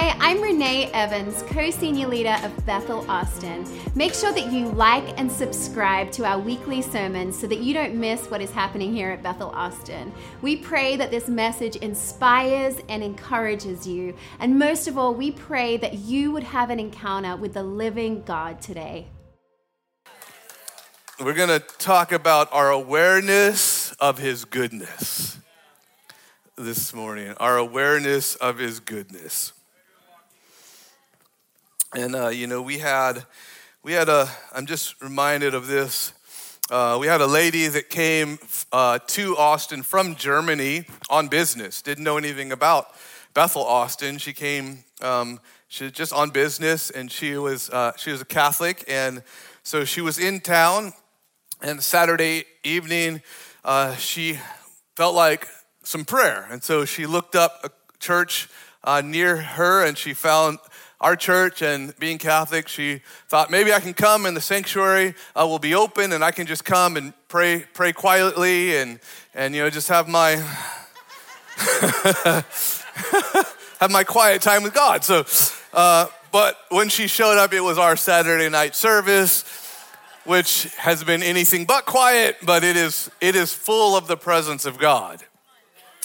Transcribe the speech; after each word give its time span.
Hi, 0.00 0.14
I'm 0.20 0.40
Renee 0.40 0.92
Evans, 0.92 1.42
co 1.48 1.72
senior 1.72 2.06
leader 2.06 2.36
of 2.44 2.64
Bethel 2.64 3.04
Austin. 3.10 3.66
Make 3.96 4.14
sure 4.14 4.32
that 4.32 4.52
you 4.52 4.68
like 4.68 5.18
and 5.18 5.28
subscribe 5.28 6.12
to 6.12 6.24
our 6.24 6.38
weekly 6.38 6.82
sermons 6.82 7.36
so 7.36 7.48
that 7.48 7.58
you 7.58 7.74
don't 7.74 7.96
miss 7.96 8.30
what 8.30 8.40
is 8.40 8.52
happening 8.52 8.94
here 8.94 9.10
at 9.10 9.24
Bethel 9.24 9.50
Austin. 9.50 10.12
We 10.40 10.54
pray 10.54 10.94
that 10.94 11.10
this 11.10 11.26
message 11.26 11.74
inspires 11.74 12.76
and 12.88 13.02
encourages 13.02 13.88
you. 13.88 14.14
And 14.38 14.56
most 14.56 14.86
of 14.86 14.96
all, 14.96 15.14
we 15.14 15.32
pray 15.32 15.76
that 15.78 15.94
you 15.94 16.30
would 16.30 16.44
have 16.44 16.70
an 16.70 16.78
encounter 16.78 17.34
with 17.34 17.54
the 17.54 17.64
living 17.64 18.22
God 18.22 18.62
today. 18.62 19.08
We're 21.18 21.34
going 21.34 21.48
to 21.48 21.66
talk 21.78 22.12
about 22.12 22.48
our 22.52 22.70
awareness 22.70 23.90
of 23.94 24.18
His 24.18 24.44
goodness 24.44 25.38
this 26.56 26.94
morning, 26.94 27.34
our 27.38 27.58
awareness 27.58 28.36
of 28.36 28.58
His 28.58 28.78
goodness. 28.78 29.54
And 31.94 32.14
uh, 32.14 32.28
you 32.28 32.46
know, 32.46 32.60
we 32.60 32.78
had 32.78 33.24
we 33.82 33.94
had 33.94 34.10
a. 34.10 34.28
I'm 34.54 34.66
just 34.66 35.00
reminded 35.00 35.54
of 35.54 35.68
this. 35.68 36.12
Uh, 36.70 36.98
we 37.00 37.06
had 37.06 37.22
a 37.22 37.26
lady 37.26 37.66
that 37.66 37.88
came 37.88 38.38
uh, 38.72 38.98
to 39.06 39.34
Austin 39.38 39.82
from 39.82 40.14
Germany 40.14 40.84
on 41.08 41.28
business. 41.28 41.80
Didn't 41.80 42.04
know 42.04 42.18
anything 42.18 42.52
about 42.52 42.88
Bethel 43.32 43.64
Austin. 43.64 44.18
She 44.18 44.34
came. 44.34 44.84
Um, 45.00 45.40
she 45.68 45.84
was 45.84 45.94
just 45.94 46.12
on 46.12 46.28
business, 46.28 46.90
and 46.90 47.10
she 47.10 47.38
was 47.38 47.70
uh, 47.70 47.92
she 47.96 48.10
was 48.10 48.20
a 48.20 48.26
Catholic, 48.26 48.84
and 48.86 49.22
so 49.62 49.86
she 49.86 50.02
was 50.02 50.18
in 50.18 50.40
town. 50.40 50.92
And 51.62 51.82
Saturday 51.82 52.44
evening, 52.64 53.22
uh, 53.64 53.96
she 53.96 54.38
felt 54.94 55.14
like 55.14 55.48
some 55.84 56.04
prayer, 56.04 56.46
and 56.50 56.62
so 56.62 56.84
she 56.84 57.06
looked 57.06 57.34
up 57.34 57.60
a 57.64 57.70
church 57.98 58.50
uh, 58.84 59.00
near 59.00 59.36
her, 59.36 59.86
and 59.86 59.96
she 59.96 60.12
found 60.12 60.58
our 61.00 61.14
church 61.14 61.62
and 61.62 61.96
being 61.98 62.18
Catholic, 62.18 62.68
she 62.68 63.00
thought 63.28 63.50
maybe 63.50 63.72
I 63.72 63.80
can 63.80 63.94
come 63.94 64.26
and 64.26 64.36
the 64.36 64.40
sanctuary 64.40 65.14
uh, 65.36 65.46
will 65.46 65.60
be 65.60 65.74
open 65.74 66.12
and 66.12 66.24
I 66.24 66.32
can 66.32 66.46
just 66.46 66.64
come 66.64 66.96
and 66.96 67.12
pray, 67.28 67.64
pray 67.72 67.92
quietly 67.92 68.76
and, 68.76 68.98
and 69.34 69.54
you 69.54 69.62
know 69.62 69.70
just 69.70 69.88
have 69.88 70.08
my 70.08 70.30
have 73.80 73.90
my 73.90 74.04
quiet 74.04 74.42
time 74.42 74.62
with 74.62 74.74
God. 74.74 75.04
So, 75.04 75.24
uh, 75.72 76.06
but 76.30 76.56
when 76.68 76.88
she 76.88 77.06
showed 77.06 77.38
up, 77.38 77.52
it 77.52 77.60
was 77.60 77.78
our 77.78 77.96
Saturday 77.96 78.48
night 78.48 78.74
service, 78.74 79.44
which 80.24 80.64
has 80.76 81.02
been 81.04 81.22
anything 81.22 81.64
but 81.64 81.86
quiet, 81.86 82.36
but 82.44 82.64
it 82.64 82.76
is 82.76 83.10
it 83.20 83.36
is 83.36 83.52
full 83.52 83.96
of 83.96 84.08
the 84.08 84.16
presence 84.16 84.66
of 84.66 84.78
God. 84.78 85.22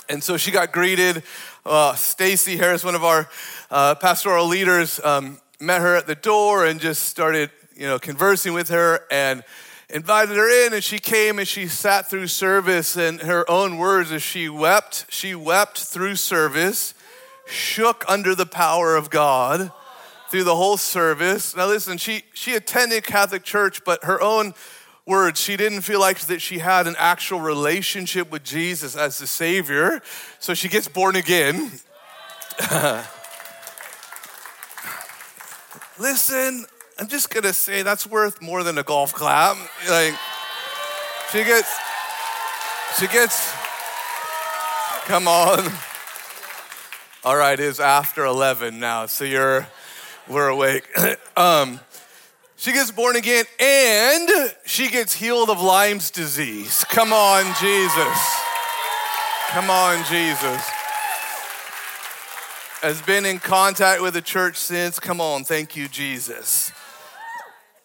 And 0.09 0.23
so 0.23 0.37
she 0.37 0.51
got 0.51 0.71
greeted. 0.71 1.23
Uh, 1.65 1.95
Stacy 1.95 2.57
Harris, 2.57 2.83
one 2.83 2.93
of 2.93 3.05
our 3.05 3.29
uh, 3.71 3.95
pastoral 3.95 4.47
leaders, 4.47 4.99
um, 5.01 5.39
met 5.61 5.79
her 5.79 5.95
at 5.95 6.07
the 6.07 6.15
door 6.15 6.65
and 6.65 6.81
just 6.81 7.03
started, 7.03 7.51
you 7.73 7.87
know, 7.87 7.97
conversing 7.97 8.53
with 8.53 8.67
her 8.67 9.05
and 9.09 9.45
invited 9.89 10.35
her 10.35 10.65
in. 10.65 10.73
And 10.73 10.83
she 10.83 10.99
came 10.99 11.39
and 11.39 11.47
she 11.47 11.67
sat 11.67 12.09
through 12.09 12.27
service. 12.27 12.97
And 12.97 13.21
her 13.21 13.49
own 13.49 13.77
words, 13.77 14.11
as 14.11 14.21
she 14.21 14.49
wept, 14.49 15.05
she 15.07 15.35
wept 15.35 15.77
through 15.77 16.17
service, 16.17 16.93
shook 17.47 18.03
under 18.09 18.35
the 18.35 18.45
power 18.45 18.97
of 18.97 19.09
God 19.09 19.71
through 20.29 20.43
the 20.43 20.57
whole 20.57 20.75
service. 20.75 21.55
Now, 21.55 21.67
listen, 21.67 21.97
she 21.97 22.23
she 22.33 22.55
attended 22.55 23.05
Catholic 23.05 23.43
church, 23.43 23.85
but 23.85 24.03
her 24.03 24.21
own 24.21 24.53
words, 25.05 25.39
she 25.39 25.57
didn't 25.57 25.81
feel 25.81 25.99
like 25.99 26.19
that 26.21 26.41
she 26.41 26.59
had 26.59 26.87
an 26.87 26.95
actual 26.97 27.41
relationship 27.41 28.31
with 28.31 28.43
Jesus 28.43 28.95
as 28.95 29.17
the 29.17 29.27
Savior. 29.27 30.01
So 30.39 30.53
she 30.53 30.69
gets 30.69 30.87
born 30.87 31.15
again. 31.15 31.71
Listen, 35.99 36.65
I'm 36.99 37.07
just 37.07 37.29
gonna 37.29 37.53
say 37.53 37.81
that's 37.81 38.07
worth 38.07 38.41
more 38.41 38.63
than 38.63 38.77
a 38.77 38.83
golf 38.83 39.13
clap. 39.13 39.57
Like, 39.89 40.15
she 41.31 41.43
gets, 41.43 41.71
she 42.99 43.07
gets, 43.07 43.53
come 45.05 45.27
on. 45.27 45.71
All 47.23 47.37
right, 47.37 47.59
it's 47.59 47.79
after 47.79 48.25
11 48.25 48.79
now, 48.79 49.05
so 49.05 49.23
you're, 49.23 49.67
we're 50.27 50.49
awake. 50.49 50.87
um, 51.37 51.79
she 52.63 52.71
gets 52.71 52.91
born 52.91 53.17
again 53.17 53.43
and 53.59 54.55
she 54.65 54.89
gets 54.89 55.13
healed 55.13 55.49
of 55.49 55.59
Lyme's 55.59 56.09
disease. 56.09 56.85
Come 56.85 57.11
on, 57.11 57.43
Jesus. 57.59 58.35
Come 59.49 59.69
on, 59.69 59.97
Jesus. 60.05 60.61
Has 62.81 63.01
been 63.01 63.25
in 63.25 63.39
contact 63.39 64.01
with 64.01 64.13
the 64.13 64.21
church 64.21 64.55
since. 64.55 64.97
Come 64.97 65.19
on, 65.19 65.43
thank 65.43 65.75
you, 65.75 65.89
Jesus. 65.89 66.71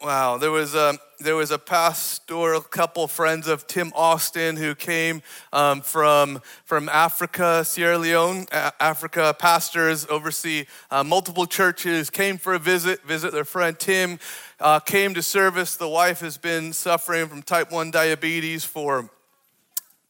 Wow, 0.01 0.39
there 0.39 0.53
was 0.53 0.77
a 0.77 0.97
there 1.19 1.35
was 1.35 1.51
a 1.51 1.59
pastoral 1.59 2.61
couple 2.61 3.09
friends 3.09 3.49
of 3.49 3.67
Tim 3.67 3.93
Austin 3.97 4.55
who 4.55 4.77
came 4.77 5.23
um, 5.53 5.81
from 5.81 6.41
from 6.65 6.89
Africa, 6.89 7.65
Sierra 7.65 7.99
Leone, 7.99 8.47
Africa. 8.53 9.35
Pastors 9.37 10.07
oversee 10.09 10.67
uh, 10.93 11.03
multiple 11.03 11.47
churches. 11.47 12.11
Came 12.11 12.39
for 12.39 12.55
a 12.55 12.61
visit, 12.61 13.03
visit 13.03 13.33
their 13.33 13.45
friend 13.45 13.77
Tim. 13.77 14.21
Uh, 14.61 14.81
came 14.81 15.15
to 15.15 15.23
service. 15.23 15.77
The 15.77 15.89
wife 15.89 16.21
has 16.21 16.37
been 16.37 16.73
suffering 16.73 17.29
from 17.29 17.43
type 17.43 17.71
one 17.71 17.91
diabetes 17.91 18.65
for 18.65 19.09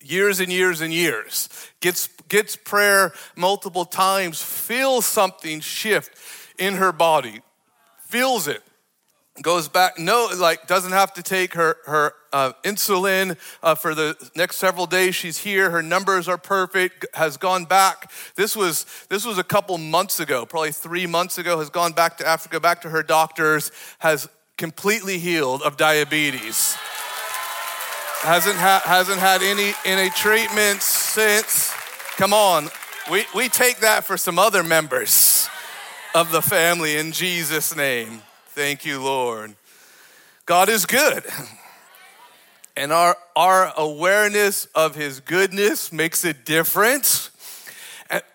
years 0.03 0.41
and 0.41 0.51
years 0.51 0.81
and 0.81 0.93
years. 0.93 1.49
Gets 1.81 2.09
gets 2.29 2.57
prayer 2.57 3.13
multiple 3.37 3.85
times. 3.85 4.41
Feels 4.41 5.05
something 5.05 5.61
shift 5.61 6.17
in 6.59 6.75
her 6.75 6.93
body. 6.93 7.43
Feels 8.01 8.49
it 8.49 8.63
goes 9.43 9.69
back 9.69 9.99
no 9.99 10.29
like 10.37 10.67
doesn't 10.67 10.93
have 10.93 11.13
to 11.13 11.23
take 11.23 11.55
her 11.55 11.77
her 11.87 12.13
uh, 12.33 12.53
insulin 12.65 13.37
uh, 13.63 13.75
for 13.75 13.95
the 13.95 14.17
next 14.35 14.57
several 14.57 14.87
days 14.87 15.15
she's 15.15 15.39
here 15.39 15.71
her 15.71 15.83
numbers 15.83 16.29
are 16.29 16.39
perfect 16.39 17.07
has 17.15 17.37
gone 17.37 17.65
back 17.65 18.11
this 18.37 18.57
was 18.57 18.85
this 19.09 19.25
was 19.25 19.39
a 19.39 19.45
couple 19.45 19.79
months 19.79 20.21
ago 20.21 20.45
probably 20.45 20.73
three 20.73 21.07
months 21.07 21.39
ago 21.39 21.59
has 21.59 21.71
gone 21.71 21.93
back 21.93 22.19
to 22.19 22.27
africa 22.27 22.61
back 22.61 22.81
to 22.81 22.89
her 22.89 23.03
doctors 23.03 23.71
has 24.01 24.29
completely 24.59 25.19
healed 25.19 25.63
of 25.63 25.79
diabetes 25.79 26.75
hasn't 28.21 28.57
ha- 28.57 28.83
hasn't 28.85 29.19
had 29.19 29.43
any 29.43 29.73
any 29.87 30.11
treatments 30.11 30.85
since 30.85 31.73
come 32.17 32.35
on 32.35 32.69
we 33.11 33.25
we 33.35 33.49
take 33.49 33.79
that 33.79 34.05
for 34.05 34.19
some 34.19 34.39
other 34.39 34.63
members 34.63 35.49
of 36.15 36.31
the 36.33 36.43
family 36.43 36.97
in 36.97 37.13
jesus 37.13 37.75
name 37.75 38.21
Thank 38.59 38.85
you, 38.85 39.01
Lord. 39.01 39.55
God 40.45 40.69
is 40.69 40.85
good. 40.85 41.23
And 42.77 42.93
our, 42.93 43.17
our 43.37 43.73
awareness 43.77 44.65
of 44.75 44.97
His 44.97 45.21
goodness 45.21 45.93
makes 45.93 46.25
a 46.25 46.33
difference. 46.33 47.31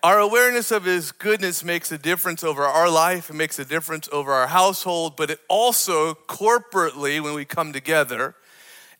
Our 0.03 0.19
awareness 0.19 0.71
of 0.71 0.85
His 0.85 1.11
goodness 1.11 1.63
makes 1.63 1.91
a 1.91 1.97
difference 1.97 2.43
over 2.43 2.63
our 2.63 2.89
life, 2.89 3.31
it 3.31 3.33
makes 3.33 3.57
a 3.57 3.65
difference 3.65 4.07
over 4.11 4.31
our 4.31 4.47
household, 4.47 5.15
but 5.15 5.31
it 5.31 5.39
also 5.49 6.13
corporately, 6.13 7.19
when 7.19 7.33
we 7.33 7.43
come 7.43 7.73
together, 7.73 8.35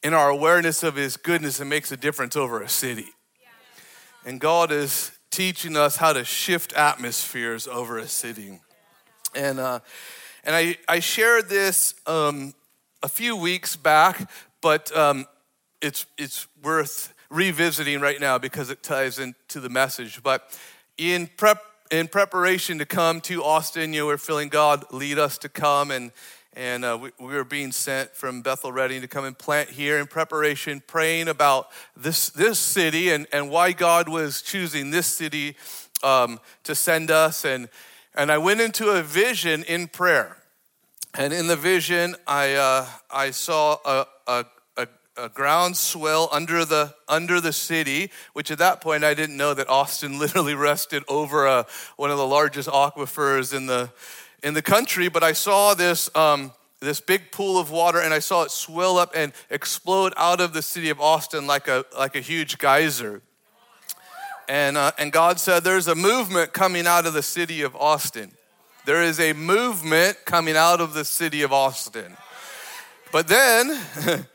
in 0.02 0.16
our 0.16 0.30
awareness 0.30 0.82
of 0.82 0.96
His 0.96 1.16
goodness, 1.16 1.60
it 1.60 1.66
makes 1.66 1.92
a 1.92 1.98
difference 1.98 2.36
over 2.36 2.62
a 2.62 2.70
city. 2.70 3.10
And 4.26 4.40
God 4.40 4.72
is 4.72 5.12
teaching 5.30 5.78
us 5.78 5.98
how 5.98 6.14
to 6.14 6.24
shift 6.24 6.74
atmospheres 6.74 7.68
over 7.68 8.00
a 8.00 8.08
city. 8.08 8.60
And, 9.36 9.60
uh, 9.60 9.80
and 10.44 10.56
I, 10.56 10.78
I 10.88 11.00
shared 11.00 11.50
this 11.50 11.94
um, 12.08 12.54
a 13.04 13.08
few 13.08 13.36
weeks 13.36 13.76
back, 13.76 14.30
but 14.62 14.96
um, 14.98 15.28
it's, 15.82 16.08
it's 16.18 16.48
worth 16.64 17.13
revisiting 17.34 18.00
right 18.00 18.20
now 18.20 18.38
because 18.38 18.70
it 18.70 18.84
ties 18.84 19.20
into 19.20 19.60
the 19.60 19.70
message. 19.70 20.22
But 20.24 20.58
in 20.98 21.30
prep 21.38 21.62
in 21.92 22.08
preparation 22.08 22.80
to 22.80 22.86
come 22.86 23.22
to 23.22 23.44
Austin, 23.44 23.94
you 23.94 24.02
know, 24.02 24.06
we're 24.08 24.18
feeling 24.18 24.50
God 24.50 24.86
lead 24.92 25.20
us 25.20 25.38
to 25.40 25.50
come, 25.50 25.92
and 25.92 26.12
and 26.54 26.86
uh, 26.86 26.98
we, 27.02 27.12
we, 27.20 27.34
were 27.34 27.44
being 27.44 27.72
sent 27.72 28.16
from 28.16 28.42
Bethel 28.42 28.72
Redding 28.72 29.02
to 29.02 29.08
come 29.08 29.26
and 29.26 29.38
plant 29.38 29.72
here 29.72 30.00
in 30.00 30.08
preparation, 30.08 30.82
praying 30.86 31.28
about 31.28 31.70
this 31.98 32.30
this 32.30 32.60
city 32.60 33.10
and 33.10 33.28
and 33.34 33.50
why 33.50 33.72
God 33.72 34.08
was 34.08 34.42
choosing 34.42 34.92
this 34.92 35.08
city 35.08 35.56
um, 36.04 36.40
to 36.64 36.76
send 36.76 37.12
us, 37.12 37.44
and 37.44 37.70
and 38.16 38.32
I 38.32 38.38
went 38.38 38.62
into 38.62 38.90
a 38.90 39.02
vision 39.02 39.64
in 39.64 39.88
prayer. 39.88 40.38
And 41.16 41.32
in 41.32 41.46
the 41.46 41.56
vision, 41.56 42.16
I, 42.26 42.56
uh, 42.56 42.88
I 43.12 43.30
saw 43.30 43.78
a, 43.86 44.08
a, 44.26 44.46
a, 45.18 45.30
groundswell 45.30 46.30
under 46.32 46.66
the, 46.66 46.94
under 47.08 47.40
the 47.40 47.54
city, 47.54 48.12
which 48.34 48.52
at 48.52 48.58
that 48.58 48.82
point 48.82 49.04
I 49.04 49.14
didn't 49.14 49.38
know 49.38 49.54
that 49.54 49.70
Austin 49.70 50.20
literally 50.20 50.56
rested 50.56 51.04
over 51.08 51.46
a, 51.46 51.66
one 51.98 52.12
of 52.12 52.18
the 52.18 52.28
largest 52.28 52.70
aquifers 52.70 53.54
in 53.56 53.66
the, 53.66 53.92
in 54.42 54.54
the 54.54 54.62
country. 54.62 55.10
But 55.10 55.24
I 55.24 55.34
saw 55.34 55.74
this, 55.74 56.14
um, 56.16 56.52
this 56.80 57.00
big 57.00 57.32
pool 57.32 57.60
of 57.60 57.72
water 57.72 58.00
and 58.00 58.14
I 58.14 58.20
saw 58.20 58.44
it 58.44 58.52
swell 58.52 58.98
up 58.98 59.12
and 59.16 59.34
explode 59.50 60.14
out 60.18 60.42
of 60.42 60.54
the 60.54 60.62
city 60.62 60.90
of 60.90 61.00
Austin 61.00 61.48
like 61.48 61.68
a, 61.68 61.86
like 61.98 62.16
a 62.16 62.22
huge 62.22 62.58
geyser. 62.58 63.22
And, 64.48 64.76
uh, 64.78 64.92
and 64.98 65.12
God 65.12 65.40
said, 65.40 65.64
There's 65.64 65.88
a 65.88 65.96
movement 65.96 66.54
coming 66.54 66.86
out 66.86 67.06
of 67.06 67.14
the 67.14 67.24
city 67.24 67.62
of 67.62 67.76
Austin. 67.76 68.32
There 68.86 69.02
is 69.02 69.20
a 69.20 69.32
movement 69.32 70.18
coming 70.26 70.58
out 70.58 70.82
of 70.82 70.94
the 70.94 71.06
city 71.06 71.42
of 71.42 71.54
Austin. 71.54 72.18
But 73.14 73.28
then 73.30 73.80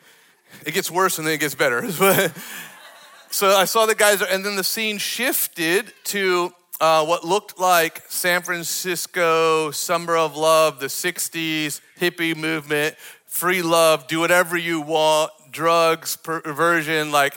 it 0.67 0.75
gets 0.75 0.91
worse 0.91 1.19
and 1.19 1.27
then 1.27 1.35
it 1.35 1.41
gets 1.41 1.55
better. 1.55 1.91
so 3.31 3.49
I 3.49 3.65
saw 3.65 3.87
the 3.87 3.95
guys, 3.95 4.23
and 4.23 4.45
then 4.45 4.57
the 4.57 4.65
scene 4.65 4.99
shifted 4.99 5.93
to 6.05 6.53
uh, 6.81 7.05
what 7.05 7.25
looked 7.25 7.59
like 7.59 8.03
San 8.09 8.43
Francisco 8.43 9.71
Summer 9.71 10.17
of 10.17 10.37
Love, 10.37 10.81
the 10.81 10.87
60s 10.87 11.81
hippie 12.01 12.37
movement, 12.37 12.97
free 13.27 13.63
love, 13.63 14.07
do 14.07 14.21
whatever 14.21 14.57
you 14.57 14.81
want, 14.81 15.33
drugs, 15.51 16.17
perversion, 16.17 17.11
like 17.11 17.35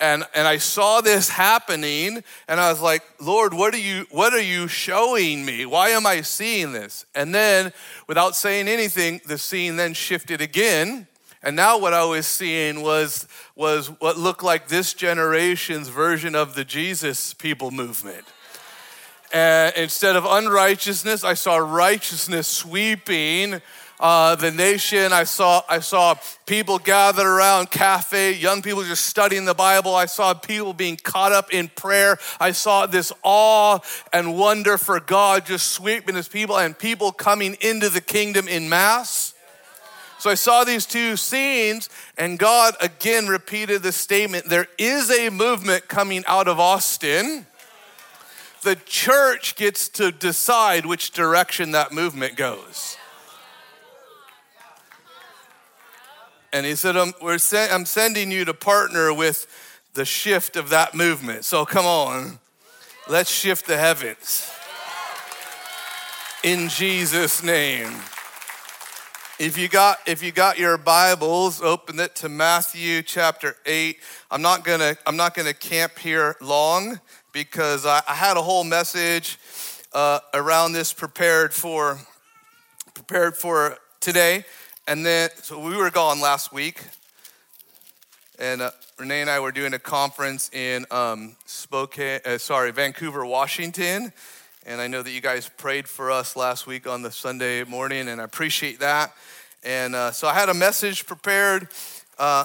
and 0.00 0.24
and 0.34 0.46
I 0.46 0.58
saw 0.58 1.00
this 1.00 1.28
happening 1.28 2.22
and 2.48 2.60
I 2.60 2.70
was 2.70 2.80
like, 2.80 3.02
"Lord, 3.20 3.54
what 3.54 3.74
are 3.74 3.78
you 3.78 4.06
what 4.10 4.32
are 4.32 4.42
you 4.42 4.66
showing 4.68 5.44
me? 5.44 5.66
Why 5.66 5.90
am 5.90 6.06
I 6.06 6.22
seeing 6.22 6.72
this?" 6.72 7.06
And 7.14 7.34
then 7.34 7.72
without 8.06 8.34
saying 8.36 8.68
anything, 8.68 9.20
the 9.26 9.38
scene 9.38 9.76
then 9.76 9.94
shifted 9.94 10.40
again. 10.40 11.06
And 11.44 11.54
now 11.54 11.78
what 11.78 11.92
I 11.92 12.04
was 12.04 12.26
seeing 12.26 12.80
was 12.80 13.28
was 13.54 13.88
what 14.00 14.16
looked 14.16 14.42
like 14.42 14.68
this 14.68 14.94
generation's 14.94 15.88
version 15.88 16.34
of 16.34 16.54
the 16.54 16.64
Jesus 16.64 17.34
people 17.34 17.70
movement. 17.70 18.24
And 19.32 19.76
instead 19.76 20.16
of 20.16 20.24
unrighteousness, 20.24 21.22
I 21.22 21.34
saw 21.34 21.56
righteousness 21.56 22.48
sweeping 22.48 23.60
uh, 24.00 24.36
the 24.36 24.50
nation. 24.50 25.12
I 25.12 25.24
saw, 25.24 25.62
I 25.68 25.80
saw 25.80 26.14
people 26.46 26.78
gathered 26.78 27.26
around 27.26 27.70
cafe, 27.70 28.32
young 28.32 28.62
people 28.62 28.82
just 28.84 29.06
studying 29.06 29.44
the 29.44 29.54
Bible. 29.54 29.94
I 29.94 30.06
saw 30.06 30.34
people 30.34 30.72
being 30.72 30.96
caught 30.96 31.32
up 31.32 31.52
in 31.52 31.68
prayer. 31.68 32.18
I 32.40 32.52
saw 32.52 32.86
this 32.86 33.12
awe 33.22 33.80
and 34.12 34.38
wonder 34.38 34.78
for 34.78 34.98
God 35.00 35.46
just 35.46 35.68
sweeping 35.72 36.14
his 36.14 36.28
people 36.28 36.56
and 36.56 36.78
people 36.78 37.12
coming 37.12 37.56
into 37.60 37.88
the 37.88 38.00
kingdom 38.00 38.48
in 38.48 38.68
mass. 38.68 39.33
So 40.24 40.30
I 40.30 40.36
saw 40.36 40.64
these 40.64 40.86
two 40.86 41.18
scenes, 41.18 41.90
and 42.16 42.38
God 42.38 42.76
again 42.80 43.26
repeated 43.26 43.82
the 43.82 43.92
statement 43.92 44.48
there 44.48 44.68
is 44.78 45.10
a 45.10 45.28
movement 45.28 45.86
coming 45.86 46.24
out 46.26 46.48
of 46.48 46.58
Austin. 46.58 47.44
The 48.62 48.76
church 48.86 49.54
gets 49.54 49.86
to 49.90 50.10
decide 50.10 50.86
which 50.86 51.10
direction 51.10 51.72
that 51.72 51.92
movement 51.92 52.36
goes. 52.36 52.96
And 56.54 56.64
he 56.64 56.74
said, 56.74 56.96
um, 56.96 57.12
I'm, 57.22 57.38
sen- 57.38 57.68
I'm 57.70 57.84
sending 57.84 58.30
you 58.30 58.46
to 58.46 58.54
partner 58.54 59.12
with 59.12 59.46
the 59.92 60.06
shift 60.06 60.56
of 60.56 60.70
that 60.70 60.94
movement. 60.94 61.44
So 61.44 61.66
come 61.66 61.84
on, 61.84 62.38
let's 63.10 63.30
shift 63.30 63.66
the 63.66 63.76
heavens. 63.76 64.50
In 66.42 66.70
Jesus' 66.70 67.42
name. 67.42 67.92
If 69.44 69.58
you 69.58 69.68
got 69.68 69.98
if 70.06 70.22
you 70.22 70.32
got 70.32 70.58
your 70.58 70.78
Bibles, 70.78 71.60
open 71.60 72.00
it 72.00 72.14
to 72.14 72.30
Matthew 72.30 73.02
chapter 73.02 73.56
8. 73.66 73.98
I'm 74.30 74.40
not 74.40 74.64
gonna 74.64 74.96
I'm 75.06 75.18
not 75.18 75.34
gonna 75.34 75.52
camp 75.52 75.98
here 75.98 76.34
long 76.40 76.98
because 77.30 77.84
I, 77.84 78.00
I 78.08 78.14
had 78.14 78.38
a 78.38 78.42
whole 78.42 78.64
message 78.64 79.38
uh, 79.92 80.20
around 80.32 80.72
this 80.72 80.94
prepared 80.94 81.52
for 81.52 81.98
prepared 82.94 83.36
for 83.36 83.76
today. 84.00 84.46
And 84.88 85.04
then, 85.04 85.28
so 85.42 85.58
we 85.58 85.76
were 85.76 85.90
gone 85.90 86.22
last 86.22 86.50
week, 86.50 86.82
and 88.38 88.62
uh, 88.62 88.70
Renee 88.98 89.20
and 89.20 89.28
I 89.28 89.40
were 89.40 89.52
doing 89.52 89.74
a 89.74 89.78
conference 89.78 90.48
in 90.54 90.86
um, 90.90 91.36
Spokane, 91.44 92.20
uh, 92.24 92.38
sorry, 92.38 92.70
Vancouver, 92.70 93.26
Washington. 93.26 94.10
And 94.66 94.80
I 94.80 94.86
know 94.86 95.02
that 95.02 95.10
you 95.10 95.20
guys 95.20 95.50
prayed 95.58 95.86
for 95.86 96.10
us 96.10 96.36
last 96.36 96.66
week 96.66 96.86
on 96.86 97.02
the 97.02 97.10
Sunday 97.10 97.64
morning, 97.64 98.08
and 98.08 98.18
I 98.18 98.24
appreciate 98.24 98.80
that. 98.80 99.12
And 99.64 99.94
uh, 99.94 100.12
so 100.12 100.28
I 100.28 100.34
had 100.34 100.50
a 100.50 100.54
message 100.54 101.06
prepared 101.06 101.68
uh, 102.18 102.44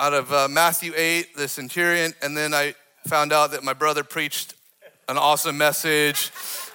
out 0.00 0.14
of 0.14 0.32
uh, 0.32 0.48
Matthew 0.50 0.92
8, 0.96 1.36
the 1.36 1.46
centurion, 1.46 2.12
and 2.20 2.36
then 2.36 2.52
I 2.52 2.74
found 3.06 3.32
out 3.32 3.52
that 3.52 3.62
my 3.62 3.72
brother 3.72 4.02
preached 4.02 4.54
an 5.08 5.16
awesome 5.16 5.56
message 5.56 6.32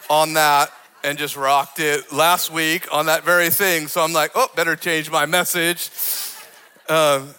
on 0.10 0.34
that 0.34 0.72
and 1.04 1.18
just 1.18 1.36
rocked 1.36 1.80
it 1.80 2.14
last 2.14 2.52
week 2.52 2.88
on 2.94 3.08
that 3.08 3.26
very 3.26 3.50
thing. 3.50 3.88
So 3.88 4.02
I'm 4.02 4.14
like, 4.14 4.32
oh, 4.36 4.50
better 4.56 4.78
change 4.78 5.12
my 5.12 5.26
message. 5.26 5.90
Um, 6.88 7.34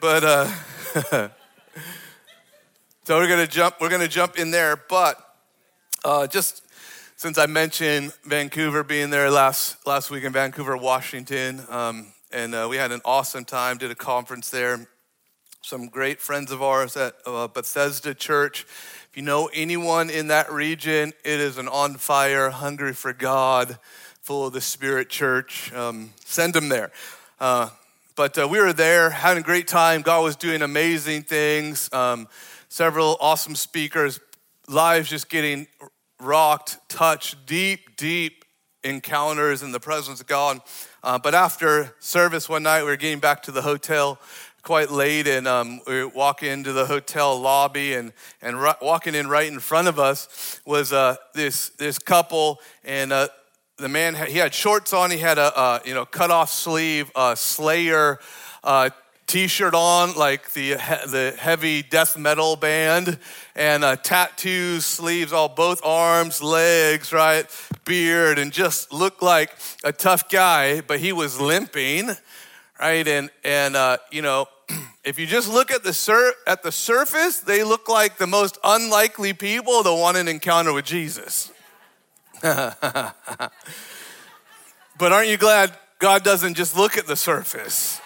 but 0.00 0.24
uh, 0.24 0.46
so 3.04 3.18
we're 3.18 3.28
gonna 3.28 3.46
jump. 3.46 3.76
We're 3.80 3.88
gonna 3.88 4.08
jump 4.08 4.38
in 4.38 4.50
there. 4.50 4.76
But 4.76 5.16
uh, 6.04 6.26
just 6.26 6.63
since 7.24 7.38
I 7.38 7.46
mentioned 7.46 8.12
Vancouver 8.26 8.84
being 8.84 9.08
there 9.08 9.30
last 9.30 9.86
last 9.86 10.10
week 10.10 10.24
in 10.24 10.32
Vancouver, 10.34 10.76
Washington, 10.76 11.62
um, 11.70 12.08
and 12.30 12.54
uh, 12.54 12.66
we 12.68 12.76
had 12.76 12.92
an 12.92 13.00
awesome 13.02 13.46
time. 13.46 13.78
Did 13.78 13.90
a 13.90 13.94
conference 13.94 14.50
there. 14.50 14.86
Some 15.62 15.86
great 15.86 16.20
friends 16.20 16.52
of 16.52 16.62
ours 16.62 16.98
at 16.98 17.14
uh, 17.24 17.48
Bethesda 17.48 18.12
Church 18.12 18.66
if 19.08 19.16
you 19.16 19.22
know 19.22 19.48
anyone 19.54 20.10
in 20.10 20.26
that 20.26 20.52
region, 20.52 21.14
it 21.24 21.40
is 21.40 21.56
an 21.56 21.66
on 21.66 21.94
fire, 21.94 22.50
hungry 22.50 22.92
for 22.92 23.14
God, 23.14 23.78
full 24.20 24.46
of 24.46 24.52
the 24.52 24.60
Spirit 24.60 25.08
church. 25.08 25.72
Um, 25.72 26.10
send 26.26 26.52
them 26.52 26.68
there. 26.68 26.92
Uh, 27.40 27.70
but 28.16 28.36
uh, 28.36 28.46
we 28.46 28.60
were 28.60 28.74
there, 28.74 29.08
having 29.08 29.42
a 29.42 29.46
great 29.46 29.66
time. 29.66 30.02
God 30.02 30.22
was 30.24 30.36
doing 30.36 30.60
amazing 30.60 31.22
things. 31.22 31.90
Um, 31.90 32.28
several 32.68 33.16
awesome 33.18 33.54
speakers, 33.54 34.20
lives 34.68 35.08
just 35.08 35.30
getting 35.30 35.68
rocked, 36.20 36.78
touched, 36.88 37.46
deep, 37.46 37.96
deep 37.96 38.44
encounters 38.82 39.62
in 39.62 39.72
the 39.72 39.80
presence 39.80 40.20
of 40.20 40.26
God. 40.26 40.60
Uh, 41.02 41.18
but 41.18 41.34
after 41.34 41.94
service 42.00 42.48
one 42.48 42.62
night, 42.62 42.82
we 42.82 42.88
were 42.88 42.96
getting 42.96 43.18
back 43.18 43.42
to 43.42 43.50
the 43.50 43.62
hotel 43.62 44.18
quite 44.62 44.90
late, 44.90 45.26
and 45.26 45.46
um, 45.46 45.80
we 45.86 46.04
walk 46.04 46.42
into 46.42 46.72
the 46.72 46.86
hotel 46.86 47.38
lobby, 47.38 47.94
and 47.94 48.12
and 48.40 48.58
walking 48.80 49.14
in 49.14 49.28
right 49.28 49.46
in 49.46 49.60
front 49.60 49.88
of 49.88 49.98
us 49.98 50.60
was 50.64 50.92
uh, 50.92 51.16
this 51.34 51.68
this 51.70 51.98
couple, 51.98 52.60
and 52.82 53.12
uh, 53.12 53.28
the 53.76 53.88
man 53.88 54.14
had, 54.14 54.28
he 54.28 54.38
had 54.38 54.54
shorts 54.54 54.92
on, 54.92 55.10
he 55.10 55.18
had 55.18 55.38
a 55.38 55.56
uh, 55.56 55.78
you 55.84 55.92
know 55.94 56.06
cut 56.06 56.30
off 56.30 56.50
sleeve 56.50 57.10
uh, 57.14 57.34
Slayer. 57.34 58.18
T-shirt 59.26 59.74
on 59.74 60.14
like 60.14 60.52
the 60.52 60.74
the 60.74 61.34
heavy 61.38 61.82
death 61.82 62.16
metal 62.16 62.56
band 62.56 63.18
and 63.54 63.82
uh, 63.82 63.96
tattoos 63.96 64.84
sleeves 64.84 65.32
all 65.32 65.48
both 65.48 65.80
arms 65.84 66.42
legs 66.42 67.12
right 67.12 67.46
beard 67.84 68.38
and 68.38 68.52
just 68.52 68.92
looked 68.92 69.22
like 69.22 69.50
a 69.82 69.92
tough 69.92 70.28
guy 70.28 70.82
but 70.82 71.00
he 71.00 71.12
was 71.12 71.40
limping 71.40 72.10
right 72.78 73.08
and 73.08 73.30
and 73.44 73.76
uh, 73.76 73.96
you 74.10 74.22
know 74.22 74.46
if 75.04 75.18
you 75.18 75.26
just 75.26 75.52
look 75.52 75.70
at 75.70 75.82
the, 75.82 75.92
sur- 75.92 76.34
at 76.46 76.62
the 76.62 76.72
surface, 76.72 77.40
they 77.40 77.64
look 77.64 77.88
like 77.88 78.18
the 78.18 78.26
most 78.26 78.58
unlikely 78.64 79.32
people 79.32 79.82
to 79.82 79.92
want 79.92 80.16
an 80.16 80.28
encounter 80.28 80.72
with 80.72 80.84
Jesus. 80.84 81.52
but 82.42 83.12
aren't 85.00 85.28
you 85.28 85.36
glad 85.36 85.72
God 85.98 86.24
doesn't 86.24 86.54
just 86.54 86.76
look 86.76 86.98
at 86.98 87.06
the 87.06 87.16
surface? 87.16 88.00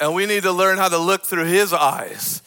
And 0.00 0.14
we 0.14 0.26
need 0.26 0.42
to 0.42 0.52
learn 0.52 0.78
how 0.78 0.88
to 0.88 0.98
look 0.98 1.24
through 1.24 1.46
his 1.46 1.72
eyes. 1.72 2.42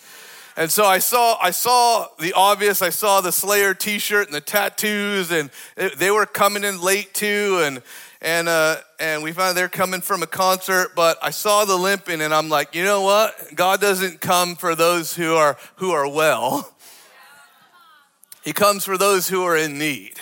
And 0.58 0.72
so 0.72 0.86
I 0.86 1.00
saw, 1.00 1.38
I 1.40 1.52
saw 1.52 2.08
the 2.20 2.34
obvious. 2.34 2.82
I 2.82 2.90
saw 2.90 3.22
the 3.22 3.32
Slayer 3.32 3.76
T-shirt 3.76 4.26
and 4.26 4.36
the 4.36 4.42
tattoos, 4.42 5.32
and 5.32 5.52
they 5.98 6.10
were 6.10 6.26
coming 6.26 6.64
in 6.64 6.82
late 6.82 7.14
too. 7.14 7.62
And 7.64 7.82
and 8.22 8.50
uh, 8.50 8.78
and 9.00 9.22
we 9.22 9.32
found 9.34 9.56
they're 9.56 9.70
coming 9.70 10.02
from 10.02 10.24
a 10.24 10.28
concert. 10.28 10.96
But 10.96 11.20
I 11.22 11.30
saw 11.30 11.66
the 11.66 11.76
limping, 11.76 12.22
and 12.22 12.34
I'm 12.34 12.50
like, 12.50 12.74
you 12.74 12.84
know 12.84 13.04
what? 13.04 13.54
God 13.54 13.80
doesn't 13.80 14.20
come 14.20 14.56
for 14.56 14.74
those 14.74 15.16
who 15.16 15.36
are 15.36 15.58
who 15.76 15.92
are 15.92 16.08
well. 16.10 16.74
He 18.44 18.52
comes 18.52 18.84
for 18.84 18.98
those 18.98 19.28
who 19.28 19.44
are 19.44 19.56
in 19.56 19.78
need. 19.78 20.16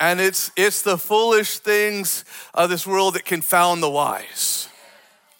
And 0.00 0.20
it's 0.20 0.50
it's 0.56 0.80
the 0.80 0.96
foolish 0.96 1.58
things 1.58 2.24
of 2.54 2.70
this 2.70 2.86
world 2.86 3.14
that 3.14 3.26
confound 3.26 3.82
the 3.82 3.90
wise. 3.90 4.68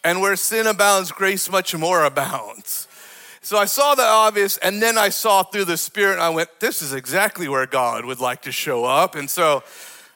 And 0.03 0.21
where 0.21 0.35
sin 0.35 0.67
abounds, 0.67 1.11
grace 1.11 1.49
much 1.51 1.75
more 1.75 2.03
abounds. 2.03 2.87
So 3.41 3.57
I 3.57 3.65
saw 3.65 3.95
the 3.95 4.03
obvious, 4.03 4.57
and 4.57 4.81
then 4.81 4.97
I 4.97 5.09
saw 5.09 5.43
through 5.43 5.65
the 5.65 5.77
Spirit, 5.77 6.13
and 6.13 6.21
I 6.21 6.29
went, 6.29 6.59
This 6.59 6.81
is 6.81 6.93
exactly 6.93 7.47
where 7.47 7.65
God 7.65 8.05
would 8.05 8.19
like 8.19 8.43
to 8.43 8.51
show 8.51 8.85
up. 8.85 9.15
And 9.15 9.29
so 9.29 9.63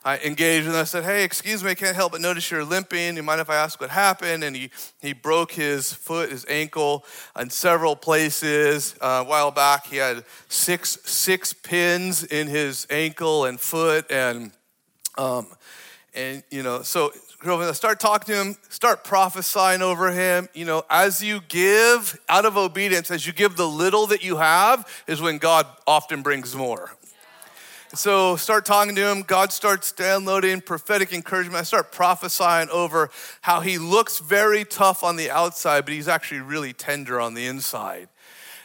I 0.06 0.18
engaged 0.20 0.68
and. 0.68 0.76
I 0.76 0.84
said, 0.84 1.04
Hey, 1.04 1.24
excuse 1.24 1.64
me, 1.64 1.72
I 1.72 1.76
can't 1.76 1.96
help 1.96 2.12
but 2.12 2.22
notice 2.22 2.52
you're 2.52 2.66
limping. 2.66 3.16
You 3.16 3.24
mind 3.24 3.40
if 3.40 3.50
I 3.50 3.56
ask 3.56 3.80
what 3.80 3.90
happened? 3.90 4.44
And 4.44 4.56
he, 4.56 4.70
he 5.02 5.14
broke 5.14 5.54
his 5.54 5.94
foot, 5.94 6.32
his 6.32 6.46
ankle 6.50 7.06
in 7.40 7.50
several 7.50 7.96
places. 7.96 8.96
Uh, 9.00 9.24
a 9.26 9.30
while 9.30 9.52
back, 9.52 9.88
he 9.88 9.98
had 9.98 10.26
six, 10.50 11.00
six 11.06 11.54
pins 11.54 12.24
in 12.24 12.48
his 12.48 12.86
ankle 12.90 13.46
and 13.46 13.60
foot. 13.60 14.12
And, 14.12 14.52
um, 15.18 15.48
and 16.14 16.44
you 16.52 16.64
know, 16.64 16.82
so 16.82 17.14
start 17.74 18.00
talking 18.00 18.34
to 18.34 18.42
him, 18.42 18.56
start 18.70 19.04
prophesying 19.04 19.82
over 19.82 20.12
him. 20.12 20.48
You 20.54 20.66
know, 20.66 20.84
as 20.90 21.22
you 21.24 21.42
give 21.50 22.20
out 22.30 22.46
of 22.46 22.58
obedience, 22.58 23.12
as 23.12 23.28
you 23.28 23.34
give 23.34 23.56
the 23.58 23.68
little 23.68 24.08
that 24.08 24.24
you 24.24 24.38
have, 24.38 24.88
is 25.08 25.22
when 25.22 25.40
God 25.40 25.68
often 25.86 26.22
brings 26.22 26.56
more. 26.56 26.92
so 27.94 28.36
start 28.38 28.66
talking 28.66 28.96
to 28.96 29.12
him. 29.12 29.22
God 29.22 29.52
starts 29.52 29.92
downloading 29.92 30.62
prophetic 30.62 31.14
encouragement. 31.14 31.60
I 31.60 31.64
start 31.64 31.92
prophesying 31.92 32.70
over 32.70 33.10
how 33.42 33.60
he 33.60 33.78
looks 33.78 34.20
very 34.20 34.64
tough 34.66 35.04
on 35.04 35.16
the 35.16 35.30
outside, 35.30 35.86
but 35.86 35.94
he's 35.94 36.08
actually 36.08 36.42
really 36.42 36.74
tender 36.74 37.20
on 37.20 37.34
the 37.34 37.46
inside. 37.46 38.08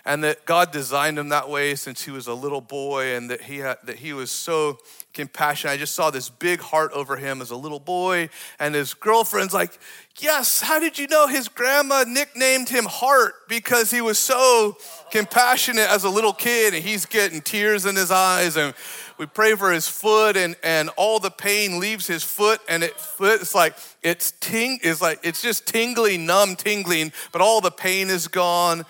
And 0.05 0.25
that 0.25 0.47
God 0.47 0.71
designed 0.71 1.19
him 1.19 1.29
that 1.29 1.51
way 1.51 1.75
since 1.75 2.05
he 2.05 2.11
was 2.11 2.27
a 2.27 2.33
little 2.33 2.63
boy, 2.63 3.15
and 3.15 3.29
that 3.29 3.43
he 3.43 3.59
had, 3.59 3.77
that 3.85 3.97
he 3.97 4.15
was 4.15 4.31
so 4.31 4.79
compassionate. 5.15 5.75
I 5.75 5.77
just 5.77 5.95
saw 5.95 6.11
this 6.11 6.29
big 6.29 6.61
heart 6.61 6.93
over 6.93 7.17
him 7.17 7.43
as 7.43 7.50
a 7.50 7.57
little 7.57 7.81
boy, 7.81 8.29
and 8.59 8.75
his 8.75 8.95
girlfriend's 8.95 9.55
like, 9.55 9.79
"Yes, 10.19 10.61
how 10.61 10.79
did 10.79 10.99
you 10.99 11.07
know 11.07 11.27
his 11.27 11.49
grandma 11.49 12.05
nicknamed 12.07 12.69
him 12.69 12.85
Heart 12.85 13.49
because 13.49 13.91
he 13.91 14.00
was 14.00 14.19
so 14.19 14.77
compassionate 15.11 15.88
as 15.88 16.05
a 16.05 16.11
little 16.11 16.33
kid, 16.33 16.75
and 16.75 16.85
he's 16.85 17.07
getting 17.07 17.41
tears 17.41 17.87
in 17.87 17.97
his 17.97 18.11
eyes 18.11 18.57
and." 18.57 18.75
we 19.19 19.27
pray 19.27 19.57
for 19.57 19.73
his 19.73 19.88
foot 19.88 20.37
and, 20.37 20.55
and 20.62 20.91
all 20.91 21.19
the 21.19 21.31
pain 21.31 21.81
leaves 21.81 22.07
his 22.07 22.23
foot 22.23 22.61
and 22.69 22.85
it 22.85 22.95
it's 23.21 23.55
like 23.55 23.77
it's 24.03 24.31
ting 24.41 24.79
it's 24.83 25.03
like 25.03 25.19
it's 25.25 25.43
just 25.43 25.67
tingling 25.67 26.25
numb 26.25 26.55
tingling 26.55 27.12
but 27.33 27.41
all 27.41 27.61
the 27.61 27.71
pain 27.71 28.09
is 28.09 28.29
gone 28.29 28.87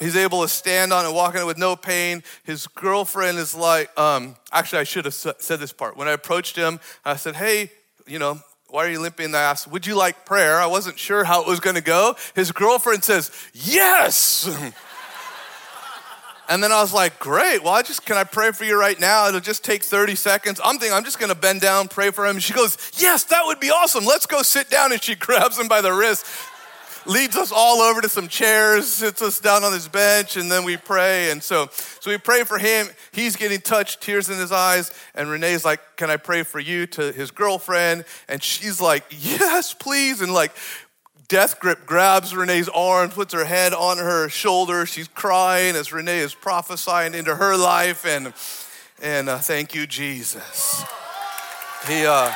he's 0.00 0.16
able 0.16 0.42
to 0.42 0.48
stand 0.48 0.92
on 0.92 1.06
it 1.06 1.12
walk 1.12 1.34
on 1.34 1.42
it 1.42 1.46
with 1.46 1.58
no 1.58 1.76
pain 1.76 2.22
his 2.44 2.66
girlfriend 2.66 3.38
is 3.38 3.54
like 3.54 3.96
um, 3.98 4.34
actually 4.52 4.80
i 4.80 4.84
should 4.84 5.04
have 5.04 5.14
said 5.14 5.60
this 5.60 5.72
part 5.72 5.96
when 5.96 6.08
i 6.08 6.12
approached 6.12 6.56
him 6.56 6.80
i 7.04 7.14
said 7.14 7.36
hey 7.36 7.70
you 8.06 8.18
know 8.18 8.40
why 8.72 8.86
are 8.86 8.90
you 8.90 9.00
limping? 9.00 9.34
I 9.34 9.40
asked, 9.40 9.66
Would 9.66 9.84
you 9.84 9.96
like 9.96 10.24
prayer? 10.24 10.60
I 10.60 10.66
wasn't 10.66 10.96
sure 10.96 11.24
how 11.24 11.42
it 11.42 11.48
was 11.48 11.58
going 11.58 11.74
to 11.74 11.82
go. 11.82 12.14
His 12.36 12.52
girlfriend 12.52 13.02
says, 13.02 13.30
Yes. 13.52 14.48
And 16.50 16.60
then 16.64 16.72
I 16.72 16.80
was 16.80 16.92
like, 16.92 17.20
great. 17.20 17.62
Well, 17.62 17.72
I 17.72 17.82
just, 17.82 18.04
can 18.04 18.16
I 18.16 18.24
pray 18.24 18.50
for 18.50 18.64
you 18.64 18.78
right 18.78 18.98
now? 18.98 19.28
It'll 19.28 19.38
just 19.38 19.64
take 19.64 19.84
30 19.84 20.16
seconds. 20.16 20.60
I'm 20.64 20.80
thinking, 20.80 20.96
I'm 20.96 21.04
just 21.04 21.20
going 21.20 21.32
to 21.32 21.38
bend 21.38 21.60
down, 21.60 21.86
pray 21.86 22.10
for 22.10 22.26
him. 22.26 22.40
She 22.40 22.52
goes, 22.52 22.76
yes, 22.96 23.22
that 23.24 23.42
would 23.44 23.60
be 23.60 23.70
awesome. 23.70 24.04
Let's 24.04 24.26
go 24.26 24.42
sit 24.42 24.68
down. 24.68 24.90
And 24.90 25.00
she 25.00 25.14
grabs 25.14 25.56
him 25.56 25.68
by 25.68 25.80
the 25.80 25.92
wrist, 25.92 26.26
leads 27.06 27.36
us 27.36 27.52
all 27.52 27.80
over 27.80 28.00
to 28.00 28.08
some 28.08 28.28
chairs, 28.28 28.86
sits 28.86 29.22
us 29.22 29.40
down 29.40 29.64
on 29.64 29.72
this 29.72 29.88
bench, 29.88 30.36
and 30.36 30.50
then 30.50 30.64
we 30.64 30.76
pray. 30.76 31.30
And 31.30 31.42
so, 31.42 31.68
so 31.72 32.10
we 32.10 32.18
pray 32.18 32.44
for 32.44 32.58
him. 32.58 32.88
He's 33.12 33.36
getting 33.36 33.60
touched, 33.60 34.00
tears 34.00 34.28
in 34.28 34.38
his 34.38 34.52
eyes. 34.52 34.92
And 35.14 35.30
Renee's 35.30 35.64
like, 35.64 35.80
can 35.96 36.10
I 36.10 36.16
pray 36.16 36.42
for 36.42 36.60
you 36.60 36.86
to 36.88 37.12
his 37.12 37.30
girlfriend? 37.30 38.04
And 38.28 38.42
she's 38.42 38.80
like, 38.80 39.04
yes, 39.10 39.74
please. 39.74 40.20
And 40.20 40.32
like, 40.32 40.52
death 41.28 41.60
grip 41.60 41.86
grabs 41.86 42.34
Renee's 42.34 42.68
arm, 42.68 43.10
puts 43.10 43.32
her 43.32 43.44
head 43.44 43.72
on 43.72 43.98
her 43.98 44.28
shoulder. 44.28 44.84
She's 44.84 45.08
crying 45.08 45.76
as 45.76 45.92
Renee 45.92 46.18
is 46.18 46.34
prophesying 46.34 47.14
into 47.14 47.36
her 47.36 47.56
life. 47.56 48.04
And, 48.04 48.34
and 49.00 49.28
uh, 49.28 49.38
thank 49.38 49.74
you, 49.74 49.86
Jesus. 49.86 50.84
He, 51.86 52.04
uh, 52.04 52.32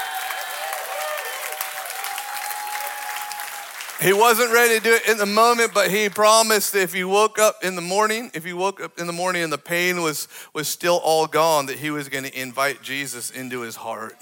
he 4.01 4.13
wasn't 4.13 4.53
ready 4.53 4.79
to 4.79 4.85
do 4.85 4.93
it 4.93 5.09
in 5.09 5.19
the 5.19 5.27
moment, 5.27 5.73
but 5.73 5.91
he 5.91 6.09
promised 6.09 6.75
if 6.75 6.93
he 6.93 7.05
woke 7.05 7.39
up 7.39 7.63
in 7.63 7.77
the 7.77 7.83
morning, 7.83 8.31
if 8.35 8.45
he 8.45 8.53
woke 8.53 8.81
up 8.81 8.99
in 8.99 9.07
the 9.07 9.13
morning 9.13 9.43
and 9.43 9.53
the 9.53 9.59
pain 9.59 10.03
was, 10.03 10.29
was 10.53 10.69
still 10.69 11.01
all 11.03 11.27
gone, 11.27 11.67
that 11.67 11.79
he 11.79 11.91
was 11.91 12.09
going 12.09 12.25
to 12.25 12.41
invite 12.41 12.83
Jesus 12.83 13.31
into 13.31 13.61
his 13.61 13.77
heart. 13.77 14.17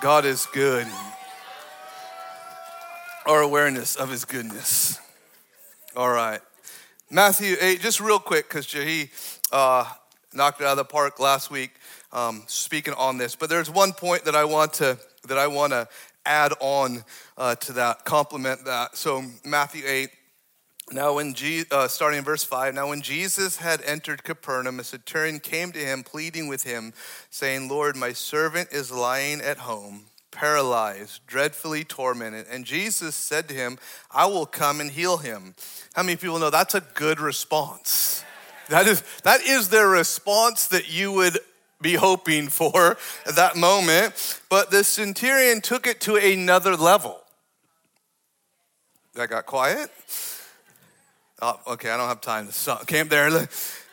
God 0.00 0.24
is 0.24 0.46
good 0.52 0.86
our 3.26 3.42
awareness 3.42 3.96
of 3.96 4.08
his 4.08 4.24
goodness. 4.24 5.00
All 5.96 6.10
right. 6.10 6.40
Matthew 7.10 7.56
8, 7.60 7.80
just 7.80 8.00
real 8.00 8.20
quick, 8.20 8.48
because 8.48 8.66
Jahi 8.66 9.10
uh, 9.50 9.84
knocked 10.32 10.60
it 10.60 10.64
out 10.64 10.72
of 10.72 10.76
the 10.76 10.84
park 10.84 11.18
last 11.18 11.50
week 11.50 11.72
um, 12.12 12.44
speaking 12.46 12.94
on 12.94 13.18
this. 13.18 13.34
But 13.34 13.50
there's 13.50 13.70
one 13.70 13.92
point 13.92 14.24
that 14.24 14.36
I 14.36 14.44
want 14.44 14.74
to 14.74 14.98
that 15.26 15.38
I 15.38 15.48
want 15.48 15.72
to 15.72 15.88
add 16.26 16.52
on 16.60 17.04
uh, 17.38 17.54
to 17.56 17.72
that, 17.74 18.04
complement 18.04 18.64
that. 18.64 18.96
So 18.96 19.24
Matthew 19.44 19.84
8, 19.86 20.10
now 20.92 21.14
when 21.14 21.34
Je- 21.34 21.64
uh, 21.70 21.88
starting 21.88 22.18
in 22.18 22.24
verse 22.24 22.44
5, 22.44 22.74
now 22.74 22.88
when 22.88 23.00
Jesus 23.00 23.56
had 23.56 23.80
entered 23.82 24.22
Capernaum, 24.22 24.78
a 24.78 24.84
centurion 24.84 25.40
came 25.40 25.72
to 25.72 25.78
him, 25.78 26.02
pleading 26.02 26.48
with 26.48 26.64
him, 26.64 26.92
saying, 27.30 27.68
Lord, 27.68 27.96
my 27.96 28.12
servant 28.12 28.68
is 28.72 28.92
lying 28.92 29.40
at 29.40 29.58
home 29.58 30.06
paralyzed, 30.36 31.26
dreadfully 31.26 31.82
tormented. 31.82 32.46
And 32.50 32.66
Jesus 32.66 33.14
said 33.14 33.48
to 33.48 33.54
him, 33.54 33.78
I 34.10 34.26
will 34.26 34.44
come 34.44 34.80
and 34.82 34.90
heal 34.90 35.16
him. 35.16 35.54
How 35.94 36.02
many 36.02 36.16
people 36.16 36.38
know 36.38 36.50
that's 36.50 36.74
a 36.74 36.82
good 36.82 37.18
response? 37.20 38.22
That 38.68 38.86
is, 38.86 39.02
that 39.22 39.40
is 39.40 39.70
their 39.70 39.88
response 39.88 40.66
that 40.68 40.92
you 40.92 41.10
would 41.12 41.38
be 41.80 41.94
hoping 41.94 42.48
for 42.48 42.96
at 43.26 43.36
that 43.36 43.56
moment. 43.56 44.40
But 44.48 44.70
the 44.70 44.84
centurion 44.84 45.60
took 45.60 45.86
it 45.86 46.00
to 46.02 46.16
another 46.16 46.76
level. 46.76 47.20
That 49.14 49.30
got 49.30 49.46
quiet? 49.46 49.90
Oh, 51.40 51.60
okay, 51.66 51.90
I 51.90 51.96
don't 51.96 52.08
have 52.08 52.20
time 52.20 52.46
to 52.46 52.52
stop. 52.52 52.86
Camp 52.86 53.10
there. 53.10 53.30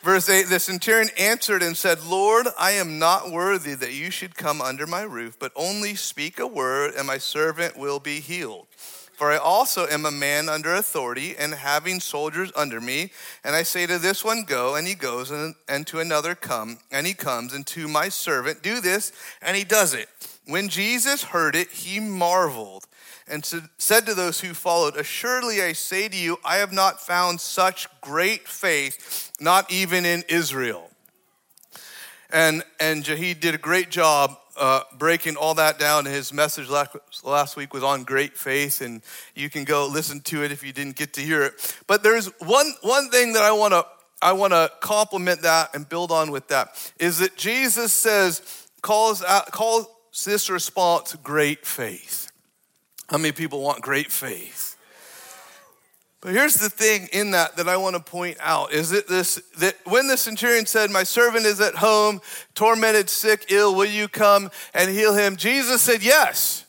Verse 0.01 0.29
8 0.29 0.47
The 0.47 0.59
centurion 0.59 1.09
answered 1.17 1.63
and 1.63 1.75
said, 1.75 2.03
Lord, 2.05 2.47
I 2.59 2.71
am 2.71 2.99
not 2.99 3.31
worthy 3.31 3.73
that 3.73 3.93
you 3.93 4.11
should 4.11 4.35
come 4.35 4.61
under 4.61 4.85
my 4.85 5.01
roof, 5.01 5.37
but 5.39 5.51
only 5.55 5.95
speak 5.95 6.39
a 6.39 6.47
word, 6.47 6.93
and 6.95 7.07
my 7.07 7.17
servant 7.17 7.77
will 7.77 7.99
be 7.99 8.19
healed. 8.19 8.67
For 9.13 9.31
I 9.31 9.37
also 9.37 9.85
am 9.87 10.05
a 10.05 10.11
man 10.11 10.49
under 10.49 10.73
authority, 10.73 11.35
and 11.37 11.53
having 11.53 11.99
soldiers 11.99 12.51
under 12.55 12.81
me. 12.81 13.11
And 13.43 13.55
I 13.55 13.63
say 13.63 13.85
to 13.85 13.99
this 13.99 14.25
one, 14.25 14.43
Go, 14.43 14.75
and 14.75 14.87
he 14.87 14.95
goes, 14.95 15.29
and, 15.29 15.55
and 15.67 15.85
to 15.87 15.99
another, 15.99 16.33
Come, 16.33 16.79
and 16.91 17.05
he 17.05 17.13
comes, 17.13 17.53
and 17.53 17.65
to 17.67 17.87
my 17.87 18.09
servant, 18.09 18.63
Do 18.63 18.81
this, 18.81 19.11
and 19.41 19.55
he 19.55 19.63
does 19.63 19.93
it. 19.93 20.09
When 20.45 20.67
Jesus 20.67 21.23
heard 21.23 21.55
it, 21.55 21.69
he 21.69 21.99
marveled 21.99 22.85
and 23.27 23.45
said 23.77 24.05
to 24.05 24.13
those 24.13 24.41
who 24.41 24.53
followed, 24.53 24.97
Assuredly 24.97 25.61
I 25.61 25.73
say 25.73 26.09
to 26.09 26.17
you, 26.17 26.37
I 26.43 26.57
have 26.57 26.73
not 26.73 26.99
found 26.99 27.39
such 27.39 27.87
great 28.01 28.47
faith, 28.47 29.31
not 29.39 29.71
even 29.71 30.05
in 30.05 30.23
Israel. 30.27 30.89
And, 32.31 32.63
and 32.79 33.03
Jahid 33.03 33.39
did 33.39 33.55
a 33.55 33.59
great 33.59 33.89
job 33.89 34.37
uh, 34.57 34.81
breaking 34.97 35.35
all 35.35 35.53
that 35.55 35.79
down. 35.79 36.05
His 36.05 36.31
message 36.33 36.69
last, 36.69 37.55
week 37.55 37.73
was 37.73 37.83
on 37.83 38.03
great 38.03 38.37
faith, 38.37 38.81
and 38.81 39.01
you 39.35 39.49
can 39.49 39.63
go 39.63 39.87
listen 39.87 40.21
to 40.21 40.43
it 40.43 40.51
if 40.51 40.63
you 40.63 40.73
didn't 40.73 40.95
get 40.95 41.13
to 41.13 41.21
hear 41.21 41.43
it. 41.43 41.77
But 41.87 42.03
there's 42.03 42.27
one, 42.39 42.73
one 42.81 43.09
thing 43.09 43.33
that 43.33 43.43
I 43.43 43.51
want 43.51 43.73
to 43.73 43.85
I 44.21 44.31
want 44.31 44.53
to 44.53 44.71
complement 44.79 45.41
that 45.41 45.75
and 45.75 45.87
build 45.87 46.09
on 46.09 46.31
with 46.31 46.47
that 46.47 46.91
is 46.97 47.17
that 47.17 47.35
Jesus 47.35 47.91
says 47.91 48.69
calls 48.81 49.21
out 49.21 49.51
calls 49.51 49.85
this 50.25 50.49
response 50.49 51.13
great 51.15 51.65
faith. 51.65 52.31
How 53.09 53.17
many 53.17 53.33
people 53.33 53.61
want 53.61 53.81
great 53.81 54.11
faith? 54.11 54.72
But 56.23 56.31
here's 56.31 56.55
the 56.55 56.69
thing 56.69 57.09
in 57.11 57.31
that 57.31 57.57
that 57.57 57.67
I 57.67 57.75
want 57.75 57.97
to 57.97 58.01
point 58.01 58.37
out 58.39 58.71
is 58.71 58.91
that 58.91 59.09
this 59.09 59.41
that 59.57 59.75
when 59.83 60.07
the 60.07 60.15
centurion 60.15 60.65
said, 60.65 60.89
"My 60.89 61.03
servant 61.03 61.45
is 61.45 61.59
at 61.59 61.75
home, 61.75 62.21
tormented, 62.55 63.09
sick, 63.09 63.47
ill, 63.49 63.75
will 63.75 63.83
you 63.83 64.07
come 64.07 64.49
and 64.73 64.89
heal 64.89 65.13
him?" 65.13 65.35
Jesus 65.35 65.81
said, 65.81 66.01
"Yes." 66.01 66.63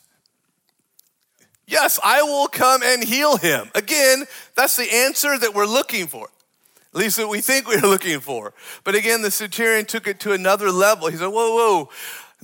Yes, 1.67 1.99
I 2.03 2.21
will 2.21 2.47
come 2.47 2.83
and 2.83 3.03
heal 3.03 3.37
him. 3.37 3.71
Again, 3.73 4.25
that's 4.55 4.75
the 4.75 4.93
answer 4.93 5.35
that 5.35 5.55
we're 5.55 5.65
looking 5.65 6.05
for. 6.05 6.29
At 6.93 6.99
least 6.99 7.17
that 7.17 7.27
we 7.27 7.41
think 7.41 7.67
we're 7.67 7.79
looking 7.81 8.19
for. 8.19 8.53
But 8.83 8.93
again, 8.93 9.21
the 9.21 9.31
centurion 9.31 9.85
took 9.85 10.05
it 10.05 10.19
to 10.19 10.33
another 10.33 10.69
level. 10.69 11.07
He 11.07 11.17
said, 11.17 11.27
Whoa, 11.27 11.55
whoa, 11.55 11.89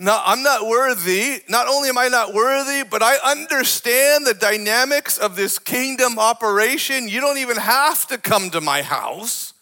no, 0.02 0.20
I'm 0.26 0.42
not 0.42 0.66
worthy. 0.66 1.44
Not 1.48 1.68
only 1.68 1.90
am 1.90 1.98
I 2.00 2.08
not 2.08 2.34
worthy, 2.34 2.82
but 2.82 3.04
I 3.04 3.18
understand 3.24 4.26
the 4.26 4.34
dynamics 4.34 5.20
of 5.20 5.36
this 5.36 5.60
kingdom 5.60 6.18
operation. 6.18 7.08
You 7.08 7.22
don't 7.22 7.38
even 7.38 7.58
have 7.58 8.08
to 8.08 8.18
come 8.18 8.50
to 8.50 8.62
my 8.62 8.82
house. 8.82 9.54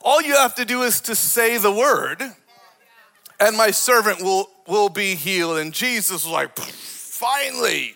All 0.00 0.22
you 0.22 0.34
have 0.34 0.54
to 0.54 0.64
do 0.64 0.80
is 0.80 1.02
to 1.02 1.14
say 1.14 1.58
the 1.58 1.70
word, 1.70 2.22
and 3.38 3.54
my 3.54 3.70
servant 3.70 4.22
will, 4.22 4.48
will 4.66 4.88
be 4.88 5.14
healed. 5.14 5.58
And 5.58 5.74
Jesus 5.74 6.24
was 6.24 6.26
like, 6.26 6.56
finally. 6.56 7.94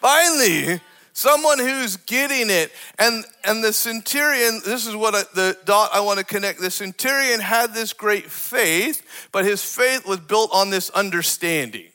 finally 0.00 0.80
someone 1.20 1.58
who's 1.58 1.96
getting 1.96 2.48
it. 2.48 2.72
And 2.98 3.24
and 3.44 3.62
the 3.62 3.72
centurion 3.72 4.60
this 4.64 4.86
is 4.86 4.96
what 4.96 5.14
I, 5.14 5.22
the 5.34 5.56
dot 5.64 5.90
i 5.92 6.00
want 6.00 6.18
to 6.18 6.24
connect. 6.24 6.60
The 6.60 6.70
centurion 6.70 7.40
had 7.40 7.74
this 7.74 7.92
great 7.92 8.30
faith 8.30 9.28
but 9.32 9.44
his 9.44 9.62
faith 9.62 10.06
was 10.06 10.20
built 10.20 10.50
on 10.52 10.70
this 10.70 10.90
understanding. 10.90 11.88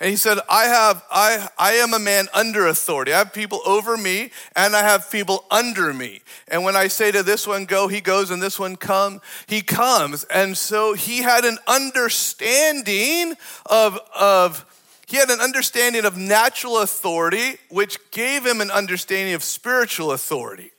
And 0.00 0.10
he 0.10 0.16
said 0.16 0.38
i 0.48 0.64
have 0.64 1.04
i 1.10 1.48
i 1.58 1.72
am 1.74 1.92
a 1.92 1.98
man 1.98 2.28
under 2.32 2.66
authority. 2.66 3.12
I 3.12 3.18
have 3.18 3.34
people 3.34 3.60
over 3.66 3.96
me 3.96 4.30
and 4.54 4.74
i 4.74 4.82
have 4.82 5.10
people 5.10 5.44
under 5.50 5.92
me. 5.92 6.22
And 6.48 6.64
when 6.64 6.76
i 6.76 6.88
say 6.88 7.12
to 7.12 7.22
this 7.22 7.46
one 7.46 7.66
go 7.66 7.88
he 7.88 8.00
goes 8.00 8.30
and 8.30 8.42
this 8.42 8.58
one 8.58 8.76
come 8.76 9.20
he 9.46 9.60
comes. 9.60 10.24
And 10.24 10.56
so 10.56 10.94
he 10.94 11.18
had 11.18 11.44
an 11.44 11.58
understanding 11.68 13.34
of 13.66 13.98
of 14.18 14.64
he 15.06 15.16
had 15.16 15.30
an 15.30 15.40
understanding 15.40 16.04
of 16.04 16.16
natural 16.16 16.78
authority, 16.78 17.58
which 17.70 17.98
gave 18.10 18.44
him 18.44 18.60
an 18.60 18.72
understanding 18.72 19.34
of 19.34 19.44
spiritual 19.44 20.10
authority. 20.12 20.72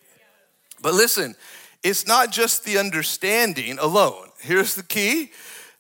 But 0.82 0.94
listen, 0.94 1.36
it's 1.82 2.06
not 2.06 2.32
just 2.32 2.66
the 2.66 2.78
understanding 2.78 3.80
alone. 3.80 4.30
Here's 4.42 4.76
the 4.76 4.84
key 4.84 5.32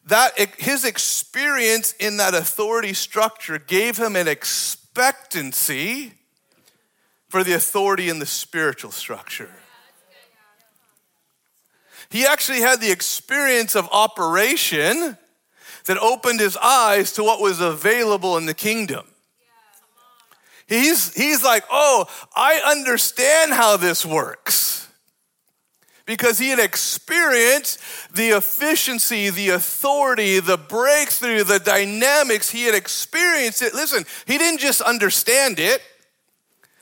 that 0.05 0.37
his 0.57 0.85
experience 0.85 1.93
in 1.99 2.17
that 2.17 2.33
authority 2.33 2.93
structure 2.93 3.59
gave 3.59 3.97
him 3.97 4.15
an 4.15 4.29
expectancy 4.29 6.13
for 7.27 7.43
the 7.43 7.51
authority 7.51 8.07
in 8.07 8.19
the 8.19 8.25
spiritual 8.25 8.91
structure. 8.91 9.49
He 12.09 12.25
actually 12.25 12.61
had 12.61 12.79
the 12.79 12.91
experience 12.91 13.75
of 13.75 13.89
operation 13.91 15.17
that 15.87 15.97
opened 15.97 16.39
his 16.39 16.55
eyes 16.57 17.11
to 17.13 17.23
what 17.23 17.41
was 17.41 17.59
available 17.59 18.37
in 18.37 18.45
the 18.45 18.53
kingdom. 18.53 19.05
He's, 20.67 21.13
he's 21.13 21.43
like, 21.43 21.63
oh, 21.71 22.05
I 22.35 22.61
understand 22.65 23.53
how 23.53 23.77
this 23.77 24.05
works. 24.05 24.87
Because 26.05 26.37
he 26.37 26.49
had 26.49 26.59
experienced 26.59 27.79
the 28.13 28.29
efficiency, 28.29 29.29
the 29.29 29.49
authority, 29.49 30.39
the 30.39 30.57
breakthrough, 30.57 31.43
the 31.43 31.59
dynamics. 31.59 32.49
He 32.49 32.63
had 32.63 32.75
experienced 32.75 33.61
it. 33.61 33.73
Listen, 33.73 34.05
he 34.25 34.37
didn't 34.37 34.59
just 34.59 34.81
understand 34.81 35.59
it. 35.59 35.81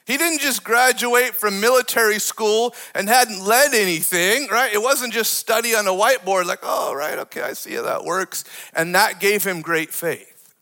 He 0.06 0.18
didn't 0.18 0.40
just 0.40 0.64
graduate 0.64 1.34
from 1.34 1.60
military 1.60 2.20
school 2.20 2.76
and 2.94 3.10
hadn't 3.10 3.44
led 3.44 3.74
anything, 3.74 4.48
right? 4.52 4.72
It 4.72 4.82
wasn't 4.82 5.14
just 5.14 5.34
study 5.34 5.74
on 5.74 5.88
a 5.88 5.92
whiteboard, 5.92 6.46
like, 6.46 6.60
oh, 6.62 6.94
right, 6.94 7.18
okay, 7.20 7.42
I 7.42 7.54
see 7.54 7.74
how 7.74 7.82
that 7.82 8.06
works. 8.06 8.44
And 8.74 8.94
that 8.94 9.20
gave 9.20 9.44
him 9.44 9.62
great 9.62 9.92
faith. 9.92 10.54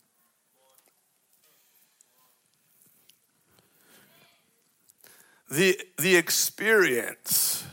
The, 5.50 5.78
the 5.98 6.16
experience, 6.16 7.66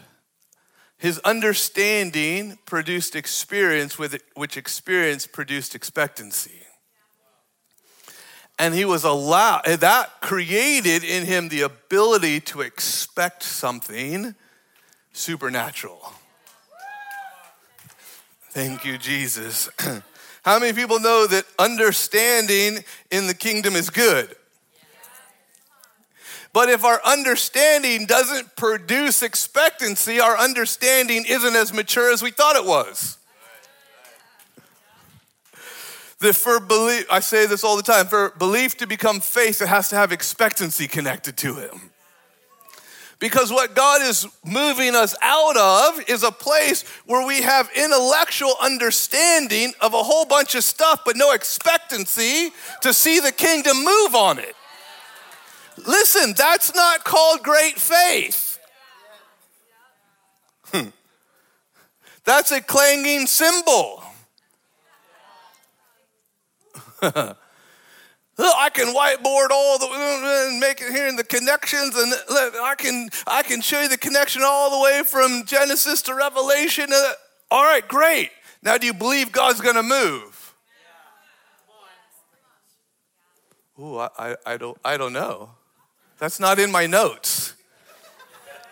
his 0.97 1.19
understanding 1.19 2.59
produced 2.65 3.15
experience, 3.15 3.97
with 3.97 4.21
which 4.35 4.57
experience 4.57 5.25
produced 5.25 5.73
expectancy 5.73 6.60
and 8.61 8.75
he 8.75 8.85
was 8.85 9.03
allowed, 9.03 9.65
that 9.65 10.21
created 10.21 11.03
in 11.03 11.25
him 11.25 11.49
the 11.49 11.61
ability 11.61 12.39
to 12.39 12.61
expect 12.61 13.41
something 13.41 14.35
supernatural. 15.13 16.13
Thank 18.51 18.85
you, 18.85 18.99
Jesus. 18.99 19.67
How 20.43 20.59
many 20.59 20.73
people 20.73 20.99
know 20.99 21.25
that 21.25 21.45
understanding 21.57 22.83
in 23.09 23.25
the 23.25 23.33
kingdom 23.33 23.75
is 23.75 23.89
good? 23.89 24.35
But 26.53 26.69
if 26.69 26.85
our 26.85 27.01
understanding 27.03 28.05
doesn't 28.05 28.55
produce 28.55 29.23
expectancy, 29.23 30.19
our 30.19 30.37
understanding 30.37 31.25
isn't 31.27 31.55
as 31.55 31.73
mature 31.73 32.13
as 32.13 32.21
we 32.21 32.29
thought 32.29 32.55
it 32.55 32.65
was. 32.65 33.17
For 36.21 36.59
belief, 36.59 37.07
I 37.09 37.19
say 37.19 37.47
this 37.47 37.63
all 37.63 37.75
the 37.75 37.81
time, 37.81 38.05
for 38.05 38.29
belief 38.37 38.77
to 38.77 38.85
become 38.85 39.21
faith, 39.21 39.59
it 39.59 39.67
has 39.67 39.89
to 39.89 39.95
have 39.95 40.11
expectancy 40.11 40.87
connected 40.87 41.35
to 41.37 41.57
it. 41.57 41.71
Because 43.17 43.51
what 43.51 43.73
God 43.73 44.03
is 44.03 44.27
moving 44.45 44.95
us 44.95 45.15
out 45.23 45.57
of 45.57 46.07
is 46.07 46.21
a 46.21 46.31
place 46.31 46.83
where 47.05 47.25
we 47.25 47.41
have 47.41 47.71
intellectual 47.75 48.53
understanding 48.61 49.73
of 49.81 49.95
a 49.95 50.03
whole 50.03 50.25
bunch 50.25 50.53
of 50.53 50.63
stuff, 50.63 51.01
but 51.05 51.17
no 51.17 51.31
expectancy 51.31 52.51
to 52.81 52.93
see 52.93 53.19
the 53.19 53.31
kingdom 53.31 53.77
move 53.83 54.13
on 54.13 54.37
it. 54.37 54.55
Listen, 55.87 56.33
that's 56.37 56.75
not 56.75 57.03
called 57.03 57.41
great 57.41 57.79
faith. 57.79 58.59
Hmm. 60.65 60.89
That's 62.25 62.51
a 62.51 62.61
clanging 62.61 63.25
cymbal. 63.25 64.00
I 67.01 68.69
can 68.73 68.93
whiteboard 68.93 69.49
all 69.51 69.77
the 69.79 69.87
and 70.49 70.59
make 70.59 70.81
it 70.81 70.91
here 70.91 71.07
in 71.07 71.15
the 71.15 71.23
connections, 71.23 71.95
and 71.95 72.13
I 72.29 72.75
can 72.77 73.09
I 73.27 73.43
can 73.43 73.61
show 73.61 73.81
you 73.81 73.89
the 73.89 73.97
connection 73.97 74.43
all 74.45 74.71
the 74.71 74.83
way 74.83 75.03
from 75.03 75.43
Genesis 75.45 76.01
to 76.03 76.15
Revelation. 76.15 76.89
All 77.49 77.63
right, 77.63 77.87
great. 77.87 78.31
Now, 78.63 78.77
do 78.77 78.85
you 78.85 78.93
believe 78.93 79.31
God's 79.31 79.61
going 79.61 79.75
to 79.75 79.83
move? 79.83 80.55
Ooh, 83.79 83.97
I, 83.97 84.09
I, 84.17 84.35
I 84.45 84.57
don't 84.57 84.77
I 84.85 84.97
don't 84.97 85.13
know. 85.13 85.51
That's 86.19 86.39
not 86.39 86.59
in 86.59 86.71
my 86.71 86.85
notes. 86.85 87.55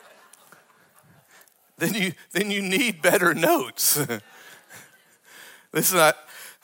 then 1.79 1.95
you 1.95 2.13
then 2.31 2.51
you 2.51 2.61
need 2.61 3.01
better 3.01 3.33
notes. 3.33 3.99
Listen, 5.73 5.99
I. 5.99 6.13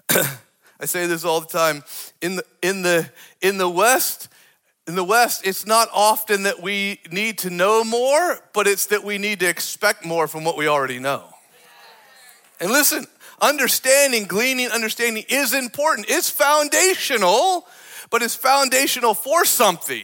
I 0.80 0.86
say 0.86 1.08
this 1.08 1.24
all 1.24 1.42
the 1.42 1.48
time. 1.48 1.84
In 2.22 2.38
the, 2.38 2.46
in 2.62 2.82
the, 2.82 3.10
in 3.42 3.58
the 3.58 3.70
West, 3.70 4.28
in 4.88 4.96
the 4.96 5.04
West, 5.04 5.46
it's 5.46 5.66
not 5.66 5.88
often 5.94 6.44
that 6.44 6.62
we 6.62 7.00
need 7.12 7.40
to 7.40 7.50
know 7.50 7.84
more, 7.84 8.40
but 8.54 8.68
it's 8.68 8.88
that 8.88 9.04
we 9.04 9.18
need 9.18 9.40
to 9.40 9.48
expect 9.48 10.06
more 10.06 10.28
from 10.28 10.44
what 10.44 10.58
we 10.58 10.68
already 10.68 11.00
know. 11.00 11.24
And 12.60 12.72
listen, 12.72 13.08
understanding, 13.42 14.26
gleaning, 14.26 14.70
understanding 14.70 15.26
is 15.28 15.54
important. 15.54 16.08
It's 16.10 16.30
foundational, 16.30 17.66
but 18.10 18.22
it's 18.22 18.36
foundational 18.36 19.14
for 19.14 19.46
something. 19.46 20.04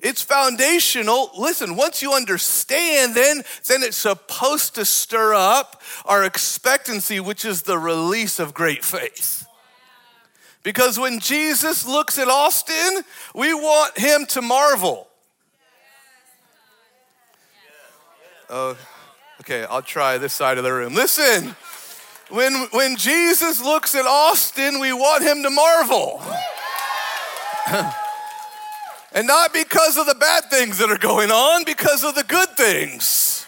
It's 0.00 0.22
foundational. 0.22 1.30
Listen, 1.36 1.74
once 1.74 2.02
you 2.02 2.12
understand, 2.14 3.16
then, 3.16 3.42
then 3.66 3.82
it's 3.82 3.96
supposed 3.96 4.76
to 4.76 4.84
stir 4.84 5.34
up 5.34 5.82
our 6.04 6.22
expectancy, 6.22 7.18
which 7.18 7.44
is 7.44 7.62
the 7.62 7.78
release 7.78 8.38
of 8.38 8.54
great 8.54 8.84
faith. 8.84 9.47
Because 10.68 10.98
when 10.98 11.18
Jesus 11.18 11.86
looks 11.86 12.18
at 12.18 12.28
Austin, 12.28 13.02
we 13.34 13.54
want 13.54 13.96
him 13.96 14.26
to 14.26 14.42
marvel. 14.42 15.08
Oh, 18.50 18.76
okay, 19.40 19.64
I'll 19.64 19.80
try 19.80 20.18
this 20.18 20.34
side 20.34 20.58
of 20.58 20.64
the 20.64 20.72
room. 20.74 20.94
Listen, 20.94 21.56
when, 22.28 22.52
when 22.72 22.96
Jesus 22.98 23.62
looks 23.62 23.94
at 23.94 24.04
Austin, 24.04 24.78
we 24.78 24.92
want 24.92 25.22
him 25.24 25.42
to 25.42 25.48
marvel. 25.48 26.20
and 29.14 29.26
not 29.26 29.54
because 29.54 29.96
of 29.96 30.04
the 30.04 30.16
bad 30.16 30.50
things 30.50 30.76
that 30.76 30.90
are 30.90 30.98
going 30.98 31.30
on, 31.30 31.64
because 31.64 32.04
of 32.04 32.14
the 32.14 32.24
good 32.24 32.50
things 32.58 33.46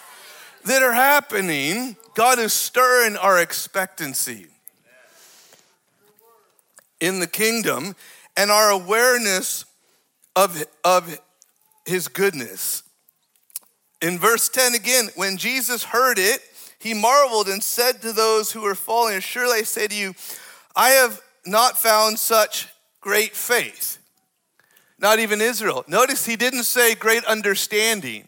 that 0.65 0.81
are 0.81 0.93
happening. 0.93 1.97
God 2.15 2.39
is 2.39 2.51
stirring 2.51 3.15
our 3.15 3.39
expectancy 3.39 4.47
in 7.01 7.19
the 7.19 7.27
kingdom 7.27 7.95
and 8.37 8.49
our 8.49 8.69
awareness 8.69 9.65
of, 10.35 10.63
of 10.85 11.19
his 11.85 12.07
goodness. 12.07 12.83
In 14.01 14.17
verse 14.17 14.47
10 14.47 14.73
again, 14.73 15.09
when 15.15 15.35
Jesus 15.37 15.83
heard 15.83 16.17
it, 16.17 16.41
he 16.79 16.93
marveled 16.93 17.47
and 17.47 17.61
said 17.61 18.01
to 18.01 18.13
those 18.13 18.51
who 18.51 18.61
were 18.61 18.75
falling, 18.75 19.19
Surely 19.19 19.59
I 19.59 19.63
say 19.63 19.87
to 19.87 19.95
you, 19.95 20.15
I 20.75 20.89
have 20.89 21.21
not 21.45 21.77
found 21.77 22.17
such 22.17 22.67
great 23.01 23.35
faith. 23.35 23.97
Not 24.97 25.19
even 25.19 25.41
Israel. 25.41 25.83
Notice 25.87 26.25
he 26.25 26.35
didn't 26.35 26.63
say 26.63 26.95
great 26.95 27.25
understanding. 27.25 28.27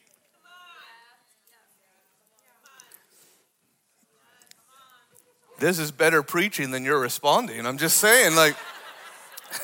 This 5.63 5.80
is 5.80 5.91
better 5.93 6.21
preaching 6.21 6.71
than 6.71 6.84
you're 6.84 6.99
responding. 6.99 7.65
I'm 7.65 7.78
just 7.78 7.95
saying, 7.95 8.36
like. 8.36 8.58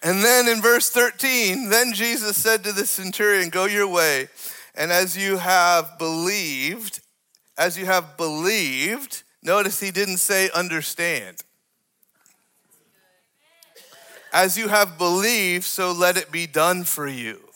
and 0.02 0.24
then 0.24 0.48
in 0.48 0.62
verse 0.62 0.88
13, 0.88 1.68
then 1.68 1.92
Jesus 1.92 2.34
said 2.38 2.64
to 2.64 2.72
the 2.72 2.86
centurion, 2.86 3.50
Go 3.50 3.66
your 3.66 3.86
way, 3.86 4.28
and 4.74 4.90
as 4.90 5.18
you 5.18 5.36
have 5.36 5.98
believed, 5.98 7.00
as 7.58 7.76
you 7.76 7.84
have 7.84 8.16
believed, 8.16 9.22
notice 9.42 9.80
he 9.80 9.90
didn't 9.90 10.16
say 10.16 10.48
understand. 10.54 11.42
As 14.32 14.56
you 14.56 14.68
have 14.68 14.96
believed, 14.96 15.64
so 15.64 15.92
let 15.92 16.16
it 16.16 16.32
be 16.32 16.46
done 16.46 16.84
for 16.84 17.06
you. 17.06 17.50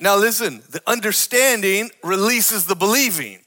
Now, 0.00 0.16
listen, 0.16 0.64
the 0.70 0.82
understanding 0.88 1.92
releases 2.02 2.66
the 2.66 2.74
believing. 2.74 3.44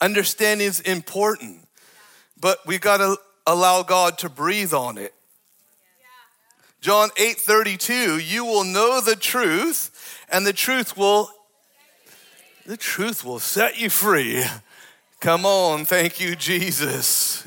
Understanding 0.00 0.66
is 0.66 0.80
important, 0.80 1.66
but 2.40 2.58
we 2.66 2.78
got 2.78 2.98
to 2.98 3.16
allow 3.46 3.82
God 3.82 4.18
to 4.18 4.28
breathe 4.28 4.72
on 4.72 4.96
it. 4.98 5.14
John 6.80 7.10
8 7.18 7.36
32, 7.36 8.18
you 8.18 8.44
will 8.44 8.64
know 8.64 9.00
the 9.00 9.16
truth, 9.16 10.24
and 10.30 10.46
the 10.46 10.52
truth 10.54 10.96
will 10.96 11.30
the 12.64 12.76
truth 12.76 13.24
will 13.24 13.40
set 13.40 13.78
you 13.78 13.90
free. 13.90 14.44
Come 15.20 15.44
on, 15.44 15.84
thank 15.84 16.20
you, 16.20 16.34
Jesus. 16.36 17.46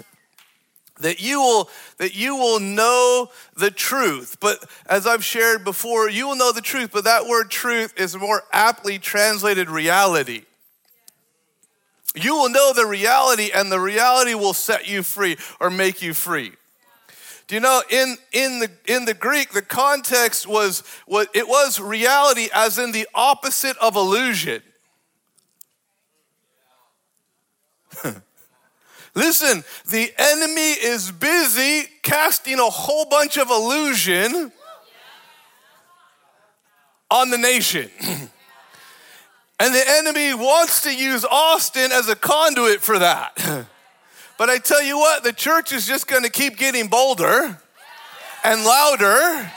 that 0.99 1.19
you 1.19 1.39
will 1.39 1.69
that 1.97 2.13
you 2.13 2.35
will 2.35 2.59
know 2.59 3.29
the 3.55 3.71
truth 3.71 4.37
but 4.39 4.63
as 4.85 5.07
i've 5.07 5.23
shared 5.23 5.63
before 5.63 6.07
you 6.07 6.27
will 6.27 6.35
know 6.35 6.51
the 6.51 6.61
truth 6.61 6.91
but 6.93 7.03
that 7.03 7.25
word 7.25 7.49
truth 7.49 7.93
is 7.97 8.15
more 8.15 8.43
aptly 8.53 8.99
translated 8.99 9.69
reality 9.71 10.43
you 12.15 12.35
will 12.35 12.49
know 12.49 12.73
the 12.73 12.85
reality 12.85 13.49
and 13.53 13.71
the 13.71 13.79
reality 13.79 14.33
will 14.33 14.53
set 14.53 14.87
you 14.87 15.03
free 15.03 15.37
or 15.59 15.69
make 15.69 16.01
you 16.01 16.13
free 16.13 16.51
do 17.47 17.55
you 17.55 17.61
know 17.61 17.81
in 17.89 18.17
in 18.31 18.59
the 18.59 18.69
in 18.85 19.05
the 19.05 19.13
greek 19.13 19.51
the 19.51 19.61
context 19.61 20.47
was 20.47 20.83
what 21.05 21.29
it 21.33 21.47
was 21.47 21.79
reality 21.79 22.47
as 22.53 22.77
in 22.77 22.91
the 22.91 23.07
opposite 23.13 23.77
of 23.77 23.95
illusion 23.95 24.61
Listen, 29.15 29.63
the 29.85 30.11
enemy 30.17 30.71
is 30.71 31.11
busy 31.11 31.87
casting 32.01 32.59
a 32.59 32.69
whole 32.69 33.05
bunch 33.05 33.37
of 33.37 33.49
illusion 33.49 34.51
on 37.11 37.29
the 37.29 37.37
nation. 37.37 37.89
And 39.59 39.73
the 39.73 39.83
enemy 39.87 40.33
wants 40.33 40.81
to 40.81 40.93
use 40.93 41.25
Austin 41.25 41.91
as 41.91 42.09
a 42.09 42.15
conduit 42.15 42.81
for 42.81 42.99
that. 42.99 43.67
But 44.35 44.49
I 44.49 44.57
tell 44.57 44.81
you 44.81 44.97
what, 44.97 45.23
the 45.23 45.31
church 45.31 45.71
is 45.71 45.85
just 45.85 46.07
going 46.07 46.23
to 46.23 46.29
keep 46.29 46.57
getting 46.57 46.87
bolder 46.87 47.59
and 48.43 48.65
louder 48.65 49.51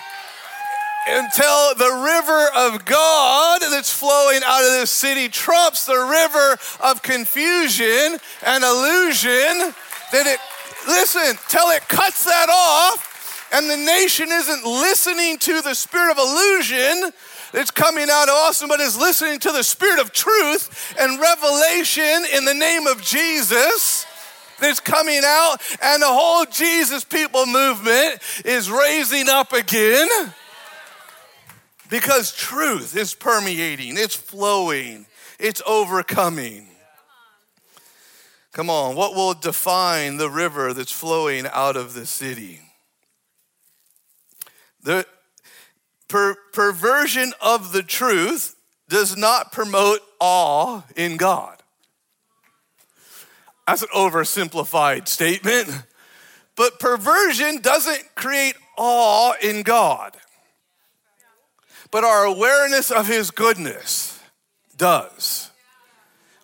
until 1.09 1.75
the 1.75 2.03
river 2.05 2.49
of 2.55 2.85
God 2.85 3.63
that's 3.63 3.93
flowing 3.93 4.43
out 4.45 4.65
of 4.65 4.73
this 4.73 4.91
city 4.91 5.29
trumps 5.29 5.87
the 5.87 5.95
river 5.95 6.59
of 6.81 7.03
confusion 7.03 8.19
and 8.45 8.65
illusion. 8.65 9.75
That 10.13 10.27
it, 10.27 10.41
listen, 10.87 11.37
till 11.49 11.69
it 11.71 11.89
cuts 11.89 12.25
that 12.25 12.49
off, 12.49 13.49
and 13.53 13.71
the 13.71 13.77
nation 13.77 14.29
isn't 14.31 14.65
listening 14.65 15.39
to 15.39 15.63
the 15.63 15.75
spirit 15.75 16.13
of 16.13 16.19
illusion 16.19 17.13
that's 17.57 17.71
coming 17.71 18.09
out 18.11 18.29
awesome, 18.29 18.69
but 18.69 18.81
is 18.81 18.99
listening 18.99 19.39
to 19.39 19.51
the 19.51 19.63
spirit 19.63 19.99
of 19.99 20.13
truth 20.13 20.95
and 21.01 21.19
revelation 21.19 22.27
in 22.35 22.45
the 22.45 22.53
name 22.53 22.87
of 22.87 23.01
Jesus 23.01 24.05
that's 24.61 24.79
coming 24.79 25.23
out, 25.25 25.57
and 25.83 26.03
the 26.03 26.07
whole 26.07 26.45
Jesus 26.45 27.03
people 27.03 27.47
movement 27.47 28.21
is 28.45 28.71
raising 28.71 29.31
up 29.31 29.55
again. 29.55 30.07
Because 31.89 32.37
truth 32.37 32.95
is 32.95 33.15
permeating, 33.15 33.97
it's 33.97 34.15
flowing, 34.15 35.07
it's 35.41 35.63
overcoming. 35.67 36.69
Come 38.53 38.69
on, 38.69 38.97
what 38.97 39.15
will 39.15 39.33
define 39.33 40.19
the 40.19 40.29
river 40.29 40.75
that's 40.75 40.93
flowing 40.93 41.47
out 41.51 41.79
of 41.79 41.95
the 41.95 42.05
city? 42.05 42.61
The 44.83 45.07
per- 46.09 46.37
perversion 46.53 47.33
of 47.41 47.73
the 47.73 47.83
truth 47.83 48.57
does 48.89 49.17
not 49.17 49.53
promote 49.53 50.01
awe 50.21 50.83
in 50.95 51.17
God. 51.17 51.57
That's 53.67 53.83
an 53.83 53.89
oversimplified 53.95 55.09
statement, 55.09 55.69
but 56.57 56.79
perversion 56.79 57.61
doesn't 57.61 58.15
create 58.15 58.55
awe 58.77 59.35
in 59.43 59.63
God 59.63 60.17
but 61.91 62.05
our 62.05 62.25
awareness 62.25 62.91
of 62.91 63.07
His 63.07 63.31
goodness 63.31 64.21
does. 64.77 65.51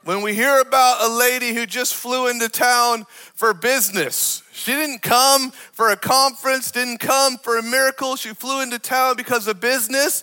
When 0.05 0.22
we 0.22 0.35
hear 0.35 0.61
about 0.61 1.03
a 1.03 1.14
lady 1.14 1.55
who 1.55 1.66
just 1.66 1.94
flew 1.94 2.29
into 2.29 2.48
town 2.48 3.07
for 3.35 3.55
business, 3.55 4.42
she 4.62 4.72
didn't 4.72 5.03
come 5.03 5.51
for 5.51 5.90
a 5.90 5.96
conference, 5.96 6.70
didn't 6.70 6.98
come 6.98 7.37
for 7.38 7.59
a 7.59 7.62
miracle. 7.62 8.16
She 8.16 8.31
flew 8.31 8.62
into 8.62 8.79
town 8.79 9.16
because 9.16 9.48
of 9.48 9.61
business, 9.61 10.22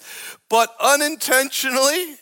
but 0.50 0.74
unintentionally, 0.80 2.16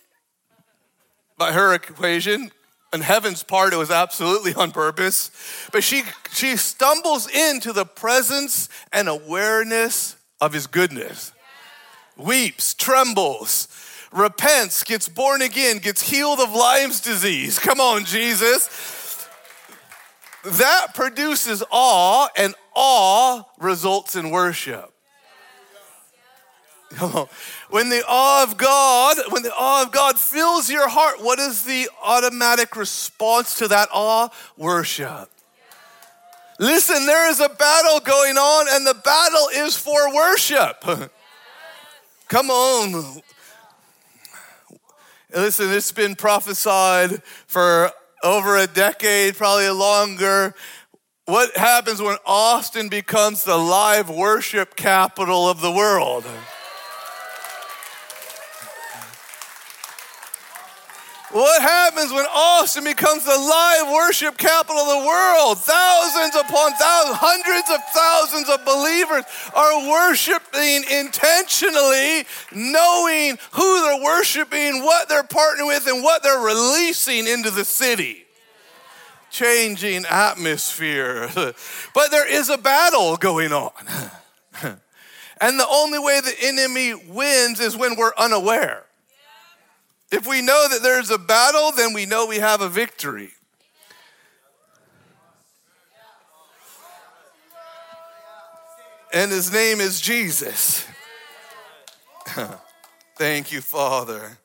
by 1.37 1.51
her 1.51 1.73
equation, 1.73 2.51
on 2.93 3.01
heaven's 3.01 3.43
part, 3.43 3.73
it 3.73 3.77
was 3.77 3.91
absolutely 3.91 4.53
on 4.55 4.71
purpose. 4.71 5.29
But 5.71 5.83
she, 5.83 6.03
she 6.31 6.57
stumbles 6.57 7.29
into 7.29 7.73
the 7.73 7.85
presence 7.85 8.69
and 8.91 9.07
awareness 9.07 10.15
of 10.41 10.53
his 10.53 10.67
goodness 10.67 11.33
weeps, 12.17 12.73
trembles, 12.73 13.67
repents, 14.11 14.83
gets 14.83 15.07
born 15.07 15.43
again, 15.43 15.77
gets 15.77 16.01
healed 16.01 16.39
of 16.39 16.51
Lyme's 16.51 16.99
disease. 16.99 17.59
Come 17.59 17.79
on, 17.79 18.05
Jesus. 18.05 18.96
That 20.43 20.93
produces 20.93 21.63
awe, 21.71 22.29
and 22.37 22.55
awe 22.75 23.43
results 23.59 24.15
in 24.15 24.29
worship. 24.29 24.93
When 27.69 27.89
the 27.89 28.01
awe 28.07 28.43
of 28.43 28.57
God, 28.57 29.17
when 29.29 29.43
the 29.43 29.53
awe 29.53 29.83
of 29.83 29.91
God 29.91 30.17
fills 30.17 30.69
your 30.69 30.87
heart, 30.87 31.21
what 31.21 31.37
is 31.37 31.63
the 31.63 31.89
automatic 32.01 32.77
response 32.77 33.57
to 33.57 33.67
that 33.67 33.89
awe? 33.93 34.29
Worship. 34.55 35.29
Listen, 36.59 37.05
there 37.05 37.29
is 37.29 37.39
a 37.39 37.49
battle 37.49 37.99
going 37.99 38.37
on, 38.37 38.67
and 38.69 38.87
the 38.87 38.93
battle 38.93 39.47
is 39.53 39.77
for 39.77 40.13
worship. 40.15 40.83
Come 42.29 42.49
on. 42.49 43.21
Listen, 45.33 45.71
it's 45.71 45.91
been 45.91 46.15
prophesied 46.15 47.21
for 47.47 47.91
over 48.23 48.57
a 48.57 48.67
decade, 48.67 49.35
probably 49.35 49.69
longer. 49.69 50.53
What 51.25 51.55
happens 51.57 52.01
when 52.01 52.17
Austin 52.25 52.89
becomes 52.89 53.43
the 53.43 53.57
live 53.57 54.09
worship 54.09 54.75
capital 54.75 55.49
of 55.49 55.61
the 55.61 55.71
world? 55.71 56.25
What 61.31 61.61
happens 61.61 62.13
when 62.13 62.25
Austin 62.25 62.85
becomes 62.85 63.25
the 63.25 63.37
live 63.37 63.91
worship 63.91 64.37
capital 64.37 64.77
of 64.77 65.01
the 65.01 65.05
world? 65.05 65.57
Thousands 65.57 66.35
upon 66.35 66.71
thousands, 66.71 67.17
hundreds 67.19 67.69
of 67.69 67.83
thousands 67.93 68.49
of 68.49 68.63
believers 68.63 69.25
are 69.53 69.89
worshiping 69.89 70.85
intentionally, 70.89 72.25
knowing 72.55 73.37
who 73.51 73.81
they're 73.81 74.03
worshiping, 74.03 74.85
what 74.85 75.09
they're 75.09 75.23
partnering 75.23 75.67
with, 75.67 75.85
and 75.87 76.01
what 76.01 76.23
they're 76.23 76.39
releasing 76.39 77.27
into 77.27 77.51
the 77.51 77.65
city. 77.65 78.25
Changing 79.29 80.05
atmosphere. 80.05 81.29
but 81.35 82.09
there 82.09 82.31
is 82.31 82.49
a 82.49 82.57
battle 82.57 83.17
going 83.17 83.51
on. 83.51 83.71
and 85.41 85.59
the 85.59 85.67
only 85.69 85.99
way 85.99 86.21
the 86.21 86.35
enemy 86.41 86.93
wins 86.93 87.59
is 87.59 87.75
when 87.75 87.97
we're 87.97 88.13
unaware. 88.17 88.86
If 90.11 90.25
we 90.25 90.41
know 90.41 90.67
that 90.69 90.81
there's 90.81 91.09
a 91.09 91.17
battle, 91.17 91.71
then 91.71 91.93
we 91.93 92.05
know 92.05 92.25
we 92.25 92.37
have 92.37 92.61
a 92.61 92.69
victory. 92.69 93.31
And 99.13 99.31
his 99.31 99.51
name 99.51 99.79
is 99.79 99.99
Jesus. 99.99 100.85
Thank 103.17 103.51
you, 103.51 103.61
Father. 103.61 104.37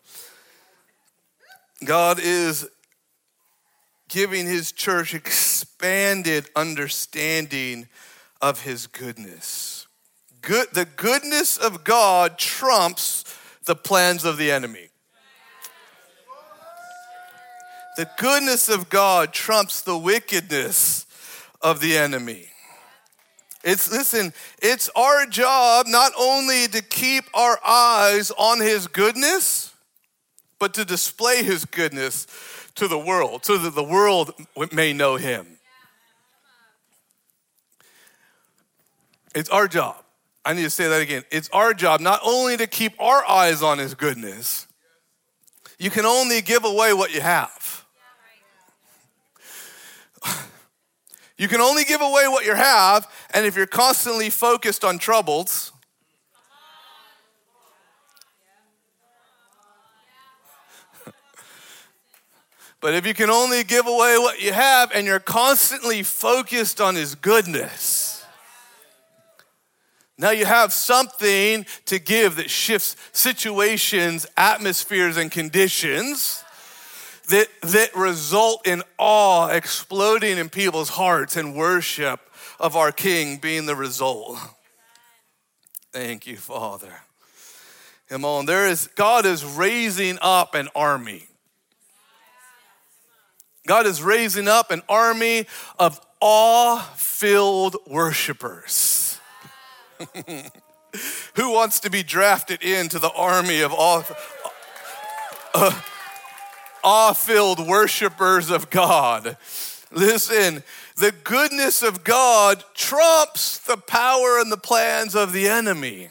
God 1.85 2.19
is 2.21 2.69
giving 4.09 4.47
his 4.47 4.73
church 4.73 5.15
expanded 5.15 6.49
understanding 6.55 7.89
of 8.41 8.63
his 8.63 8.87
goodness. 8.87 9.87
Good, 10.43 10.69
the 10.73 10.85
goodness 10.85 11.57
of 11.57 11.85
God 11.85 12.39
trumps 12.39 13.25
the 13.65 13.77
plans 13.77 14.25
of 14.25 14.37
the 14.37 14.51
enemy. 14.51 14.92
The 17.97 18.09
goodness 18.17 18.69
of 18.69 18.89
God 18.89 19.33
trumps 19.33 19.83
the 19.83 19.97
wickedness 19.99 21.07
of 21.61 21.81
the 21.81 21.97
enemy. 21.97 22.49
It's, 23.65 23.91
listen, 23.93 24.33
it's 24.61 24.89
our 24.97 25.27
job 25.27 25.87
not 25.87 26.13
only 26.19 26.67
to 26.69 26.83
keep 26.83 27.25
our 27.35 27.59
eyes 27.65 28.31
on 28.33 28.61
his 28.61 28.89
goodness, 28.89 29.73
but 30.59 30.75
to 30.75 30.85
display 30.85 31.43
his 31.43 31.65
goodness 31.65 32.27
to 32.77 32.89
the 32.89 32.99
world 32.99 33.45
so 33.45 33.59
that 33.59 33.75
the 33.75 33.85
world 33.85 34.33
may 34.73 34.93
know 34.93 35.17
him. 35.17 35.59
It's 39.35 39.51
our 39.51 39.69
job. 39.69 39.97
I 40.45 40.55
need 40.55 40.63
to 40.63 40.71
say 40.71 40.89
that 40.89 41.01
again. 41.01 41.25
It's 41.31 41.49
our 41.51 41.73
job 41.73 42.01
not 42.01 42.21
only 42.25 42.57
to 42.57 42.67
keep 42.67 43.01
our 43.01 43.27
eyes 43.29 43.63
on 43.63 43.79
his 43.79 43.95
goodness, 43.95 44.67
you 45.79 45.91
can 45.91 46.05
only 46.05 46.41
give 46.41 46.65
away 46.65 46.93
what 46.93 47.15
you 47.15 47.21
have. 47.21 47.62
You 51.39 51.49
can 51.49 51.61
only 51.61 51.85
give 51.85 52.01
away 52.01 52.29
what 52.29 52.47
you 52.47 52.55
have, 52.55 53.11
and 53.35 53.45
if 53.45 53.57
you're 53.57 53.67
constantly 53.67 54.31
focused 54.31 54.85
on 54.85 54.99
troubles, 54.99 55.73
But 62.81 62.95
if 62.95 63.05
you 63.07 63.15
can 63.15 63.29
only 63.29 63.65
give 63.65 63.89
away 63.89 64.19
what 64.19 64.41
you 64.41 64.53
have 64.53 64.93
and 64.95 65.05
you're 65.07 65.19
constantly 65.19 66.05
focused 66.05 66.81
on 66.81 66.95
His 66.95 67.17
goodness, 67.17 68.25
now 70.19 70.31
you 70.31 70.45
have 70.45 70.73
something 70.73 71.67
to 71.87 71.99
give 71.99 72.37
that 72.37 72.51
shifts 72.51 72.95
situations, 73.11 74.27
atmospheres, 74.37 75.17
and 75.17 75.31
conditions 75.31 76.42
that, 77.33 77.49
that 77.63 77.97
result 77.97 78.67
in 78.67 78.83
awe 78.99 79.49
exploding 79.49 80.37
in 80.37 80.51
people's 80.51 80.91
hearts 80.91 81.35
and 81.35 81.57
worship 81.57 82.21
of 82.61 82.77
our 82.77 82.93
King 82.93 83.39
being 83.39 83.65
the 83.65 83.75
result. 83.75 84.39
Thank 85.93 86.27
you, 86.27 86.37
Father. 86.37 86.93
Come 88.11 88.27
on, 88.27 88.45
there 88.45 88.69
is 88.69 88.89
God 88.89 89.25
is 89.25 89.47
raising 89.47 90.19
up 90.21 90.55
an 90.55 90.69
army. 90.75 91.27
God 93.67 93.87
is 93.87 94.03
raising 94.03 94.47
up 94.47 94.71
an 94.71 94.83
army 94.87 95.47
of 95.79 96.01
awe-filled 96.21 97.77
worshipers. 97.87 99.19
Who 101.37 101.51
wants 101.51 101.81
to 101.81 101.91
be 101.91 102.03
drafted 102.03 102.63
into 102.63 102.99
the 102.99 103.11
army 103.13 103.63
of 103.63 103.73
awe, 103.73 104.05
uh, 105.55 105.81
awe-filled 106.83 107.67
worshipers 107.67 108.51
of 108.51 108.71
God? 108.71 109.37
Listen, 109.91 110.63
the 110.97 111.13
goodness 111.25 111.83
of 111.83 112.05
God 112.05 112.65
trumps 112.75 113.59
the 113.59 113.77
power 113.77 114.39
and 114.39 114.51
the 114.51 114.57
plans 114.57 115.15
of 115.15 115.33
the 115.33 115.49
enemy. 115.49 116.09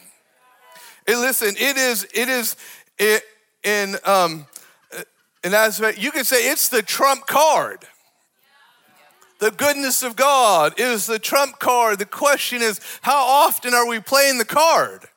And 1.06 1.20
listen, 1.20 1.54
it 1.58 1.76
is, 1.76 2.04
it 2.14 2.28
is 2.28 2.56
it, 2.98 3.22
in, 3.64 3.96
um, 4.04 4.46
in 5.42 5.54
aspect, 5.54 5.98
you 5.98 6.10
can 6.10 6.24
say 6.24 6.50
it's 6.50 6.68
the 6.68 6.82
trump 6.82 7.26
card. 7.26 7.84
The 9.40 9.50
goodness 9.50 10.04
of 10.04 10.14
God 10.14 10.78
is 10.78 11.06
the 11.06 11.18
trump 11.18 11.58
card. 11.58 11.98
The 11.98 12.06
question 12.06 12.62
is, 12.62 12.80
how 13.00 13.24
often 13.24 13.74
are 13.74 13.88
we 13.88 13.98
playing 13.98 14.38
the 14.38 14.44
card? 14.44 15.08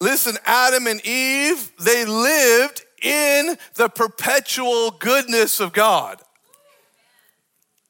Listen, 0.00 0.36
Adam 0.44 0.86
and 0.86 1.04
Eve, 1.06 1.72
they 1.80 2.04
lived 2.04 2.84
in 3.02 3.56
the 3.74 3.88
perpetual 3.88 4.90
goodness 4.90 5.60
of 5.60 5.72
God. 5.72 6.20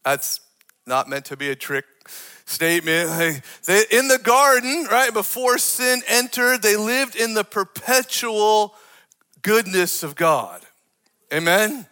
That's 0.04 0.40
not 0.86 1.08
meant 1.08 1.24
to 1.26 1.36
be 1.36 1.50
a 1.50 1.56
trick 1.56 1.84
statement. 2.44 3.10
In 3.90 4.08
the 4.08 4.20
garden, 4.22 4.86
right, 4.90 5.12
before 5.12 5.58
sin 5.58 6.02
entered, 6.06 6.62
they 6.62 6.76
lived 6.76 7.16
in 7.16 7.34
the 7.34 7.42
perpetual 7.42 8.74
goodness 9.42 10.04
of 10.04 10.14
God. 10.14 10.62
Amen? 11.32 11.86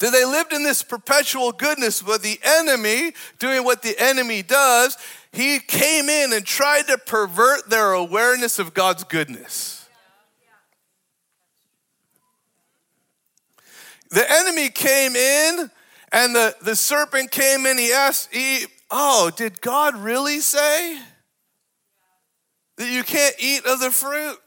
That 0.00 0.10
they 0.10 0.24
lived 0.24 0.52
in 0.52 0.64
this 0.64 0.82
perpetual 0.82 1.52
goodness, 1.52 2.02
but 2.02 2.22
the 2.22 2.40
enemy, 2.42 3.12
doing 3.38 3.62
what 3.62 3.82
the 3.82 3.94
enemy 3.98 4.42
does, 4.42 4.98
he 5.36 5.58
came 5.58 6.08
in 6.08 6.32
and 6.32 6.46
tried 6.46 6.86
to 6.86 6.96
pervert 6.96 7.68
their 7.68 7.92
awareness 7.92 8.58
of 8.58 8.72
God's 8.72 9.04
goodness. 9.04 9.86
The 14.08 14.24
enemy 14.30 14.70
came 14.70 15.14
in 15.14 15.70
and 16.10 16.34
the, 16.34 16.56
the 16.62 16.74
serpent 16.74 17.30
came 17.30 17.66
in, 17.66 17.76
he 17.76 17.92
asked 17.92 18.34
Eve, 18.34 18.68
Oh, 18.90 19.30
did 19.36 19.60
God 19.60 19.96
really 19.96 20.40
say 20.40 20.98
that 22.76 22.90
you 22.90 23.02
can't 23.02 23.34
eat 23.38 23.66
of 23.66 23.80
the 23.80 23.90
fruit? 23.90 24.38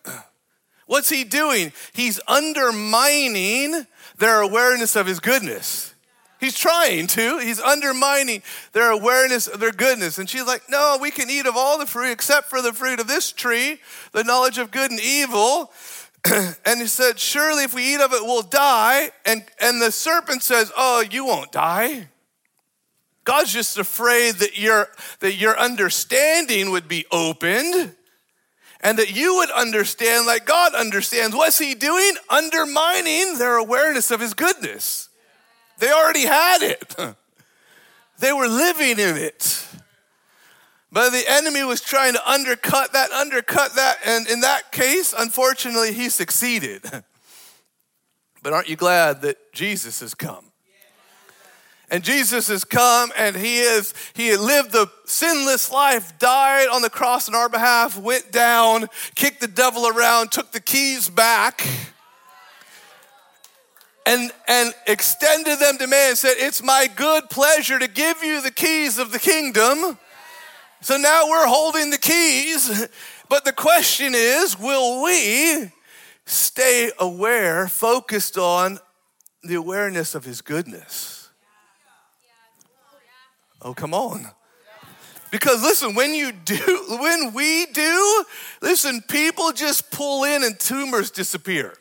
What's 0.87 1.09
he 1.09 1.23
doing? 1.23 1.71
He's 1.93 2.19
undermining 2.27 3.85
their 4.17 4.41
awareness 4.41 4.95
of 4.95 5.05
his 5.05 5.19
goodness. 5.19 5.93
He's 6.39 6.57
trying 6.57 7.07
to. 7.07 7.39
He's 7.39 7.59
undermining 7.59 8.43
their 8.71 8.91
awareness 8.91 9.47
of 9.47 9.59
their 9.59 9.71
goodness. 9.71 10.17
And 10.17 10.29
she's 10.29 10.47
like, 10.47 10.63
No, 10.69 10.97
we 11.01 11.11
can 11.11 11.29
eat 11.29 11.45
of 11.45 11.57
all 11.57 11.77
the 11.77 11.85
fruit 11.85 12.11
except 12.11 12.49
for 12.49 12.61
the 12.61 12.73
fruit 12.73 12.99
of 12.99 13.07
this 13.07 13.31
tree, 13.31 13.79
the 14.13 14.23
knowledge 14.23 14.57
of 14.57 14.71
good 14.71 14.89
and 14.89 14.99
evil. 14.99 15.71
and 16.65 16.79
he 16.79 16.87
said, 16.87 17.19
Surely 17.19 17.65
if 17.65 17.73
we 17.73 17.93
eat 17.93 18.01
of 18.01 18.13
it, 18.13 18.23
we'll 18.23 18.41
die. 18.41 19.09
And, 19.25 19.43
and 19.61 19.81
the 19.81 19.91
serpent 19.91 20.41
says, 20.41 20.71
Oh, 20.77 21.03
you 21.09 21.25
won't 21.25 21.51
die. 21.51 22.07
God's 23.25 23.53
just 23.53 23.77
afraid 23.77 24.35
that 24.35 24.57
your, 24.57 24.87
that 25.19 25.35
your 25.35 25.59
understanding 25.59 26.71
would 26.71 26.87
be 26.87 27.05
opened 27.11 27.95
and 28.81 28.97
that 28.97 29.15
you 29.15 29.35
would 29.35 29.51
understand 29.51 30.25
like 30.25 30.45
God 30.45 30.73
understands. 30.73 31.35
What's 31.35 31.59
he 31.59 31.75
doing? 31.75 32.13
Undermining 32.29 33.37
their 33.37 33.57
awareness 33.57 34.09
of 34.09 34.21
his 34.21 34.33
goodness. 34.33 35.08
They 35.79 35.91
already 35.91 36.25
had 36.25 36.61
it, 36.61 36.95
they 38.19 38.33
were 38.33 38.47
living 38.47 38.99
in 38.99 39.17
it. 39.17 39.65
But 40.91 41.11
the 41.11 41.23
enemy 41.27 41.63
was 41.63 41.81
trying 41.81 42.13
to 42.13 42.29
undercut 42.29 42.93
that, 42.93 43.11
undercut 43.11 43.75
that, 43.75 43.99
and 44.03 44.27
in 44.27 44.41
that 44.41 44.71
case, 44.71 45.13
unfortunately, 45.17 45.93
he 45.93 46.09
succeeded. 46.09 46.83
But 48.41 48.53
aren't 48.53 48.69
you 48.69 48.77
glad 48.77 49.21
that 49.23 49.51
Jesus 49.51 49.99
has 49.99 50.13
come? 50.13 50.45
And 51.91 52.03
Jesus 52.03 52.47
has 52.49 52.63
come 52.63 53.11
and 53.17 53.35
he 53.35 53.59
is 53.59 53.93
he 54.13 54.35
lived 54.37 54.71
the 54.71 54.87
sinless 55.05 55.71
life, 55.71 56.17
died 56.19 56.67
on 56.67 56.81
the 56.83 56.89
cross 56.89 57.27
on 57.27 57.35
our 57.35 57.49
behalf, 57.49 57.97
went 57.97 58.31
down, 58.31 58.87
kicked 59.15 59.41
the 59.41 59.47
devil 59.47 59.87
around, 59.87 60.31
took 60.31 60.51
the 60.51 60.59
keys 60.59 61.09
back. 61.09 61.67
And, 64.05 64.31
and 64.47 64.73
extended 64.87 65.59
them 65.59 65.77
to 65.77 65.85
man 65.85 66.09
and 66.09 66.17
said, 66.17 66.35
It's 66.37 66.63
my 66.63 66.89
good 66.95 67.29
pleasure 67.29 67.77
to 67.77 67.87
give 67.87 68.23
you 68.23 68.41
the 68.41 68.49
keys 68.49 68.97
of 68.97 69.11
the 69.11 69.19
kingdom. 69.19 69.99
So 70.81 70.97
now 70.97 71.27
we're 71.27 71.45
holding 71.45 71.91
the 71.91 71.97
keys. 71.97 72.87
But 73.29 73.45
the 73.45 73.53
question 73.53 74.13
is 74.15 74.59
will 74.59 75.03
we 75.03 75.71
stay 76.25 76.91
aware, 76.99 77.67
focused 77.67 78.37
on 78.37 78.79
the 79.43 79.55
awareness 79.55 80.15
of 80.15 80.25
his 80.25 80.41
goodness? 80.41 81.29
Oh, 83.61 83.73
come 83.73 83.93
on. 83.93 84.27
Because 85.31 85.61
listen, 85.61 85.93
when 85.93 86.15
you 86.15 86.31
do, 86.31 86.85
when 86.99 87.33
we 87.33 87.67
do, 87.67 88.25
listen, 88.61 89.03
people 89.07 89.51
just 89.51 89.91
pull 89.91 90.23
in 90.23 90.43
and 90.43 90.59
tumors 90.59 91.11
disappear. 91.11 91.75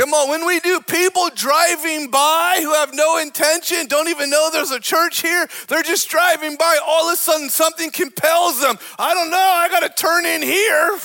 Come 0.00 0.14
on, 0.14 0.30
when 0.30 0.46
we 0.46 0.60
do, 0.60 0.80
people 0.80 1.28
driving 1.34 2.10
by 2.10 2.56
who 2.62 2.72
have 2.72 2.94
no 2.94 3.18
intention, 3.18 3.86
don't 3.86 4.08
even 4.08 4.30
know 4.30 4.48
there's 4.50 4.70
a 4.70 4.80
church 4.80 5.20
here, 5.20 5.46
they're 5.68 5.82
just 5.82 6.08
driving 6.08 6.56
by, 6.56 6.78
all 6.86 7.06
of 7.10 7.12
a 7.12 7.16
sudden 7.18 7.50
something 7.50 7.90
compels 7.90 8.62
them. 8.62 8.78
I 8.98 9.12
don't 9.12 9.30
know, 9.30 9.36
I 9.36 9.68
got 9.68 9.80
to 9.80 9.90
turn 10.02 10.24
in 10.24 10.40
here 10.40 10.98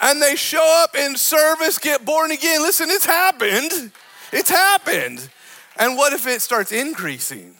and 0.00 0.22
they 0.22 0.36
show 0.36 0.84
up 0.84 0.94
in 0.94 1.16
service, 1.16 1.80
get 1.80 2.04
born 2.04 2.30
again. 2.30 2.62
Listen, 2.62 2.90
it's 2.90 3.06
happened. 3.06 3.90
It's 4.32 4.50
happened. 4.50 5.28
And 5.76 5.96
what 5.96 6.12
if 6.12 6.28
it 6.28 6.42
starts 6.42 6.70
increasing? 6.70 7.56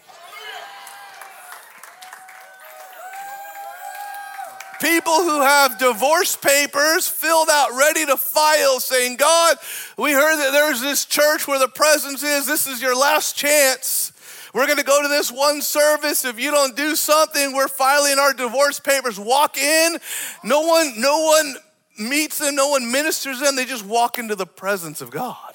People 4.85 5.23
who 5.23 5.41
have 5.41 5.79
divorce 5.79 6.37
papers 6.37 7.09
filled 7.09 7.49
out, 7.51 7.71
ready 7.75 8.05
to 8.05 8.19
file, 8.19 8.81
saying, 8.81 9.17
God, 9.17 9.57
we 9.97 10.13
heard 10.13 10.37
that 10.37 10.53
there's 10.53 10.83
this 10.83 11.07
church 11.07 11.49
where 11.49 11.59
the 11.59 11.69
presence 11.69 12.23
is. 12.23 12.47
This 12.47 12.67
is 12.67 12.83
your 12.83 12.95
last 12.95 13.35
chance. 13.35 14.13
We're 14.53 14.67
going 14.67 14.77
to 14.77 14.85
go 14.85 15.01
to 15.01 15.09
this 15.09 15.33
one 15.33 15.63
service. 15.63 16.27
If 16.27 16.39
you 16.39 16.51
don't 16.51 16.77
do 16.77 16.97
something, 16.97 17.55
we're 17.55 17.69
filing 17.69 18.19
our 18.19 18.35
divorce 18.35 18.79
papers. 18.79 19.19
Walk 19.19 19.57
in. 19.57 19.97
No 20.43 20.61
one, 20.61 21.01
no 21.01 21.19
one 21.25 21.55
meets 21.99 22.39
them, 22.39 22.55
no 22.55 22.69
one 22.69 22.93
ministers 22.93 23.41
them, 23.41 23.57
they 23.57 23.65
just 23.65 23.87
walk 23.87 24.19
into 24.19 24.35
the 24.35 24.47
presence 24.47 25.01
of 25.01 25.11
God. 25.11 25.55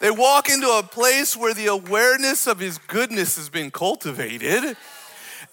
They 0.00 0.10
walk 0.10 0.50
into 0.50 0.68
a 0.68 0.82
place 0.82 1.36
where 1.36 1.54
the 1.54 1.66
awareness 1.66 2.48
of 2.48 2.58
His 2.58 2.78
goodness 2.78 3.36
has 3.36 3.48
been 3.48 3.70
cultivated. 3.70 4.76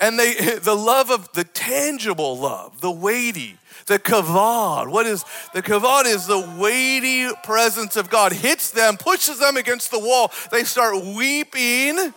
And 0.01 0.19
they, 0.19 0.33
the 0.61 0.75
love 0.75 1.11
of 1.11 1.31
the 1.33 1.45
tangible 1.45 2.37
love, 2.37 2.81
the 2.81 2.91
weighty, 2.91 3.57
the 3.85 3.99
kavod. 3.99 4.91
What 4.91 5.05
is 5.05 5.23
the 5.53 5.61
kavod? 5.61 6.05
Is 6.05 6.25
the 6.27 6.55
weighty 6.59 7.33
presence 7.43 7.95
of 7.95 8.09
God 8.09 8.33
hits 8.33 8.71
them, 8.71 8.97
pushes 8.97 9.39
them 9.39 9.55
against 9.55 9.91
the 9.91 9.99
wall. 9.99 10.31
They 10.51 10.63
start 10.63 10.95
weeping 11.05 12.13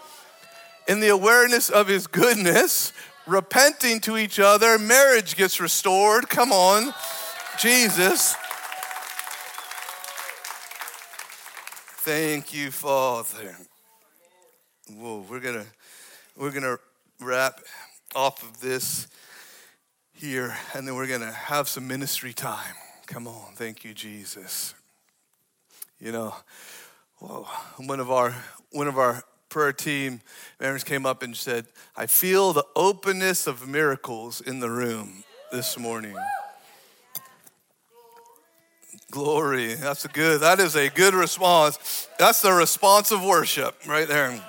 in 0.89 1.01
the 1.01 1.09
awareness 1.09 1.71
of 1.71 1.87
His 1.87 2.07
goodness, 2.07 2.93
repenting 3.27 4.01
to 4.01 4.17
each 4.17 4.41
other. 4.41 4.79
Marriage 4.79 5.37
gets 5.37 5.61
restored. 5.61 6.29
Come 6.29 6.53
on. 6.53 6.93
Jesus. 7.59 8.35
Thank 12.05 12.53
you, 12.53 12.71
Father. 12.71 13.57
Whoa, 14.95 15.25
we're 15.29 15.41
gonna 15.41 15.65
we're 16.37 16.51
gonna 16.51 16.77
wrap 17.21 17.61
off 18.15 18.43
of 18.43 18.61
this 18.61 19.09
here, 20.13 20.57
and 20.75 20.87
then 20.87 20.95
we're 20.95 21.07
going 21.07 21.21
to 21.21 21.33
have 21.33 21.69
some 21.69 21.87
ministry 21.87 22.33
time. 22.33 22.75
Come 23.07 23.27
on. 23.27 23.55
Thank 23.55 23.85
you, 23.85 23.93
Jesus. 23.93 24.75
You 25.99 26.13
know, 26.13 26.35
whoa, 27.19 27.47
one 27.77 28.01
of 28.01 28.11
our 28.11 28.35
one 28.71 28.89
of 28.89 28.99
our 28.99 29.23
prayer 29.49 29.73
team 29.73 30.21
members 30.61 30.85
came 30.85 31.07
up 31.07 31.23
and 31.23 31.37
said, 31.37 31.67
"I 31.97 32.07
feel 32.07 32.53
the 32.53 32.67
openness 32.75 33.47
of 33.47 33.69
miracles 33.69 34.41
in 34.41 34.61
the 34.61 34.71
room 34.71 35.25
this 35.53 35.79
morning." 35.79 36.17
Glory. 39.11 39.75
That's 39.75 40.05
a 40.05 40.09
good. 40.09 40.41
That 40.41 40.59
is 40.59 40.75
a 40.75 40.89
good 40.89 41.15
response. 41.15 42.09
That's 42.19 42.43
the 42.43 42.53
response 42.53 43.13
of 43.13 43.23
worship 43.23 43.77
right 43.87 44.09
there. 44.09 44.43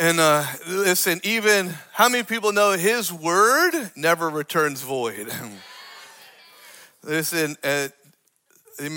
And 0.00 0.20
uh, 0.20 0.46
listen, 0.68 1.20
even 1.24 1.74
how 1.92 2.08
many 2.08 2.22
people 2.22 2.52
know 2.52 2.70
His 2.76 3.12
word 3.12 3.90
never 3.96 4.30
returns 4.30 4.80
void? 4.80 5.26
listen, 7.02 7.56
uh, 7.64 7.88
they 8.78 8.88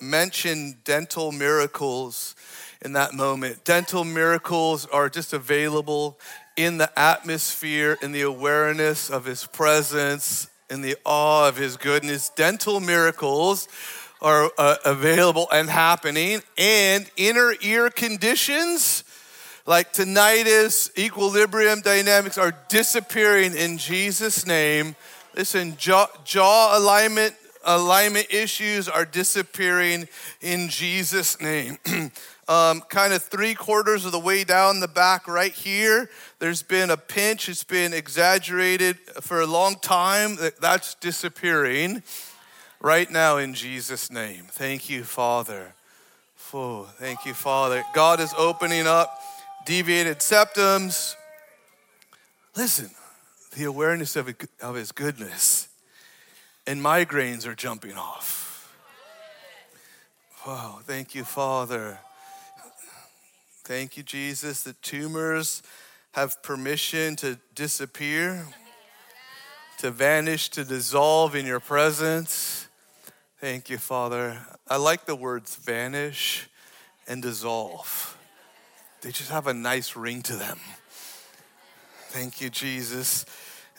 mentioned 0.00 0.84
dental 0.84 1.32
miracles 1.32 2.34
in 2.80 2.94
that 2.94 3.12
moment. 3.12 3.62
Dental 3.66 4.04
miracles 4.04 4.86
are 4.86 5.10
just 5.10 5.34
available 5.34 6.18
in 6.56 6.78
the 6.78 6.98
atmosphere, 6.98 7.98
in 8.00 8.12
the 8.12 8.22
awareness 8.22 9.10
of 9.10 9.26
His 9.26 9.46
presence, 9.46 10.48
in 10.70 10.80
the 10.80 10.96
awe 11.04 11.46
of 11.46 11.58
His 11.58 11.76
goodness. 11.76 12.30
Dental 12.30 12.80
miracles 12.80 13.68
are 14.22 14.50
uh, 14.56 14.76
available 14.86 15.46
and 15.52 15.68
happening, 15.68 16.40
and 16.56 17.06
inner 17.18 17.52
ear 17.60 17.90
conditions 17.90 19.04
like 19.68 19.92
tinnitus, 19.92 20.90
equilibrium 20.96 21.82
dynamics 21.82 22.38
are 22.38 22.54
disappearing 22.68 23.54
in 23.54 23.76
Jesus' 23.76 24.46
name. 24.46 24.96
Listen, 25.36 25.76
jaw, 25.76 26.06
jaw 26.24 26.78
alignment 26.78 27.34
alignment 27.66 28.28
issues 28.30 28.88
are 28.88 29.04
disappearing 29.04 30.08
in 30.40 30.70
Jesus' 30.70 31.38
name. 31.42 31.76
um, 32.48 32.80
kind 32.88 33.12
of 33.12 33.22
three 33.22 33.52
quarters 33.52 34.06
of 34.06 34.12
the 34.12 34.18
way 34.18 34.42
down 34.42 34.80
the 34.80 34.88
back, 34.88 35.28
right 35.28 35.52
here, 35.52 36.08
there's 36.38 36.62
been 36.62 36.88
a 36.88 36.96
pinch. 36.96 37.46
It's 37.50 37.62
been 37.62 37.92
exaggerated 37.92 38.96
for 39.20 39.42
a 39.42 39.46
long 39.46 39.74
time. 39.74 40.38
That's 40.62 40.94
disappearing 40.94 42.02
right 42.80 43.10
now 43.10 43.36
in 43.36 43.52
Jesus' 43.52 44.10
name. 44.10 44.46
Thank 44.48 44.88
you, 44.88 45.04
Father. 45.04 45.74
Oh, 46.54 46.84
thank 46.96 47.26
you, 47.26 47.34
Father. 47.34 47.84
God 47.92 48.18
is 48.20 48.32
opening 48.38 48.86
up 48.86 49.20
deviated 49.68 50.20
septums. 50.20 51.14
Listen, 52.56 52.90
the 53.54 53.64
awareness 53.64 54.16
of, 54.16 54.34
of 54.62 54.74
his 54.76 54.92
goodness 54.92 55.68
and 56.66 56.80
migraines 56.80 57.46
are 57.46 57.54
jumping 57.54 57.92
off. 57.92 58.74
Wow, 60.46 60.78
thank 60.84 61.14
you, 61.14 61.22
Father. 61.22 61.98
Thank 63.64 63.98
you, 63.98 64.02
Jesus. 64.02 64.62
The 64.62 64.72
tumors 64.72 65.62
have 66.12 66.42
permission 66.42 67.14
to 67.16 67.38
disappear, 67.54 68.46
to 69.80 69.90
vanish, 69.90 70.48
to 70.48 70.64
dissolve 70.64 71.34
in 71.34 71.44
your 71.44 71.60
presence. 71.60 72.68
Thank 73.38 73.68
you, 73.68 73.76
Father. 73.76 74.38
I 74.66 74.78
like 74.78 75.04
the 75.04 75.14
words 75.14 75.56
vanish 75.56 76.48
and 77.06 77.20
dissolve 77.20 78.17
they 79.00 79.10
just 79.10 79.30
have 79.30 79.46
a 79.46 79.54
nice 79.54 79.96
ring 79.96 80.22
to 80.22 80.36
them. 80.36 80.58
Thank 82.08 82.40
you, 82.40 82.50
Jesus. 82.50 83.24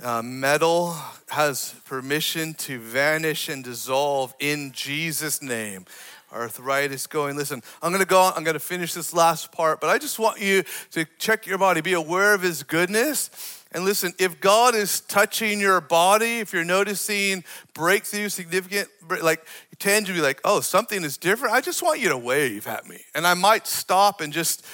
Uh, 0.01 0.21
metal 0.21 0.95
has 1.29 1.75
permission 1.85 2.53
to 2.53 2.79
vanish 2.79 3.49
and 3.49 3.63
dissolve 3.63 4.33
in 4.39 4.71
Jesus' 4.71 5.41
name. 5.41 5.85
Arthritis 6.31 7.07
going. 7.07 7.35
Listen, 7.35 7.61
I'm 7.81 7.91
going 7.91 8.03
to 8.03 8.07
go. 8.07 8.31
I'm 8.35 8.43
going 8.43 8.53
to 8.53 8.59
finish 8.59 8.93
this 8.93 9.13
last 9.13 9.51
part, 9.51 9.81
but 9.81 9.89
I 9.89 9.97
just 9.97 10.19
want 10.19 10.39
you 10.39 10.63
to 10.91 11.05
check 11.17 11.47
your 11.47 11.57
body, 11.57 11.81
be 11.81 11.93
aware 11.93 12.33
of 12.33 12.41
His 12.41 12.63
goodness. 12.63 13.29
And 13.71 13.83
listen, 13.83 14.13
if 14.19 14.39
God 14.39 14.73
is 14.73 15.01
touching 15.01 15.59
your 15.59 15.81
body, 15.81 16.39
if 16.39 16.53
you're 16.53 16.63
noticing 16.63 17.43
breakthrough, 17.73 18.29
significant, 18.29 18.89
like 19.21 19.45
be 19.79 20.21
like, 20.21 20.41
oh, 20.43 20.59
something 20.59 21.03
is 21.03 21.17
different, 21.17 21.53
I 21.53 21.61
just 21.61 21.81
want 21.81 21.99
you 21.99 22.09
to 22.09 22.17
wave 22.17 22.67
at 22.67 22.87
me. 22.87 23.01
And 23.15 23.25
I 23.25 23.33
might 23.33 23.67
stop 23.67 24.21
and 24.21 24.33
just 24.33 24.65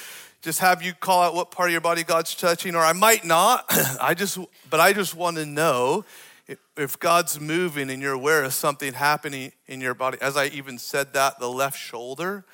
just 0.45 0.59
have 0.59 0.83
you 0.83 0.93
call 0.93 1.23
out 1.23 1.33
what 1.33 1.49
part 1.49 1.69
of 1.69 1.71
your 1.71 1.81
body 1.81 2.03
God's 2.03 2.35
touching, 2.35 2.75
or 2.75 2.81
I 2.81 2.93
might 2.93 3.25
not. 3.25 3.65
I 3.99 4.13
just, 4.13 4.37
but 4.69 4.79
I 4.79 4.93
just 4.93 5.15
want 5.15 5.37
to 5.37 5.45
know 5.47 6.05
if 6.77 6.99
God's 6.99 7.39
moving 7.39 7.89
and 7.89 7.99
you're 7.99 8.13
aware 8.13 8.43
of 8.43 8.53
something 8.53 8.93
happening 8.93 9.53
in 9.65 9.81
your 9.81 9.95
body. 9.95 10.19
As 10.21 10.37
I 10.37 10.45
even 10.49 10.77
said 10.77 11.13
that, 11.13 11.39
the 11.39 11.49
left 11.49 11.79
shoulder, 11.79 12.45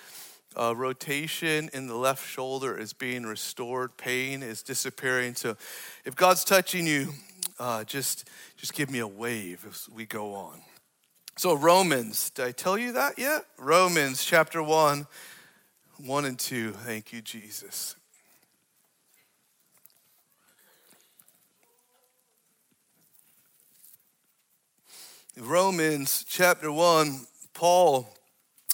uh, 0.55 0.73
rotation 0.73 1.69
in 1.73 1.87
the 1.87 1.97
left 1.97 2.25
shoulder 2.25 2.77
is 2.77 2.93
being 2.93 3.23
restored, 3.23 3.97
pain 3.97 4.41
is 4.41 4.63
disappearing. 4.63 5.35
So, 5.35 5.57
if 6.05 6.15
God's 6.15 6.45
touching 6.45 6.87
you, 6.87 7.09
uh, 7.59 7.83
just 7.83 8.29
just 8.55 8.73
give 8.73 8.89
me 8.89 8.99
a 8.99 9.07
wave 9.07 9.65
as 9.69 9.89
we 9.93 10.05
go 10.05 10.33
on. 10.33 10.61
So, 11.37 11.55
Romans, 11.55 12.29
did 12.29 12.45
I 12.45 12.51
tell 12.53 12.77
you 12.77 12.93
that 12.93 13.19
yet? 13.19 13.43
Romans 13.57 14.23
chapter 14.23 14.63
1 14.63 15.07
1 16.05 16.25
and 16.25 16.39
2. 16.39 16.71
Thank 16.71 17.13
you, 17.13 17.21
Jesus. 17.21 17.95
Romans 25.37 26.25
chapter 26.27 26.71
1, 26.71 27.25
Paul 27.53 28.13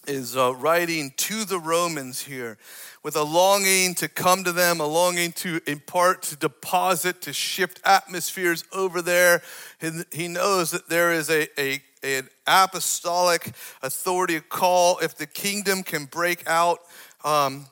is 0.07 0.37
uh, 0.37 0.55
writing 0.55 1.11
to 1.17 1.43
the 1.43 1.59
Romans 1.59 2.21
here 2.21 2.57
with 3.03 3.15
a 3.15 3.23
longing 3.23 3.93
to 3.95 4.07
come 4.07 4.43
to 4.43 4.51
them, 4.51 4.79
a 4.79 4.85
longing 4.85 5.31
to 5.33 5.61
impart, 5.67 6.23
to 6.23 6.35
deposit, 6.35 7.21
to 7.21 7.33
shift 7.33 7.79
atmospheres 7.85 8.63
over 8.73 9.01
there. 9.01 9.41
And 9.81 10.05
he 10.11 10.27
knows 10.27 10.71
that 10.71 10.89
there 10.89 11.11
is 11.11 11.29
a, 11.29 11.47
a, 11.59 11.81
an 12.03 12.29
apostolic 12.47 13.53
authority 13.81 14.39
call 14.39 14.97
if 14.99 15.15
the 15.15 15.27
kingdom 15.27 15.83
can 15.83 16.05
break 16.05 16.47
out 16.47 16.79
um, 17.27 17.65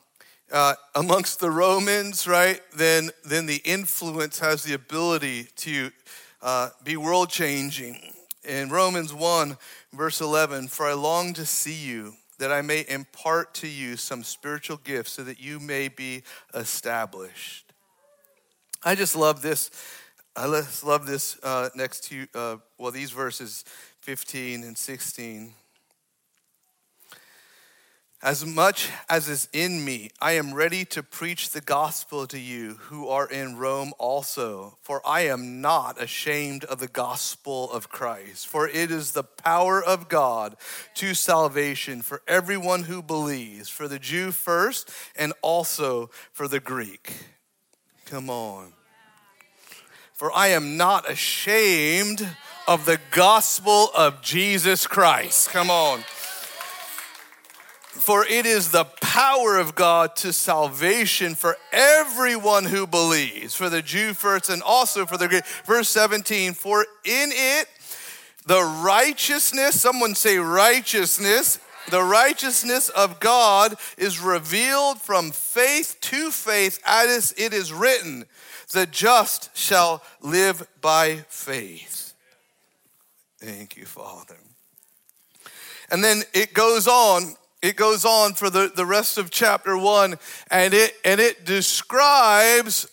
uh, 0.52 0.74
amongst 0.94 1.40
the 1.40 1.50
Romans, 1.50 2.28
right, 2.28 2.60
then, 2.76 3.10
then 3.24 3.46
the 3.46 3.62
influence 3.64 4.38
has 4.38 4.62
the 4.62 4.74
ability 4.74 5.48
to 5.56 5.90
uh, 6.42 6.68
be 6.84 6.98
world 6.98 7.30
changing. 7.30 7.98
In 8.44 8.68
Romans 8.68 9.14
1, 9.14 9.56
verse 9.94 10.20
11, 10.20 10.68
for 10.68 10.86
I 10.86 10.92
long 10.92 11.32
to 11.32 11.46
see 11.46 11.74
you, 11.74 12.12
that 12.38 12.52
I 12.52 12.60
may 12.60 12.84
impart 12.86 13.54
to 13.54 13.66
you 13.66 13.96
some 13.96 14.22
spiritual 14.22 14.76
gifts 14.84 15.12
so 15.12 15.24
that 15.24 15.40
you 15.40 15.58
may 15.58 15.88
be 15.88 16.22
established. 16.52 17.72
I 18.84 18.94
just 18.94 19.16
love 19.16 19.40
this. 19.40 19.70
I 20.36 20.44
love 20.84 21.06
this 21.06 21.38
uh, 21.42 21.70
next 21.74 22.04
to, 22.10 22.26
uh, 22.34 22.56
well, 22.76 22.92
these 22.92 23.10
verses 23.10 23.64
15 24.02 24.64
and 24.64 24.76
16. 24.76 25.54
As 28.26 28.44
much 28.44 28.90
as 29.08 29.28
is 29.28 29.48
in 29.52 29.84
me, 29.84 30.10
I 30.20 30.32
am 30.32 30.52
ready 30.52 30.84
to 30.86 31.02
preach 31.04 31.50
the 31.50 31.60
gospel 31.60 32.26
to 32.26 32.40
you 32.40 32.74
who 32.80 33.06
are 33.06 33.28
in 33.28 33.56
Rome 33.56 33.92
also. 34.00 34.78
For 34.82 35.00
I 35.06 35.20
am 35.20 35.60
not 35.60 36.02
ashamed 36.02 36.64
of 36.64 36.80
the 36.80 36.88
gospel 36.88 37.70
of 37.70 37.88
Christ, 37.88 38.48
for 38.48 38.66
it 38.66 38.90
is 38.90 39.12
the 39.12 39.22
power 39.22 39.80
of 39.80 40.08
God 40.08 40.56
to 40.94 41.14
salvation 41.14 42.02
for 42.02 42.20
everyone 42.26 42.82
who 42.82 43.00
believes, 43.00 43.68
for 43.68 43.86
the 43.86 44.00
Jew 44.00 44.32
first, 44.32 44.90
and 45.14 45.32
also 45.40 46.10
for 46.32 46.48
the 46.48 46.58
Greek. 46.58 47.12
Come 48.06 48.28
on. 48.28 48.72
For 50.14 50.32
I 50.34 50.48
am 50.48 50.76
not 50.76 51.08
ashamed 51.08 52.28
of 52.66 52.86
the 52.86 52.98
gospel 53.12 53.88
of 53.96 54.20
Jesus 54.20 54.88
Christ. 54.88 55.50
Come 55.50 55.70
on. 55.70 56.02
For 57.98 58.24
it 58.26 58.46
is 58.46 58.70
the 58.70 58.84
power 58.84 59.56
of 59.56 59.74
God 59.74 60.14
to 60.16 60.32
salvation 60.32 61.34
for 61.34 61.56
everyone 61.72 62.66
who 62.66 62.86
believes, 62.86 63.54
for 63.54 63.68
the 63.68 63.82
Jew 63.82 64.14
first 64.14 64.48
and 64.48 64.62
also 64.62 65.06
for 65.06 65.16
the 65.16 65.28
Greek. 65.28 65.44
Verse 65.64 65.88
17, 65.88 66.54
for 66.54 66.82
in 67.04 67.30
it 67.32 67.68
the 68.46 68.62
righteousness, 68.62 69.80
someone 69.80 70.14
say 70.14 70.38
righteousness, 70.38 71.58
the 71.90 72.02
righteousness 72.02 72.88
of 72.88 73.20
God 73.20 73.74
is 73.96 74.20
revealed 74.20 75.00
from 75.00 75.30
faith 75.30 75.96
to 76.02 76.30
faith, 76.30 76.80
as 76.86 77.34
it 77.36 77.52
is 77.52 77.72
written, 77.72 78.24
the 78.72 78.86
just 78.86 79.56
shall 79.56 80.02
live 80.20 80.66
by 80.80 81.24
faith. 81.28 82.14
Thank 83.38 83.76
you, 83.76 83.84
Father. 83.84 84.36
And 85.90 86.02
then 86.02 86.22
it 86.34 86.52
goes 86.54 86.88
on 86.88 87.36
it 87.62 87.76
goes 87.76 88.04
on 88.04 88.34
for 88.34 88.50
the, 88.50 88.70
the 88.74 88.86
rest 88.86 89.18
of 89.18 89.30
chapter 89.30 89.76
one 89.76 90.16
and 90.50 90.74
it 90.74 90.94
and 91.04 91.20
it 91.20 91.44
describes 91.44 92.88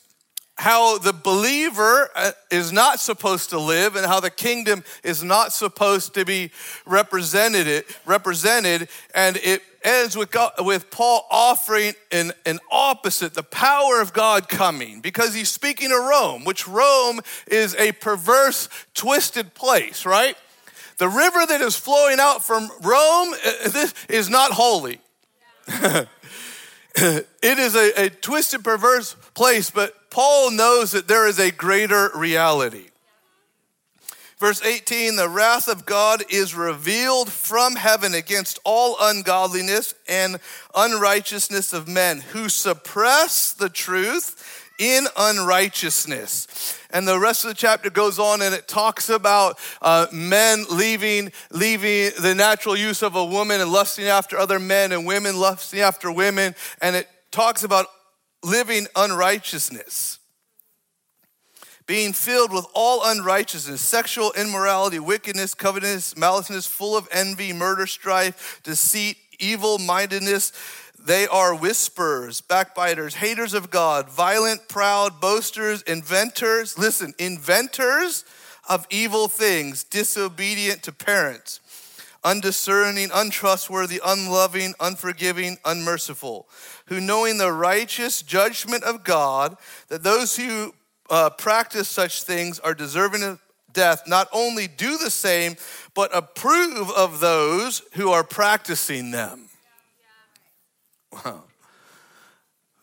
how 0.56 0.98
the 1.00 1.14
believer 1.14 2.10
uh, 2.16 2.32
is 2.52 2.72
not 2.72 3.00
supposed 3.00 3.50
to 3.50 3.60
live 3.60 3.96
and 3.96 4.06
how 4.06 4.20
the 4.20 4.30
kingdom 4.30 4.84
is 5.04 5.24
not 5.24 5.52
supposed 5.52 6.14
to 6.14 6.26
be 6.26 6.52
represented 6.86 7.86
represented 8.06 8.88
and 9.14 9.38
it 9.38 9.62
ends 9.84 10.16
with, 10.16 10.32
God, 10.32 10.54
with 10.60 10.90
Paul 10.90 11.26
offering 11.30 11.94
an, 12.12 12.32
an 12.46 12.60
opposite, 12.72 13.34
the 13.34 13.44
power 13.44 14.02
of 14.02 14.14
God 14.14 14.50
coming, 14.50 15.02
because 15.02 15.34
he's 15.34 15.50
speaking 15.50 15.92
of 15.92 15.98
Rome, 15.98 16.46
which 16.46 16.68
Rome 16.68 17.20
is 17.48 17.76
a 17.76 17.92
perverse, 17.94 18.70
twisted 18.94 19.54
place, 19.54 20.06
right? 20.06 20.38
The 21.04 21.10
river 21.10 21.46
that 21.46 21.60
is 21.60 21.76
flowing 21.76 22.22
out 22.22 22.46
from 22.46 22.72
Rome 22.82 23.34
uh, 23.34 23.68
this 23.68 23.94
is 24.08 24.30
not 24.30 24.54
holy. 24.54 25.02
it 25.68 26.08
is 27.44 27.76
a, 27.76 28.06
a 28.06 28.10
twisted, 28.10 28.64
perverse 28.64 29.14
place, 29.34 29.70
but 29.70 30.10
Paul 30.10 30.52
knows 30.52 30.94
that 30.94 31.10
there 31.10 31.28
is 31.28 31.40
a 31.40 31.52
greater 31.52 32.10
reality. 32.16 32.86
Verse 34.38 34.64
18 34.64 35.18
the 35.18 35.28
wrath 35.28 35.68
of 35.68 35.86
God 35.86 36.24
is 36.30 36.56
revealed 36.56 37.30
from 37.30 37.76
heaven 37.76 38.14
against 38.14 38.60
all 38.64 38.96
ungodliness 39.02 39.94
and 40.08 40.40
unrighteousness 40.74 41.74
of 41.74 41.86
men 41.86 42.22
who 42.22 42.48
suppress 42.48 43.52
the 43.52 43.68
truth 43.68 44.63
in 44.80 45.06
unrighteousness. 45.18 46.80
And 46.90 47.08
the 47.08 47.20
rest 47.20 47.44
of 47.44 47.50
the 47.50 47.56
chapter 47.56 47.90
goes 47.90 48.20
on 48.20 48.42
and 48.42 48.54
it 48.54 48.68
talks 48.68 49.10
about 49.10 49.60
uh, 49.82 50.08
men 50.12 50.66
leaving, 50.70 51.32
leaving 51.52 52.12
the 52.22 52.36
natural 52.36 52.76
use 52.76 53.02
of 53.02 53.16
a 53.16 53.26
woman 53.26 53.62
and 53.62 53.72
lusting 53.72 54.06
after 54.06 54.38
other 54.38 54.60
men, 54.60 54.92
and 54.92 55.06
women 55.06 55.40
lusting 55.40 55.80
after 55.80 56.12
women. 56.12 56.56
And 56.82 56.96
it 56.96 57.08
talks 57.32 57.64
about 57.64 57.88
living 58.44 58.88
unrighteousness 58.96 60.20
being 61.86 62.14
filled 62.14 62.54
with 62.54 62.66
all 62.74 63.02
unrighteousness, 63.04 63.82
sexual 63.82 64.32
immorality, 64.34 65.00
wickedness, 65.00 65.54
covetousness, 65.54 66.14
maliceness, 66.14 66.68
full 66.68 66.96
of 66.96 67.08
envy, 67.12 67.52
murder, 67.52 67.86
strife, 67.86 68.62
deceit, 68.64 69.18
evil 69.40 69.78
mindedness. 69.78 70.54
They 71.06 71.28
are 71.28 71.54
whisperers, 71.54 72.40
backbiters, 72.40 73.16
haters 73.16 73.54
of 73.54 73.70
God, 73.70 74.10
violent, 74.10 74.70
proud, 74.70 75.20
boasters, 75.20 75.82
inventors. 75.82 76.78
Listen, 76.78 77.14
inventors 77.20 78.24
of 78.70 78.88
evil 78.90 79.28
things, 79.28 79.84
disobedient 79.84 80.82
to 80.84 80.94
parents, 80.94 81.60
undiscerning, 82.24 83.10
untrustworthy, 83.14 84.00
unloving, 84.06 84.74
unforgiving, 84.80 85.58
unmerciful, 85.66 86.48
who 86.86 87.02
knowing 87.02 87.38
the 87.38 87.52
righteous 87.52 88.22
judgment 88.22 88.86
of 88.86 89.04
God, 89.04 89.58
that 89.90 90.04
those 90.04 90.38
who 90.38 90.74
uh, 91.10 91.30
practice 91.32 91.90
such 91.90 92.24
things 92.24 92.60
are 92.60 92.74
deserving 92.74 93.24
of 93.24 93.42
death 93.74 94.04
not 94.08 94.30
only 94.32 94.68
do 94.68 94.98
the 94.98 95.12
same, 95.12 95.58
but 95.94 96.16
approve 96.16 96.90
of 96.92 97.20
those 97.20 97.82
who 97.96 98.12
are 98.12 98.24
practicing 98.24 99.12
them. 99.12 99.50
Wow. 101.14 101.44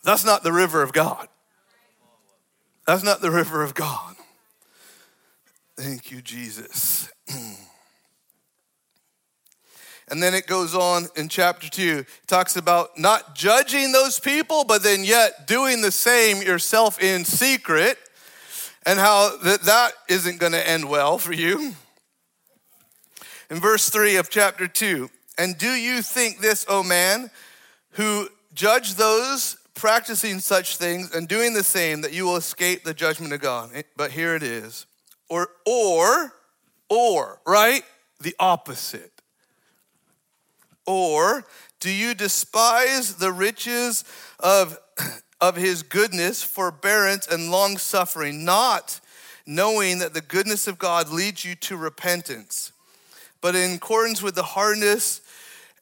That's 0.03 0.24
not 0.24 0.43
the 0.43 0.53
river 0.53 0.83
of 0.83 0.93
God. 0.93 1.28
That's 2.87 3.05
not 3.05 3.20
the 3.20 3.31
river 3.31 3.62
of 3.62 3.74
God. 3.74 4.16
Thank 5.76 6.11
you, 6.11 6.20
Jesus. 6.22 7.11
and 10.09 10.22
then 10.22 10.35
it 10.35 10.47
goes 10.47 10.74
on 10.74 11.07
in 11.16 11.28
chapter 11.28 11.68
2. 11.68 11.99
It 12.01 12.26
talks 12.26 12.57
about 12.57 12.99
not 12.99 13.35
judging 13.35 13.93
those 13.93 14.18
people, 14.20 14.64
but 14.64 14.83
then 14.83 15.05
yet 15.05 15.47
doing 15.47 15.81
the 15.83 15.93
same 15.93 16.43
yourself 16.43 17.03
in 17.03 17.24
secret 17.24 17.97
and 18.85 18.99
how 18.99 19.37
that, 19.39 19.62
that 19.62 19.93
isn't 20.09 20.41
going 20.41 20.53
to 20.53 20.68
end 20.68 20.89
well 20.89 21.18
for 21.18 21.33
you. 21.33 21.74
In 23.51 23.61
verse 23.61 23.89
3 23.89 24.16
of 24.16 24.31
chapter 24.31 24.68
2, 24.68 25.11
and 25.39 25.57
do 25.57 25.70
you 25.70 26.03
think 26.03 26.41
this, 26.41 26.66
O 26.68 26.83
man, 26.83 27.31
who 27.93 28.28
judge 28.55 28.95
those 28.95 29.57
practicing 29.74 30.41
such 30.41 30.76
things 30.76 31.14
and 31.14 31.26
doing 31.28 31.55
the 31.55 31.64
same, 31.64 32.03
that 32.03 32.12
you 32.12 32.24
will 32.24 32.36
escape 32.36 32.84
the 32.84 32.95
judgment 32.95 33.32
of 33.32 33.41
God? 33.41 33.70
Eh, 33.74 33.82
but 33.97 34.11
here 34.11 34.34
it 34.34 34.43
is. 34.43 34.86
Or, 35.28 35.49
or, 35.64 36.32
or, 36.88 37.41
right? 37.47 37.82
The 38.20 38.34
opposite. 38.38 39.12
Or 40.86 41.45
do 41.78 41.91
you 41.91 42.14
despise 42.14 43.14
the 43.16 43.32
riches 43.32 44.05
of 44.38 44.78
of 45.41 45.57
his 45.57 45.82
goodness, 45.82 46.43
forbearance, 46.43 47.26
and 47.26 47.51
long 47.51 47.78
suffering, 47.78 48.45
not 48.45 49.01
knowing 49.47 49.99
that 49.99 50.14
the 50.14 50.20
goodness 50.20 50.68
of 50.68 50.78
God 50.78 51.09
leads 51.09 51.45
you 51.45 51.55
to 51.57 51.76
repentance. 51.76 52.72
But 53.41 53.57
in 53.57 53.72
accordance 53.72 54.22
with 54.22 54.34
the 54.34 54.43
hardness 54.43 55.22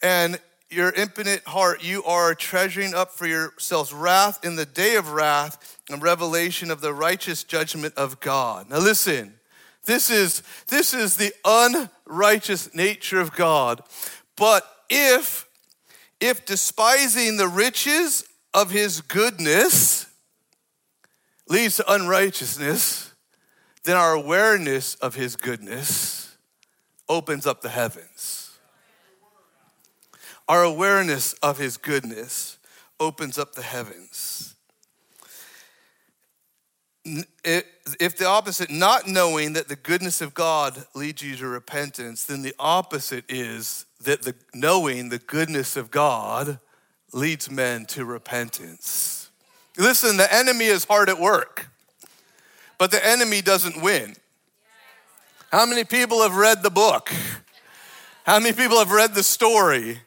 and 0.00 0.38
your 0.70 0.90
impotent 0.92 1.42
heart, 1.46 1.82
you 1.82 2.04
are 2.04 2.34
treasuring 2.34 2.94
up 2.94 3.12
for 3.12 3.26
yourselves 3.26 3.92
wrath 3.92 4.44
in 4.44 4.56
the 4.56 4.66
day 4.66 4.96
of 4.96 5.12
wrath 5.12 5.78
and 5.90 6.02
revelation 6.02 6.70
of 6.70 6.80
the 6.80 6.92
righteous 6.92 7.42
judgment 7.42 7.94
of 7.96 8.20
God. 8.20 8.68
Now 8.68 8.78
listen, 8.78 9.34
this 9.86 10.10
is 10.10 10.42
this 10.66 10.92
is 10.92 11.16
the 11.16 11.32
unrighteous 11.44 12.74
nature 12.74 13.20
of 13.20 13.34
God. 13.34 13.80
But 14.36 14.62
if 14.90 15.48
if 16.20 16.44
despising 16.44 17.36
the 17.36 17.48
riches 17.48 18.24
of 18.52 18.70
his 18.70 19.00
goodness 19.00 20.06
leads 21.48 21.76
to 21.76 21.92
unrighteousness, 21.92 23.14
then 23.84 23.96
our 23.96 24.12
awareness 24.12 24.96
of 24.96 25.14
his 25.14 25.36
goodness 25.36 26.36
opens 27.08 27.46
up 27.46 27.62
the 27.62 27.70
heavens. 27.70 28.47
Our 30.48 30.62
awareness 30.62 31.34
of 31.34 31.58
his 31.58 31.76
goodness 31.76 32.58
opens 32.98 33.38
up 33.38 33.54
the 33.54 33.62
heavens. 33.62 34.54
If 37.44 38.16
the 38.16 38.26
opposite, 38.26 38.70
not 38.70 39.06
knowing 39.06 39.52
that 39.54 39.68
the 39.68 39.76
goodness 39.76 40.20
of 40.20 40.34
God 40.34 40.86
leads 40.94 41.22
you 41.22 41.36
to 41.36 41.46
repentance, 41.46 42.24
then 42.24 42.42
the 42.42 42.54
opposite 42.58 43.24
is 43.28 43.86
that 44.02 44.22
the 44.22 44.34
knowing 44.54 45.08
the 45.08 45.18
goodness 45.18 45.76
of 45.76 45.90
God 45.90 46.58
leads 47.12 47.50
men 47.50 47.86
to 47.86 48.04
repentance. 48.04 49.30
Listen, 49.76 50.16
the 50.16 50.32
enemy 50.32 50.66
is 50.66 50.84
hard 50.84 51.08
at 51.08 51.18
work, 51.18 51.68
but 52.78 52.90
the 52.90 53.04
enemy 53.06 53.40
doesn't 53.40 53.80
win. 53.80 54.14
How 55.50 55.64
many 55.64 55.84
people 55.84 56.22
have 56.22 56.36
read 56.36 56.62
the 56.62 56.70
book? 56.70 57.10
How 58.24 58.38
many 58.38 58.54
people 58.54 58.78
have 58.78 58.90
read 58.90 59.14
the 59.14 59.22
story? 59.22 60.00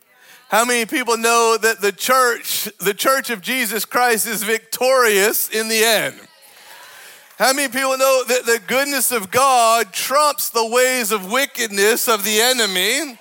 How 0.52 0.66
many 0.66 0.86
people 0.86 1.16
know 1.16 1.58
that 1.62 1.80
the 1.80 1.94
church, 1.94 2.68
the 2.78 2.94
church 2.94 3.30
of 3.30 3.40
Jesus 3.40 3.86
Christ, 3.86 4.28
is 4.28 4.44
victorious 4.44 5.48
in 5.48 5.70
the 5.70 5.82
end? 5.82 6.20
How 7.40 7.54
many 7.54 7.70
people 7.70 7.98
know 7.98 8.26
that 8.28 8.46
the 8.46 8.60
goodness 8.68 9.14
of 9.14 9.32
God 9.32 9.94
trumps 9.94 10.50
the 10.50 10.68
ways 10.68 11.14
of 11.14 11.32
wickedness 11.32 12.10
of 12.10 12.26
the 12.26 12.42
enemy? 12.42 13.18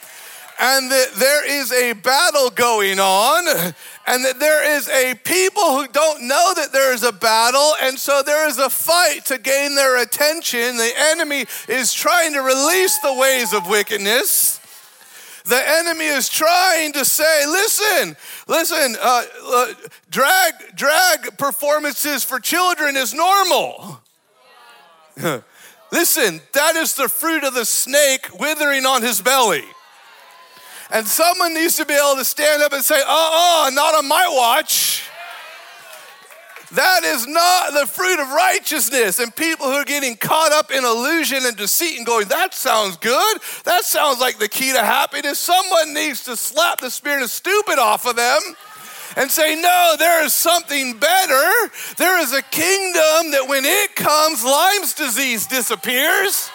and 0.62 0.90
that 0.90 1.12
there 1.14 1.46
is 1.48 1.72
a 1.72 1.94
battle 1.94 2.50
going 2.50 3.00
on 3.00 3.72
and 4.06 4.24
that 4.26 4.38
there 4.38 4.76
is 4.76 4.90
a 4.90 5.14
people 5.24 5.74
who 5.74 5.88
don't 5.88 6.28
know 6.28 6.52
that 6.54 6.70
there 6.70 6.92
is 6.92 7.02
a 7.02 7.12
battle 7.12 7.72
and 7.80 7.98
so 7.98 8.22
there 8.22 8.46
is 8.46 8.58
a 8.58 8.68
fight 8.68 9.24
to 9.24 9.38
gain 9.38 9.74
their 9.74 10.02
attention 10.02 10.76
the 10.76 10.92
enemy 10.98 11.46
is 11.66 11.94
trying 11.94 12.34
to 12.34 12.42
release 12.42 12.98
the 12.98 13.14
ways 13.14 13.54
of 13.54 13.66
wickedness 13.70 14.59
the 15.50 15.62
enemy 15.68 16.06
is 16.06 16.28
trying 16.28 16.92
to 16.92 17.04
say 17.04 17.46
listen 17.46 18.16
listen 18.48 18.96
uh, 19.00 19.22
uh, 19.44 19.66
drag 20.10 20.54
drag 20.74 21.36
performances 21.36 22.24
for 22.24 22.40
children 22.40 22.96
is 22.96 23.12
normal 23.12 24.00
listen 25.92 26.40
that 26.52 26.76
is 26.76 26.94
the 26.94 27.08
fruit 27.08 27.44
of 27.44 27.52
the 27.54 27.64
snake 27.64 28.28
withering 28.38 28.86
on 28.86 29.02
his 29.02 29.20
belly 29.20 29.64
and 30.92 31.06
someone 31.06 31.54
needs 31.54 31.76
to 31.76 31.84
be 31.84 31.94
able 31.94 32.16
to 32.16 32.24
stand 32.24 32.62
up 32.62 32.72
and 32.72 32.82
say, 32.82 33.00
uh 33.00 33.04
uh-uh, 33.06 33.66
uh, 33.66 33.70
not 33.70 33.94
on 33.94 34.08
my 34.08 34.26
watch. 34.28 35.04
That 36.72 37.02
is 37.02 37.26
not 37.26 37.72
the 37.72 37.86
fruit 37.86 38.20
of 38.20 38.30
righteousness. 38.30 39.18
And 39.18 39.34
people 39.34 39.66
who 39.66 39.72
are 39.72 39.84
getting 39.84 40.16
caught 40.16 40.52
up 40.52 40.70
in 40.70 40.84
illusion 40.84 41.44
and 41.44 41.56
deceit 41.56 41.96
and 41.96 42.06
going, 42.06 42.28
that 42.28 42.54
sounds 42.54 42.96
good. 42.96 43.38
That 43.64 43.84
sounds 43.84 44.20
like 44.20 44.38
the 44.38 44.48
key 44.48 44.72
to 44.72 44.80
happiness. 44.80 45.38
Someone 45.38 45.94
needs 45.94 46.24
to 46.24 46.36
slap 46.36 46.80
the 46.80 46.90
spirit 46.90 47.22
of 47.22 47.30
stupid 47.30 47.78
off 47.78 48.06
of 48.06 48.14
them 48.14 48.40
and 49.16 49.30
say, 49.30 49.60
no, 49.60 49.96
there 49.98 50.24
is 50.24 50.32
something 50.32 50.96
better. 50.96 51.70
There 51.96 52.20
is 52.20 52.32
a 52.32 52.42
kingdom 52.42 53.32
that 53.32 53.46
when 53.48 53.64
it 53.64 53.96
comes, 53.96 54.44
Lyme's 54.44 54.94
disease 54.94 55.46
disappears. 55.48 56.48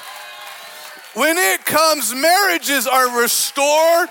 When 1.14 1.38
it 1.38 1.66
comes, 1.66 2.14
marriages 2.14 2.88
are 2.88 3.22
restored, 3.22 4.10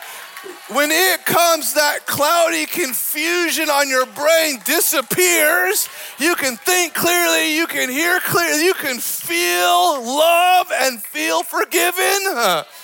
when 0.68 0.90
it 0.90 1.24
comes, 1.24 1.74
that 1.74 2.06
cloudy 2.06 2.66
confusion 2.66 3.68
on 3.68 3.88
your 3.88 4.06
brain 4.06 4.60
disappears. 4.64 5.88
You 6.18 6.34
can 6.36 6.56
think 6.56 6.94
clearly, 6.94 7.56
you 7.56 7.66
can 7.66 7.90
hear 7.90 8.18
clearly, 8.20 8.64
you 8.64 8.74
can 8.74 8.98
feel 8.98 10.02
love 10.02 10.70
and 10.72 11.02
feel 11.02 11.42
forgiven. 11.42 12.64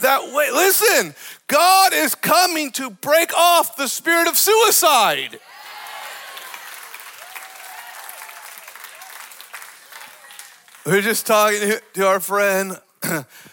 That 0.00 0.34
way, 0.34 0.50
listen, 0.50 1.14
God 1.46 1.92
is 1.92 2.16
coming 2.16 2.72
to 2.72 2.90
break 2.90 3.32
off 3.34 3.76
the 3.76 3.86
spirit 3.86 4.26
of 4.26 4.36
suicide. 4.36 5.38
We 10.84 10.98
are 10.98 11.02
just 11.02 11.24
talking 11.24 11.74
to 11.94 12.06
our 12.08 12.18
friend 12.18 12.80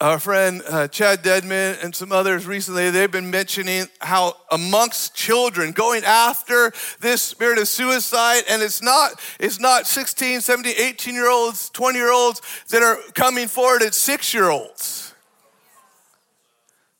our 0.00 0.20
friend 0.20 0.62
uh, 0.68 0.86
Chad 0.86 1.24
Dedmon 1.24 1.82
and 1.82 1.94
some 1.94 2.12
others 2.12 2.46
recently, 2.46 2.90
they've 2.90 3.10
been 3.10 3.32
mentioning 3.32 3.86
how 3.98 4.36
amongst 4.52 5.16
children 5.16 5.72
going 5.72 6.04
after 6.04 6.72
this 7.00 7.20
spirit 7.20 7.58
of 7.58 7.66
suicide, 7.66 8.44
and 8.48 8.62
it's 8.62 8.80
not, 8.80 9.20
it's 9.40 9.58
not 9.58 9.88
16, 9.88 10.40
17, 10.40 10.74
18 10.78 11.14
year 11.14 11.28
olds, 11.28 11.68
20 11.70 11.98
year 11.98 12.12
olds 12.12 12.40
that 12.68 12.82
are 12.82 12.96
coming 13.14 13.48
forward, 13.48 13.82
it's 13.82 13.96
six 13.96 14.32
year 14.32 14.50
olds, 14.50 15.14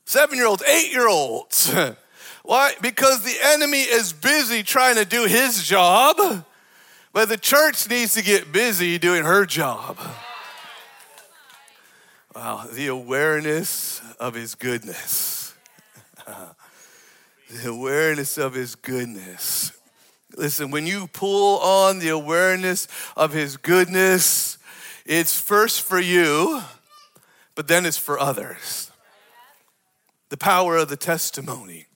seven 0.03 0.37
year 0.37 0.47
olds, 0.47 0.63
eight 0.63 0.91
year 0.91 1.07
olds. 1.07 1.73
Why? 2.43 2.73
Because 2.81 3.23
the 3.23 3.35
enemy 3.43 3.81
is 3.81 4.11
busy 4.11 4.61
trying 4.61 4.95
to 4.95 5.05
do 5.05 5.25
his 5.25 5.63
job, 5.63 6.17
but 7.13 7.29
the 7.29 7.37
church 7.37 7.89
needs 7.89 8.15
to 8.15 8.23
get 8.23 8.51
busy 8.51 8.97
doing 8.97 9.23
her 9.23 9.45
job. 9.45 9.97
Wow, 12.41 12.63
the 12.71 12.87
awareness 12.87 14.01
of 14.17 14.33
his 14.33 14.55
goodness. 14.55 15.53
the 17.49 17.69
awareness 17.69 18.37
of 18.37 18.53
his 18.53 18.75
goodness. 18.75 19.73
Listen, 20.37 20.71
when 20.71 20.87
you 20.87 21.07
pull 21.07 21.59
on 21.59 21.99
the 21.99 22.07
awareness 22.07 22.87
of 23.17 23.33
his 23.33 23.57
goodness, 23.57 24.57
it's 25.05 25.37
first 25.37 25.81
for 25.81 25.99
you, 25.99 26.61
but 27.55 27.67
then 27.67 27.85
it's 27.85 27.97
for 27.97 28.17
others. 28.17 28.89
The 30.29 30.37
power 30.37 30.77
of 30.77 30.87
the 30.87 30.95
testimony, 30.95 31.87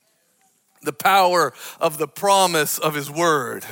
the 0.81 0.91
power 0.91 1.53
of 1.79 1.97
the 1.97 2.07
promise 2.09 2.79
of 2.79 2.95
his 2.95 3.09
word. 3.09 3.65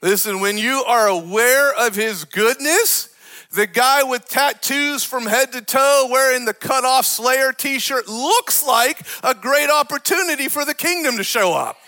Listen, 0.00 0.40
when 0.40 0.56
you 0.56 0.82
are 0.86 1.08
aware 1.08 1.74
of 1.74 1.94
his 1.94 2.24
goodness, 2.24 3.10
the 3.56 3.66
guy 3.66 4.02
with 4.02 4.28
tattoos 4.28 5.02
from 5.02 5.26
head 5.26 5.50
to 5.52 5.62
toe 5.62 6.08
wearing 6.10 6.44
the 6.44 6.52
cut 6.54 6.84
off 6.84 7.06
Slayer 7.06 7.52
t 7.52 7.78
shirt 7.78 8.06
looks 8.06 8.64
like 8.64 9.00
a 9.24 9.34
great 9.34 9.70
opportunity 9.70 10.48
for 10.48 10.64
the 10.64 10.74
kingdom 10.74 11.16
to 11.16 11.24
show 11.24 11.54
up. 11.54 11.78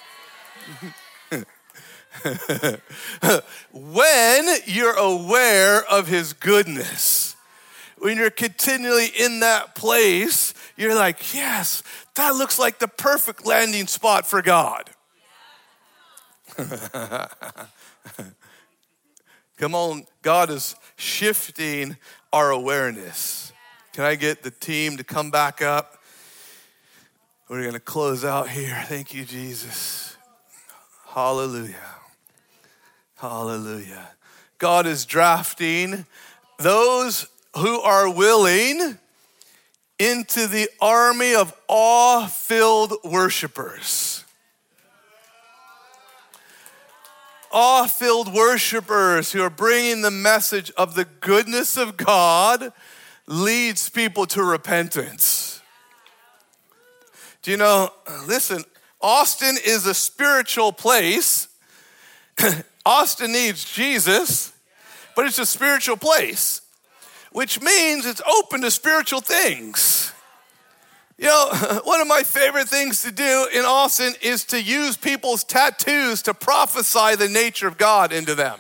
when 3.72 4.56
you're 4.64 4.96
aware 4.96 5.84
of 5.84 6.08
his 6.08 6.32
goodness, 6.32 7.36
when 7.98 8.16
you're 8.16 8.30
continually 8.30 9.08
in 9.18 9.40
that 9.40 9.74
place, 9.74 10.54
you're 10.76 10.94
like, 10.94 11.34
yes, 11.34 11.82
that 12.14 12.30
looks 12.30 12.58
like 12.58 12.78
the 12.78 12.88
perfect 12.88 13.44
landing 13.44 13.86
spot 13.86 14.26
for 14.26 14.40
God. 14.40 14.90
Come 19.58 19.74
on, 19.74 20.06
God 20.22 20.50
is 20.50 20.76
shifting 20.94 21.96
our 22.32 22.52
awareness. 22.52 23.52
Can 23.92 24.04
I 24.04 24.14
get 24.14 24.44
the 24.44 24.52
team 24.52 24.96
to 24.98 25.04
come 25.04 25.32
back 25.32 25.60
up? 25.60 25.98
We're 27.48 27.62
going 27.62 27.72
to 27.72 27.80
close 27.80 28.24
out 28.24 28.48
here. 28.48 28.80
Thank 28.86 29.12
you, 29.12 29.24
Jesus. 29.24 30.16
Hallelujah. 31.08 31.74
Hallelujah. 33.16 34.10
God 34.58 34.86
is 34.86 35.04
drafting 35.04 36.06
those 36.58 37.26
who 37.56 37.80
are 37.80 38.08
willing 38.08 38.96
into 39.98 40.46
the 40.46 40.68
army 40.80 41.34
of 41.34 41.52
awe 41.66 42.28
filled 42.28 42.94
worshipers. 43.02 44.17
Awe 47.50 47.86
filled 47.86 48.32
worshipers 48.32 49.32
who 49.32 49.42
are 49.42 49.50
bringing 49.50 50.02
the 50.02 50.10
message 50.10 50.70
of 50.76 50.94
the 50.94 51.04
goodness 51.04 51.76
of 51.76 51.96
God 51.96 52.72
leads 53.26 53.88
people 53.88 54.26
to 54.26 54.42
repentance. 54.42 55.60
Do 57.42 57.50
you 57.50 57.56
know, 57.56 57.90
listen, 58.26 58.64
Austin 59.00 59.56
is 59.64 59.86
a 59.86 59.94
spiritual 59.94 60.72
place. 60.72 61.48
Austin 62.86 63.32
needs 63.32 63.64
Jesus, 63.64 64.52
but 65.14 65.26
it's 65.26 65.38
a 65.38 65.46
spiritual 65.46 65.96
place, 65.96 66.62
which 67.32 67.60
means 67.60 68.06
it's 68.06 68.22
open 68.22 68.62
to 68.62 68.70
spiritual 68.70 69.20
things. 69.20 70.12
You 71.18 71.26
know, 71.28 71.80
one 71.84 72.00
of 72.00 72.06
my 72.06 72.22
favorite 72.22 72.68
things 72.68 73.02
to 73.02 73.10
do 73.10 73.48
in 73.52 73.64
Austin 73.64 74.14
is 74.22 74.44
to 74.46 74.62
use 74.62 74.96
people's 74.96 75.42
tattoos 75.44 76.22
to 76.22 76.34
prophesy 76.34 77.16
the 77.16 77.28
nature 77.28 77.66
of 77.66 77.76
God 77.76 78.12
into 78.12 78.34
them. 78.34 78.58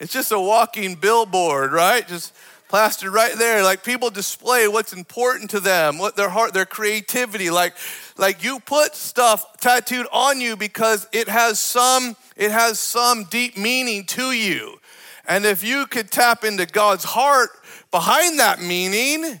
It's 0.00 0.12
just 0.12 0.32
a 0.32 0.40
walking 0.40 0.96
billboard, 0.96 1.72
right? 1.72 2.06
Just 2.06 2.34
plastered 2.68 3.12
right 3.12 3.34
there. 3.36 3.62
Like 3.62 3.84
people 3.84 4.10
display 4.10 4.66
what's 4.66 4.92
important 4.92 5.50
to 5.50 5.60
them, 5.60 5.98
what 5.98 6.16
their 6.16 6.28
heart, 6.28 6.52
their 6.52 6.66
creativity. 6.66 7.48
Like, 7.48 7.74
like 8.18 8.42
you 8.42 8.58
put 8.60 8.96
stuff 8.96 9.58
tattooed 9.60 10.06
on 10.12 10.40
you 10.40 10.56
because 10.56 11.06
it 11.12 11.28
has 11.28 11.60
some, 11.60 12.16
it 12.36 12.50
has 12.50 12.80
some 12.80 13.24
deep 13.24 13.56
meaning 13.56 14.04
to 14.06 14.32
you. 14.32 14.78
And 15.26 15.46
if 15.46 15.62
you 15.62 15.86
could 15.86 16.10
tap 16.10 16.44
into 16.44 16.66
God's 16.66 17.04
heart 17.04 17.50
behind 17.90 18.40
that 18.40 18.60
meaning, 18.60 19.40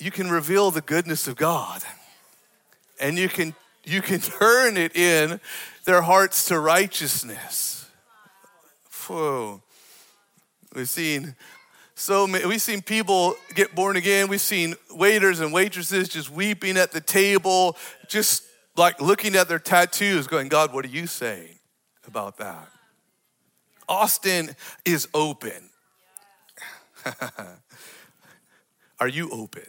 you 0.00 0.10
can 0.10 0.30
reveal 0.30 0.70
the 0.70 0.80
goodness 0.80 1.28
of 1.28 1.36
God 1.36 1.82
and 3.00 3.18
you 3.18 3.28
can 3.28 3.54
you 3.84 4.02
can 4.02 4.20
turn 4.38 4.76
it 4.76 4.96
in 4.96 5.40
their 5.84 6.02
hearts 6.02 6.46
to 6.46 6.58
righteousness. 6.58 7.88
Whoa. 9.06 9.62
We've 10.74 10.88
seen 10.88 11.34
so 11.94 12.26
many, 12.26 12.46
we've 12.46 12.62
seen 12.62 12.80
people 12.80 13.34
get 13.54 13.74
born 13.74 13.96
again. 13.96 14.28
We've 14.28 14.40
seen 14.40 14.74
waiters 14.90 15.40
and 15.40 15.52
waitresses 15.52 16.08
just 16.08 16.30
weeping 16.30 16.76
at 16.76 16.92
the 16.92 17.00
table, 17.00 17.76
just 18.08 18.44
like 18.76 19.00
looking 19.00 19.34
at 19.34 19.48
their 19.48 19.58
tattoos, 19.58 20.26
going, 20.26 20.48
God, 20.48 20.72
what 20.72 20.84
are 20.84 20.88
you 20.88 21.06
saying 21.06 21.58
about 22.06 22.38
that? 22.38 22.68
Austin 23.88 24.54
is 24.84 25.08
open. 25.12 25.70
are 29.00 29.08
you 29.08 29.28
open? 29.30 29.66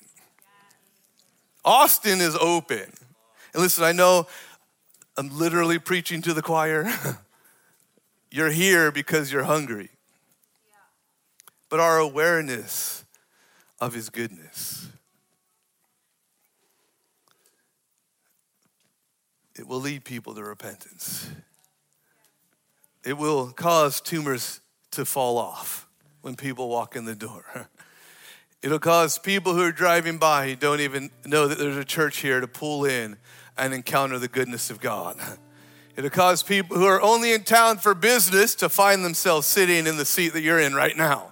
Austin 1.63 2.21
is 2.21 2.35
open. 2.35 2.91
And 3.53 3.61
listen, 3.61 3.83
I 3.83 3.91
know 3.91 4.27
I'm 5.17 5.37
literally 5.37 5.79
preaching 5.79 6.21
to 6.23 6.33
the 6.33 6.41
choir. 6.41 6.91
you're 8.31 8.49
here 8.49 8.91
because 8.91 9.31
you're 9.31 9.43
hungry. 9.43 9.89
But 11.69 11.79
our 11.79 11.99
awareness 11.99 13.05
of 13.79 13.93
his 13.93 14.09
goodness, 14.09 14.89
it 19.57 19.67
will 19.67 19.79
lead 19.79 20.03
people 20.03 20.35
to 20.35 20.43
repentance. 20.43 21.29
It 23.03 23.17
will 23.17 23.51
cause 23.51 24.01
tumors 24.01 24.61
to 24.91 25.05
fall 25.05 25.37
off 25.37 25.87
when 26.21 26.35
people 26.35 26.69
walk 26.69 26.95
in 26.95 27.05
the 27.05 27.15
door. 27.15 27.69
It'll 28.63 28.79
cause 28.79 29.17
people 29.17 29.53
who 29.53 29.61
are 29.61 29.71
driving 29.71 30.17
by 30.17 30.49
who 30.49 30.55
don't 30.55 30.81
even 30.81 31.09
know 31.25 31.47
that 31.47 31.57
there's 31.57 31.77
a 31.77 31.83
church 31.83 32.17
here 32.17 32.39
to 32.39 32.47
pull 32.47 32.85
in 32.85 33.17
and 33.57 33.73
encounter 33.73 34.19
the 34.19 34.27
goodness 34.27 34.69
of 34.69 34.79
God. 34.79 35.17
It'll 35.95 36.09
cause 36.09 36.43
people 36.43 36.77
who 36.77 36.85
are 36.85 37.01
only 37.01 37.33
in 37.33 37.43
town 37.43 37.79
for 37.79 37.93
business 37.93 38.55
to 38.55 38.69
find 38.69 39.03
themselves 39.03 39.47
sitting 39.47 39.87
in 39.87 39.97
the 39.97 40.05
seat 40.05 40.33
that 40.33 40.41
you're 40.41 40.59
in 40.59 40.73
right 40.73 40.95
now, 40.95 41.31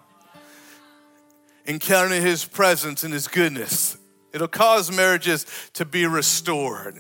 encountering 1.67 2.21
His 2.21 2.45
presence 2.45 3.03
and 3.03 3.13
His 3.13 3.27
goodness. 3.27 3.97
It'll 4.33 4.47
cause 4.47 4.91
marriages 4.91 5.45
to 5.73 5.85
be 5.85 6.05
restored. 6.05 6.99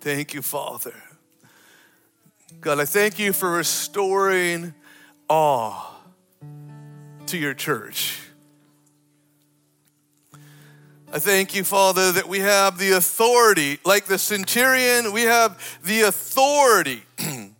Thank 0.00 0.34
you, 0.34 0.42
Father. 0.42 0.94
God, 2.60 2.80
I 2.80 2.86
thank 2.86 3.18
you 3.18 3.32
for 3.32 3.50
restoring 3.50 4.74
awe 5.28 5.94
to 7.26 7.38
your 7.38 7.54
church. 7.54 8.18
I 11.12 11.18
thank 11.18 11.56
you, 11.56 11.64
Father, 11.64 12.12
that 12.12 12.28
we 12.28 12.38
have 12.38 12.78
the 12.78 12.92
authority, 12.92 13.80
like 13.84 14.04
the 14.04 14.16
centurion, 14.16 15.12
we 15.12 15.22
have 15.22 15.80
the 15.82 16.02
authority. 16.02 17.02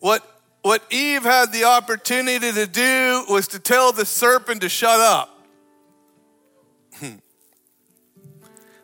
what, 0.00 0.22
what 0.60 0.82
Eve 0.90 1.22
had 1.22 1.50
the 1.50 1.64
opportunity 1.64 2.52
to 2.52 2.66
do 2.66 3.24
was 3.30 3.48
to 3.48 3.58
tell 3.58 3.92
the 3.92 4.04
serpent 4.04 4.60
to 4.60 4.68
shut 4.68 5.00
up. 5.00 5.40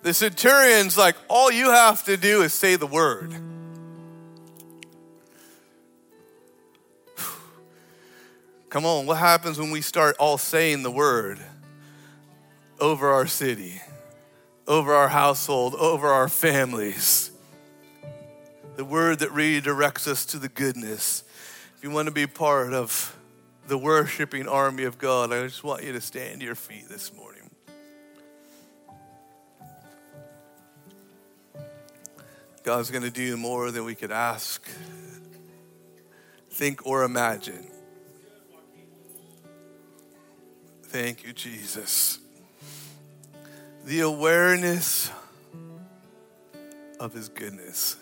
The 0.02 0.12
centurion's 0.12 0.98
like, 0.98 1.16
all 1.30 1.50
you 1.50 1.70
have 1.70 2.04
to 2.04 2.18
do 2.18 2.42
is 2.42 2.52
say 2.52 2.76
the 2.76 2.86
word. 2.86 3.32
Come 8.68 8.84
on, 8.84 9.06
what 9.06 9.16
happens 9.16 9.58
when 9.58 9.70
we 9.70 9.80
start 9.80 10.16
all 10.18 10.36
saying 10.36 10.82
the 10.82 10.90
word 10.90 11.40
over 12.80 13.08
our 13.08 13.26
city, 13.26 13.80
over 14.66 14.94
our 14.94 15.08
household, 15.08 15.74
over 15.74 16.08
our 16.08 16.28
families? 16.28 17.30
The 18.76 18.84
word 18.84 19.20
that 19.20 19.30
redirects 19.30 20.08
us 20.08 20.24
to 20.26 20.38
the 20.38 20.48
goodness. 20.48 21.22
If 21.76 21.84
you 21.84 21.90
want 21.90 22.06
to 22.06 22.12
be 22.12 22.26
part 22.26 22.72
of 22.72 23.16
the 23.66 23.78
worshiping 23.78 24.48
army 24.48 24.84
of 24.84 24.98
God, 24.98 25.32
I 25.32 25.42
just 25.44 25.64
want 25.64 25.84
you 25.84 25.92
to 25.92 26.00
stand 26.00 26.40
to 26.40 26.46
your 26.46 26.54
feet 26.54 26.88
this 26.88 27.14
morning. 27.14 27.50
God's 32.64 32.90
going 32.90 33.04
to 33.04 33.10
do 33.10 33.36
more 33.36 33.70
than 33.70 33.84
we 33.84 33.94
could 33.94 34.10
ask, 34.10 34.66
think, 36.50 36.86
or 36.86 37.04
imagine. 37.04 37.66
Thank 40.84 41.24
you, 41.24 41.34
Jesus. 41.34 42.23
The 43.84 44.00
awareness 44.00 45.10
of 46.98 47.12
His 47.12 47.28
goodness. 47.28 47.96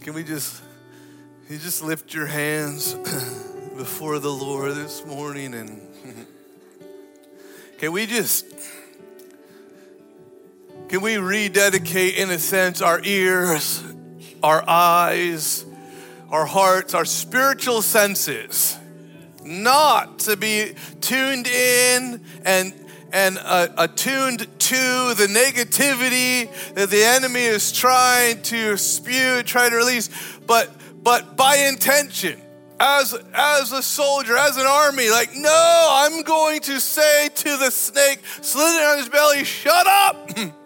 Can 0.00 0.14
we 0.14 0.24
just, 0.24 0.60
you 1.48 1.56
just 1.58 1.84
lift 1.84 2.12
your 2.12 2.26
hands 2.26 2.94
before 3.76 4.18
the 4.18 4.32
Lord 4.32 4.74
this 4.74 5.06
morning 5.06 5.54
and 5.54 5.80
can 7.78 7.92
we 7.92 8.06
just, 8.06 8.44
can 10.88 11.00
we 11.00 11.18
rededicate 11.18 12.16
in 12.16 12.28
a 12.30 12.40
sense 12.40 12.82
our 12.82 13.00
ears, 13.04 13.84
our 14.42 14.68
eyes, 14.68 15.64
our 16.28 16.46
hearts, 16.46 16.92
our 16.92 17.04
spiritual 17.04 17.82
senses, 17.82 18.76
not 19.44 20.20
to 20.20 20.36
be 20.36 20.72
tuned 21.00 21.46
in 21.46 22.20
and 22.44 22.74
and 23.12 23.38
uh, 23.42 23.68
attuned 23.76 24.38
to 24.58 25.14
the 25.14 25.26
negativity 25.28 26.48
that 26.74 26.88
the 26.88 27.04
enemy 27.04 27.42
is 27.42 27.70
trying 27.70 28.40
to 28.40 28.78
spew, 28.78 29.42
trying 29.42 29.70
to 29.70 29.76
release, 29.76 30.08
but 30.46 30.70
but 31.02 31.36
by 31.36 31.56
intention, 31.56 32.40
as 32.80 33.14
as 33.34 33.72
a 33.72 33.82
soldier, 33.82 34.36
as 34.36 34.56
an 34.56 34.66
army, 34.66 35.10
like, 35.10 35.34
no, 35.34 35.88
I'm 35.90 36.22
going 36.22 36.60
to 36.62 36.80
say 36.80 37.28
to 37.28 37.56
the 37.58 37.70
snake 37.70 38.20
slithering 38.40 38.86
on 38.86 38.98
his 38.98 39.08
belly, 39.08 39.44
shut 39.44 39.86
up. 39.86 40.30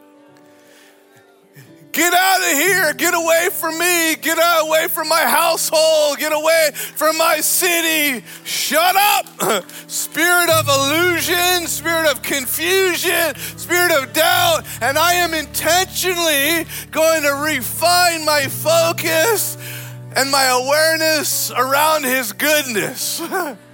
Get 2.07 2.14
out 2.14 2.40
of 2.40 2.52
here. 2.52 2.92
Get 2.92 3.14
away 3.14 3.48
from 3.50 3.76
me. 3.80 4.14
Get 4.14 4.38
away 4.38 4.86
from 4.86 5.09
my 5.09 5.22
household. 5.22 6.18
Get 6.18 6.32
away 6.32 6.70
from 6.72 7.18
my 7.18 7.40
city. 7.40 8.24
Shut 8.44 8.94
up. 8.94 9.68
Spirit 9.88 10.48
of 10.50 10.68
illusion, 10.68 11.66
spirit 11.66 12.09
of 12.09 12.22
confusion, 12.22 13.34
spirit 13.57 13.90
of 13.90 14.12
doubt. 14.12 14.62
And 14.80 14.96
I 14.96 15.14
am 15.14 15.34
intentionally 15.34 16.64
going 16.92 17.24
to 17.24 17.34
refine 17.42 18.24
my 18.24 18.46
focus 18.46 19.59
and 20.14 20.30
my 20.30 20.44
awareness 20.44 21.50
around 21.50 22.04
His 22.04 22.32
goodness. 22.32 23.20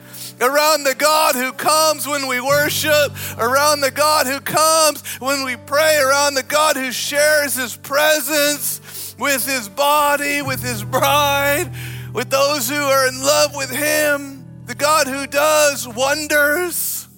around 0.43 0.85
the 0.85 0.95
God 0.95 1.35
who 1.35 1.53
comes 1.53 2.07
when 2.07 2.27
we 2.27 2.41
worship, 2.41 3.13
around 3.39 3.81
the 3.81 3.91
God 3.91 4.27
who 4.27 4.41
comes 4.41 5.03
when 5.21 5.45
we 5.45 5.57
pray, 5.57 5.99
around 5.99 6.35
the 6.35 6.43
God 6.43 6.77
who 6.77 6.93
shares 6.93 7.55
his 7.55 7.77
presence 7.77 9.15
with 9.19 9.47
his 9.47 9.69
body, 9.69 10.43
with 10.43 10.63
his 10.63 10.83
bride, 10.83 11.71
with 12.13 12.29
those 12.29 12.69
who 12.69 12.75
are 12.75 13.09
in 13.09 13.21
love 13.23 13.55
with 13.55 13.71
him, 13.71 14.45
the 14.67 14.75
God 14.75 15.07
who 15.07 15.27
does 15.27 15.87
wonders. 15.87 17.09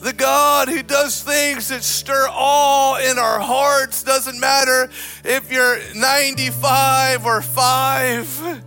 The 0.00 0.12
God 0.12 0.68
who 0.68 0.84
does 0.84 1.22
things 1.24 1.68
that 1.68 1.82
stir 1.82 2.28
awe 2.30 2.98
in 2.98 3.18
our 3.18 3.40
hearts 3.40 4.04
doesn't 4.04 4.38
matter 4.38 4.90
if 5.24 5.50
you're 5.50 5.78
95 5.92 7.26
or 7.26 7.42
5. 7.42 8.64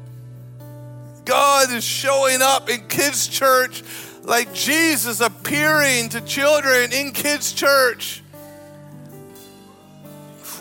God 1.26 1.72
is 1.72 1.84
showing 1.84 2.42
up 2.42 2.70
in 2.70 2.88
kids' 2.88 3.28
church 3.28 3.84
like 4.24 4.54
Jesus 4.54 5.20
appearing 5.20 6.10
to 6.10 6.22
children 6.22 6.92
in 6.92 7.12
kids' 7.12 7.54
church. 7.54 8.24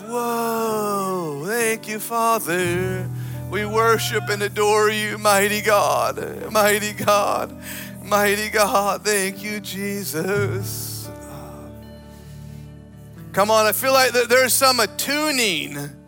Whoa, 0.05 1.43
thank 1.45 1.87
you, 1.87 1.99
Father. 1.99 3.09
We 3.49 3.65
worship 3.65 4.29
and 4.29 4.41
adore 4.43 4.89
you, 4.89 5.17
mighty 5.17 5.61
God, 5.61 6.51
mighty 6.51 6.93
God, 6.93 7.55
mighty 8.03 8.49
God. 8.49 9.03
Thank 9.03 9.43
you, 9.43 9.59
Jesus. 9.59 11.09
Come 13.33 13.49
on, 13.49 13.65
I 13.65 13.71
feel 13.71 13.93
like 13.93 14.11
there's 14.11 14.53
some 14.53 14.79
attuning 14.79 16.00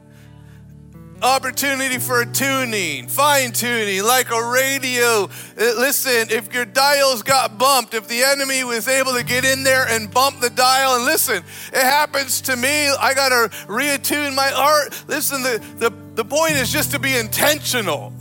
opportunity 1.23 1.99
for 1.99 2.25
tuning, 2.25 3.07
fine 3.07 3.53
tuning, 3.53 4.03
like 4.03 4.29
a 4.29 4.45
radio. 4.45 5.23
Uh, 5.23 5.29
listen, 5.57 6.27
if 6.29 6.53
your 6.53 6.65
dials 6.65 7.23
got 7.23 7.57
bumped, 7.57 7.93
if 7.93 8.07
the 8.07 8.23
enemy 8.23 8.63
was 8.63 8.87
able 8.87 9.13
to 9.13 9.23
get 9.23 9.45
in 9.45 9.63
there 9.63 9.87
and 9.87 10.11
bump 10.11 10.41
the 10.41 10.49
dial, 10.49 10.95
and 10.95 11.05
listen, 11.05 11.37
it 11.71 11.83
happens 11.83 12.41
to 12.41 12.55
me. 12.55 12.89
I 12.89 13.13
got 13.13 13.29
to 13.29 13.49
reattune 13.67 14.35
my 14.35 14.49
heart. 14.49 15.03
Listen, 15.07 15.41
the, 15.43 15.63
the, 15.77 15.93
the 16.15 16.25
point 16.25 16.53
is 16.53 16.71
just 16.71 16.91
to 16.91 16.99
be 16.99 17.15
intentional. 17.15 18.13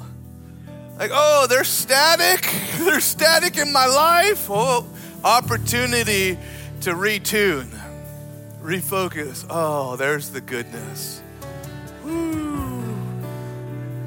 Like, 0.99 1.11
oh, 1.13 1.47
they're 1.49 1.65
static. 1.65 2.49
They're 2.79 3.01
static 3.01 3.59
in 3.59 3.73
my 3.73 3.87
life. 3.87 4.49
Oh, 4.51 4.87
opportunity 5.25 6.39
to 6.83 6.91
retune, 6.91 7.69
refocus. 8.61 9.47
Oh, 9.49 9.97
there's 9.97 10.31
the 10.31 10.41
goodness. 10.41 11.23
Woo. 12.05 12.42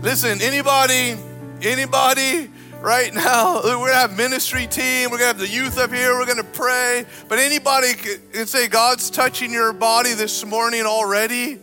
Listen, 0.06 0.40
anybody, 0.40 1.16
anybody 1.64 2.48
right 2.80 3.12
now, 3.12 3.56
we're 3.64 3.88
gonna 3.88 3.94
have 3.94 4.16
ministry 4.16 4.68
team, 4.68 5.10
we're 5.10 5.18
gonna 5.18 5.30
have 5.30 5.40
the 5.40 5.48
youth 5.48 5.80
up 5.80 5.92
here, 5.92 6.14
we're 6.14 6.28
gonna 6.28 6.44
pray. 6.44 7.08
But 7.28 7.40
anybody 7.40 7.96
can 7.96 8.46
say 8.46 8.68
God's 8.68 9.10
touching 9.10 9.52
your 9.52 9.74
body 9.74 10.14
this 10.14 10.46
morning 10.46 10.84
already. 10.84 11.58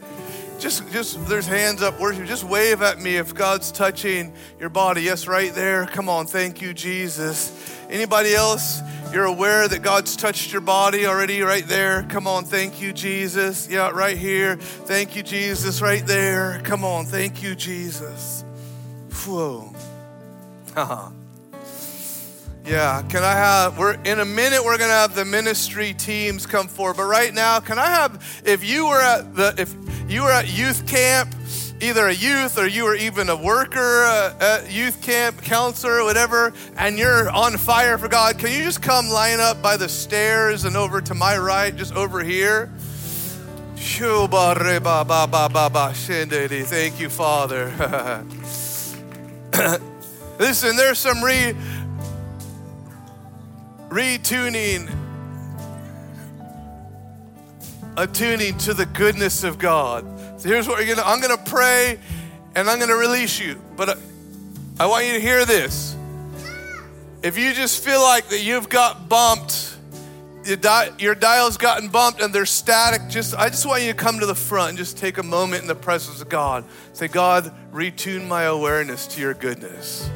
Just, 0.59 0.91
just 0.91 1.25
there's 1.29 1.47
hands 1.47 1.83
up 1.83 2.01
worship. 2.01 2.27
Just 2.27 2.43
wave 2.43 2.83
at 2.83 3.01
me 3.01 3.15
if 3.17 3.33
God's 3.33 3.71
touching 3.71 4.33
your 4.59 4.71
body. 4.71 5.03
Yes, 5.03 5.29
right 5.29 5.55
there. 5.55 5.87
Come 5.87 6.09
on, 6.09 6.27
thank 6.27 6.61
you, 6.61 6.75
Jesus. 6.75 7.79
Anybody 7.93 8.35
else? 8.35 8.81
You're 9.13 9.27
aware 9.27 9.69
that 9.69 9.83
God's 9.83 10.17
touched 10.17 10.51
your 10.51 10.63
body 10.63 11.05
already 11.07 11.43
right 11.43 11.67
there. 11.67 12.05
Come 12.05 12.27
on, 12.27 12.47
thank 12.47 12.81
you, 12.81 12.95
Jesus. 12.95 13.69
Yeah, 13.69 13.91
right 13.91 14.17
here. 14.17 14.57
Thank 14.57 15.15
you, 15.15 15.23
Jesus, 15.23 15.83
right 15.83 16.05
there. 16.07 16.63
Come 16.65 16.85
on, 16.85 17.05
thank 17.05 17.43
you, 17.43 17.55
Jesus. 17.55 18.45
Whoa. 19.27 19.75
Yeah, 22.65 23.03
can 23.09 23.25
I 23.25 23.33
have, 23.33 23.77
we're 23.77 23.95
in 24.05 24.21
a 24.21 24.25
minute, 24.25 24.65
we're 24.65 24.79
gonna 24.79 24.93
have 24.93 25.17
the 25.17 25.25
ministry 25.25 25.95
teams 25.95 26.47
come 26.47 26.69
forward. 26.69 26.97
But 26.97 27.07
right 27.07 27.35
now, 27.35 27.59
can 27.59 27.77
I 27.77 27.87
have, 27.87 28.43
if 28.45 28.65
you 28.65 28.87
were 28.87 29.01
at 29.01 29.35
the, 29.35 29.53
if 29.59 29.75
you 30.09 30.23
were 30.23 30.31
at 30.31 30.49
youth 30.49 30.87
camp, 30.87 31.35
either 31.83 32.07
a 32.07 32.15
youth 32.15 32.59
or 32.59 32.67
you 32.67 32.87
are 32.87 32.95
even 32.95 33.29
a 33.29 33.37
worker 33.37 34.05
uh, 34.05 34.35
at 34.41 34.71
youth 34.71 35.03
camp, 35.03 35.43
counselor, 35.43 36.05
whatever, 36.05 36.53
and 36.77 36.97
you're 36.97 37.29
on 37.29 37.57
fire 37.57 37.99
for 37.99 38.07
God, 38.07 38.39
can 38.39 38.53
you 38.53 38.63
just 38.63 38.81
come 38.81 39.09
line 39.09 39.41
up 39.41 39.61
by 39.61 39.77
the 39.77 39.89
stairs 39.89 40.65
and 40.65 40.77
over 40.77 41.01
to 41.01 41.15
my 41.15 41.37
right, 41.37 41.75
just 41.75 41.93
over 41.95 42.23
here? 42.23 42.71
Thank 46.63 47.01
you, 47.01 47.09
Father. 47.09 47.67
Listen, 50.39 50.77
there's 50.77 51.01
some 51.01 51.23
re 51.23 51.55
retuning, 53.89 54.89
attuning 57.97 58.57
to 58.59 58.73
the 58.73 58.87
goodness 58.87 59.43
of 59.43 59.59
God. 59.59 60.12
So 60.43 60.49
here's 60.49 60.67
what 60.67 60.85
you're 60.85 60.97
gonna 60.97 61.07
I'm 61.07 61.21
gonna 61.21 61.37
pray 61.37 62.01
and 62.57 62.69
I'm 62.69 62.81
gonna 62.81 62.97
release 62.97 63.39
you. 63.39 63.63
But 63.77 63.91
I, 63.91 63.95
I 64.81 64.87
want 64.87 65.07
you 65.07 65.13
to 65.13 65.21
hear 65.21 65.45
this. 65.45 65.95
If 67.23 67.39
you 67.39 67.53
just 67.53 67.85
feel 67.85 68.03
like 68.03 68.27
that 68.31 68.43
you've 68.43 68.69
got 68.69 69.09
bumped, 69.09 69.77
your, 70.45 70.57
di- 70.57 70.91
your 70.99 71.15
dial's 71.15 71.57
gotten 71.59 71.91
bumped 71.91 72.21
and 72.21 72.35
they're 72.35 72.45
static, 72.45 73.03
just 73.09 73.37
I 73.37 73.51
just 73.51 73.65
want 73.67 73.83
you 73.83 73.93
to 73.93 73.97
come 73.97 74.19
to 74.19 74.27
the 74.27 74.35
front 74.35 74.71
and 74.71 74.79
just 74.79 74.99
take 74.99 75.19
a 75.19 75.23
moment 75.23 75.63
in 75.63 75.69
the 75.69 75.77
presence 75.77 76.21
of 76.21 76.29
God. 76.29 76.65
Say, 76.93 77.07
God, 77.07 77.55
retune 77.73 78.27
my 78.27 78.43
awareness 78.43 79.07
to 79.07 79.21
your 79.21 79.35
goodness. 79.35 80.11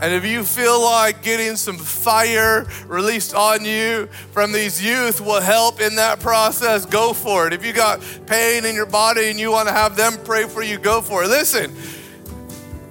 And 0.00 0.12
if 0.12 0.24
you 0.24 0.44
feel 0.44 0.80
like 0.80 1.22
getting 1.22 1.56
some 1.56 1.76
fire 1.76 2.68
released 2.86 3.34
on 3.34 3.64
you 3.64 4.06
from 4.30 4.52
these 4.52 4.80
youth 4.82 5.20
will 5.20 5.40
help 5.40 5.80
in 5.80 5.96
that 5.96 6.20
process, 6.20 6.86
go 6.86 7.12
for 7.12 7.48
it. 7.48 7.52
If 7.52 7.66
you 7.66 7.72
got 7.72 8.00
pain 8.26 8.64
in 8.64 8.76
your 8.76 8.86
body 8.86 9.28
and 9.28 9.40
you 9.40 9.50
want 9.50 9.66
to 9.66 9.74
have 9.74 9.96
them 9.96 10.12
pray 10.24 10.44
for 10.44 10.62
you, 10.62 10.78
go 10.78 11.00
for 11.00 11.24
it. 11.24 11.28
Listen, 11.28 11.72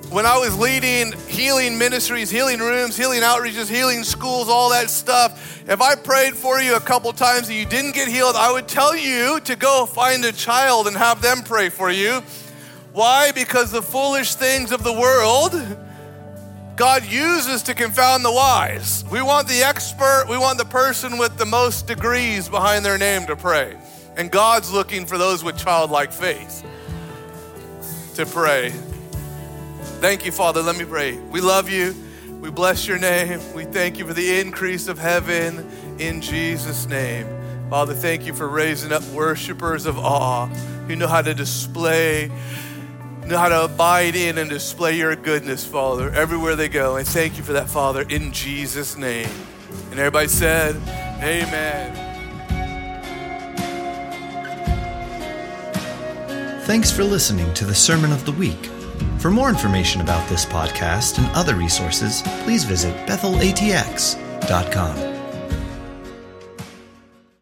when 0.09 0.25
I 0.25 0.37
was 0.37 0.57
leading 0.59 1.13
healing 1.29 1.77
ministries, 1.77 2.29
healing 2.29 2.59
rooms, 2.59 2.97
healing 2.97 3.21
outreaches, 3.21 3.69
healing 3.69 4.03
schools, 4.03 4.49
all 4.49 4.69
that 4.71 4.89
stuff, 4.89 5.63
if 5.69 5.81
I 5.81 5.95
prayed 5.95 6.33
for 6.33 6.59
you 6.59 6.75
a 6.75 6.79
couple 6.81 7.13
times 7.13 7.47
and 7.47 7.57
you 7.57 7.65
didn't 7.65 7.95
get 7.95 8.09
healed, 8.09 8.35
I 8.35 8.51
would 8.51 8.67
tell 8.67 8.97
you 8.97 9.39
to 9.41 9.55
go 9.55 9.85
find 9.85 10.25
a 10.25 10.33
child 10.33 10.87
and 10.87 10.97
have 10.97 11.21
them 11.21 11.41
pray 11.41 11.69
for 11.69 11.89
you. 11.89 12.21
Why? 12.91 13.31
Because 13.31 13.71
the 13.71 13.81
foolish 13.81 14.35
things 14.35 14.73
of 14.73 14.83
the 14.83 14.93
world 14.93 15.53
God 16.77 17.05
uses 17.05 17.63
to 17.63 17.73
confound 17.73 18.23
the 18.23 18.31
wise. 18.31 19.03
We 19.11 19.23
want 19.23 19.47
the 19.47 19.63
expert, 19.63 20.27
we 20.29 20.37
want 20.37 20.59
the 20.59 20.65
person 20.65 21.17
with 21.17 21.35
the 21.39 21.45
most 21.45 21.87
degrees 21.87 22.47
behind 22.47 22.85
their 22.85 22.99
name 22.99 23.25
to 23.25 23.35
pray. 23.35 23.75
And 24.15 24.29
God's 24.29 24.71
looking 24.71 25.07
for 25.07 25.17
those 25.17 25.43
with 25.43 25.57
childlike 25.57 26.11
faith 26.11 26.63
to 28.13 28.27
pray. 28.27 28.69
Thank 30.01 30.23
you, 30.23 30.31
Father. 30.31 30.61
Let 30.61 30.77
me 30.77 30.85
pray. 30.85 31.17
We 31.17 31.41
love 31.41 31.67
you. 31.67 31.95
We 32.41 32.51
bless 32.51 32.87
your 32.87 32.99
name. 32.99 33.41
We 33.55 33.65
thank 33.65 33.97
you 33.97 34.05
for 34.05 34.13
the 34.13 34.39
increase 34.39 34.87
of 34.87 34.99
heaven 34.99 35.67
in 35.97 36.21
Jesus' 36.21 36.85
name. 36.85 37.27
Father, 37.71 37.95
thank 37.95 38.27
you 38.27 38.35
for 38.35 38.47
raising 38.47 38.91
up 38.91 39.03
worshipers 39.09 39.87
of 39.87 39.97
awe 39.97 40.45
who 40.87 40.95
know 40.95 41.07
how 41.07 41.23
to 41.23 41.33
display 41.33 42.31
know 43.27 43.37
how 43.37 43.49
to 43.49 43.65
abide 43.65 44.15
in 44.15 44.37
and 44.37 44.49
display 44.49 44.97
your 44.97 45.15
goodness, 45.15 45.65
Father, 45.65 46.11
everywhere 46.11 46.55
they 46.55 46.69
go. 46.69 46.97
And 46.97 47.07
thank 47.07 47.37
you 47.37 47.43
for 47.43 47.53
that, 47.53 47.69
Father, 47.69 48.05
in 48.09 48.31
Jesus' 48.31 48.97
name. 48.97 49.29
And 49.91 49.99
everybody 49.99 50.27
said, 50.27 50.75
Amen. 51.21 52.05
Thanks 56.65 56.91
for 56.91 57.03
listening 57.03 57.51
to 57.53 57.65
the 57.65 57.73
Sermon 57.73 58.11
of 58.11 58.25
the 58.25 58.33
Week. 58.33 58.69
For 59.19 59.31
more 59.31 59.49
information 59.49 60.01
about 60.01 60.27
this 60.29 60.45
podcast 60.45 61.17
and 61.17 61.27
other 61.35 61.55
resources, 61.55 62.21
please 62.43 62.65
visit 62.65 62.93
bethelatx.com. 63.07 65.16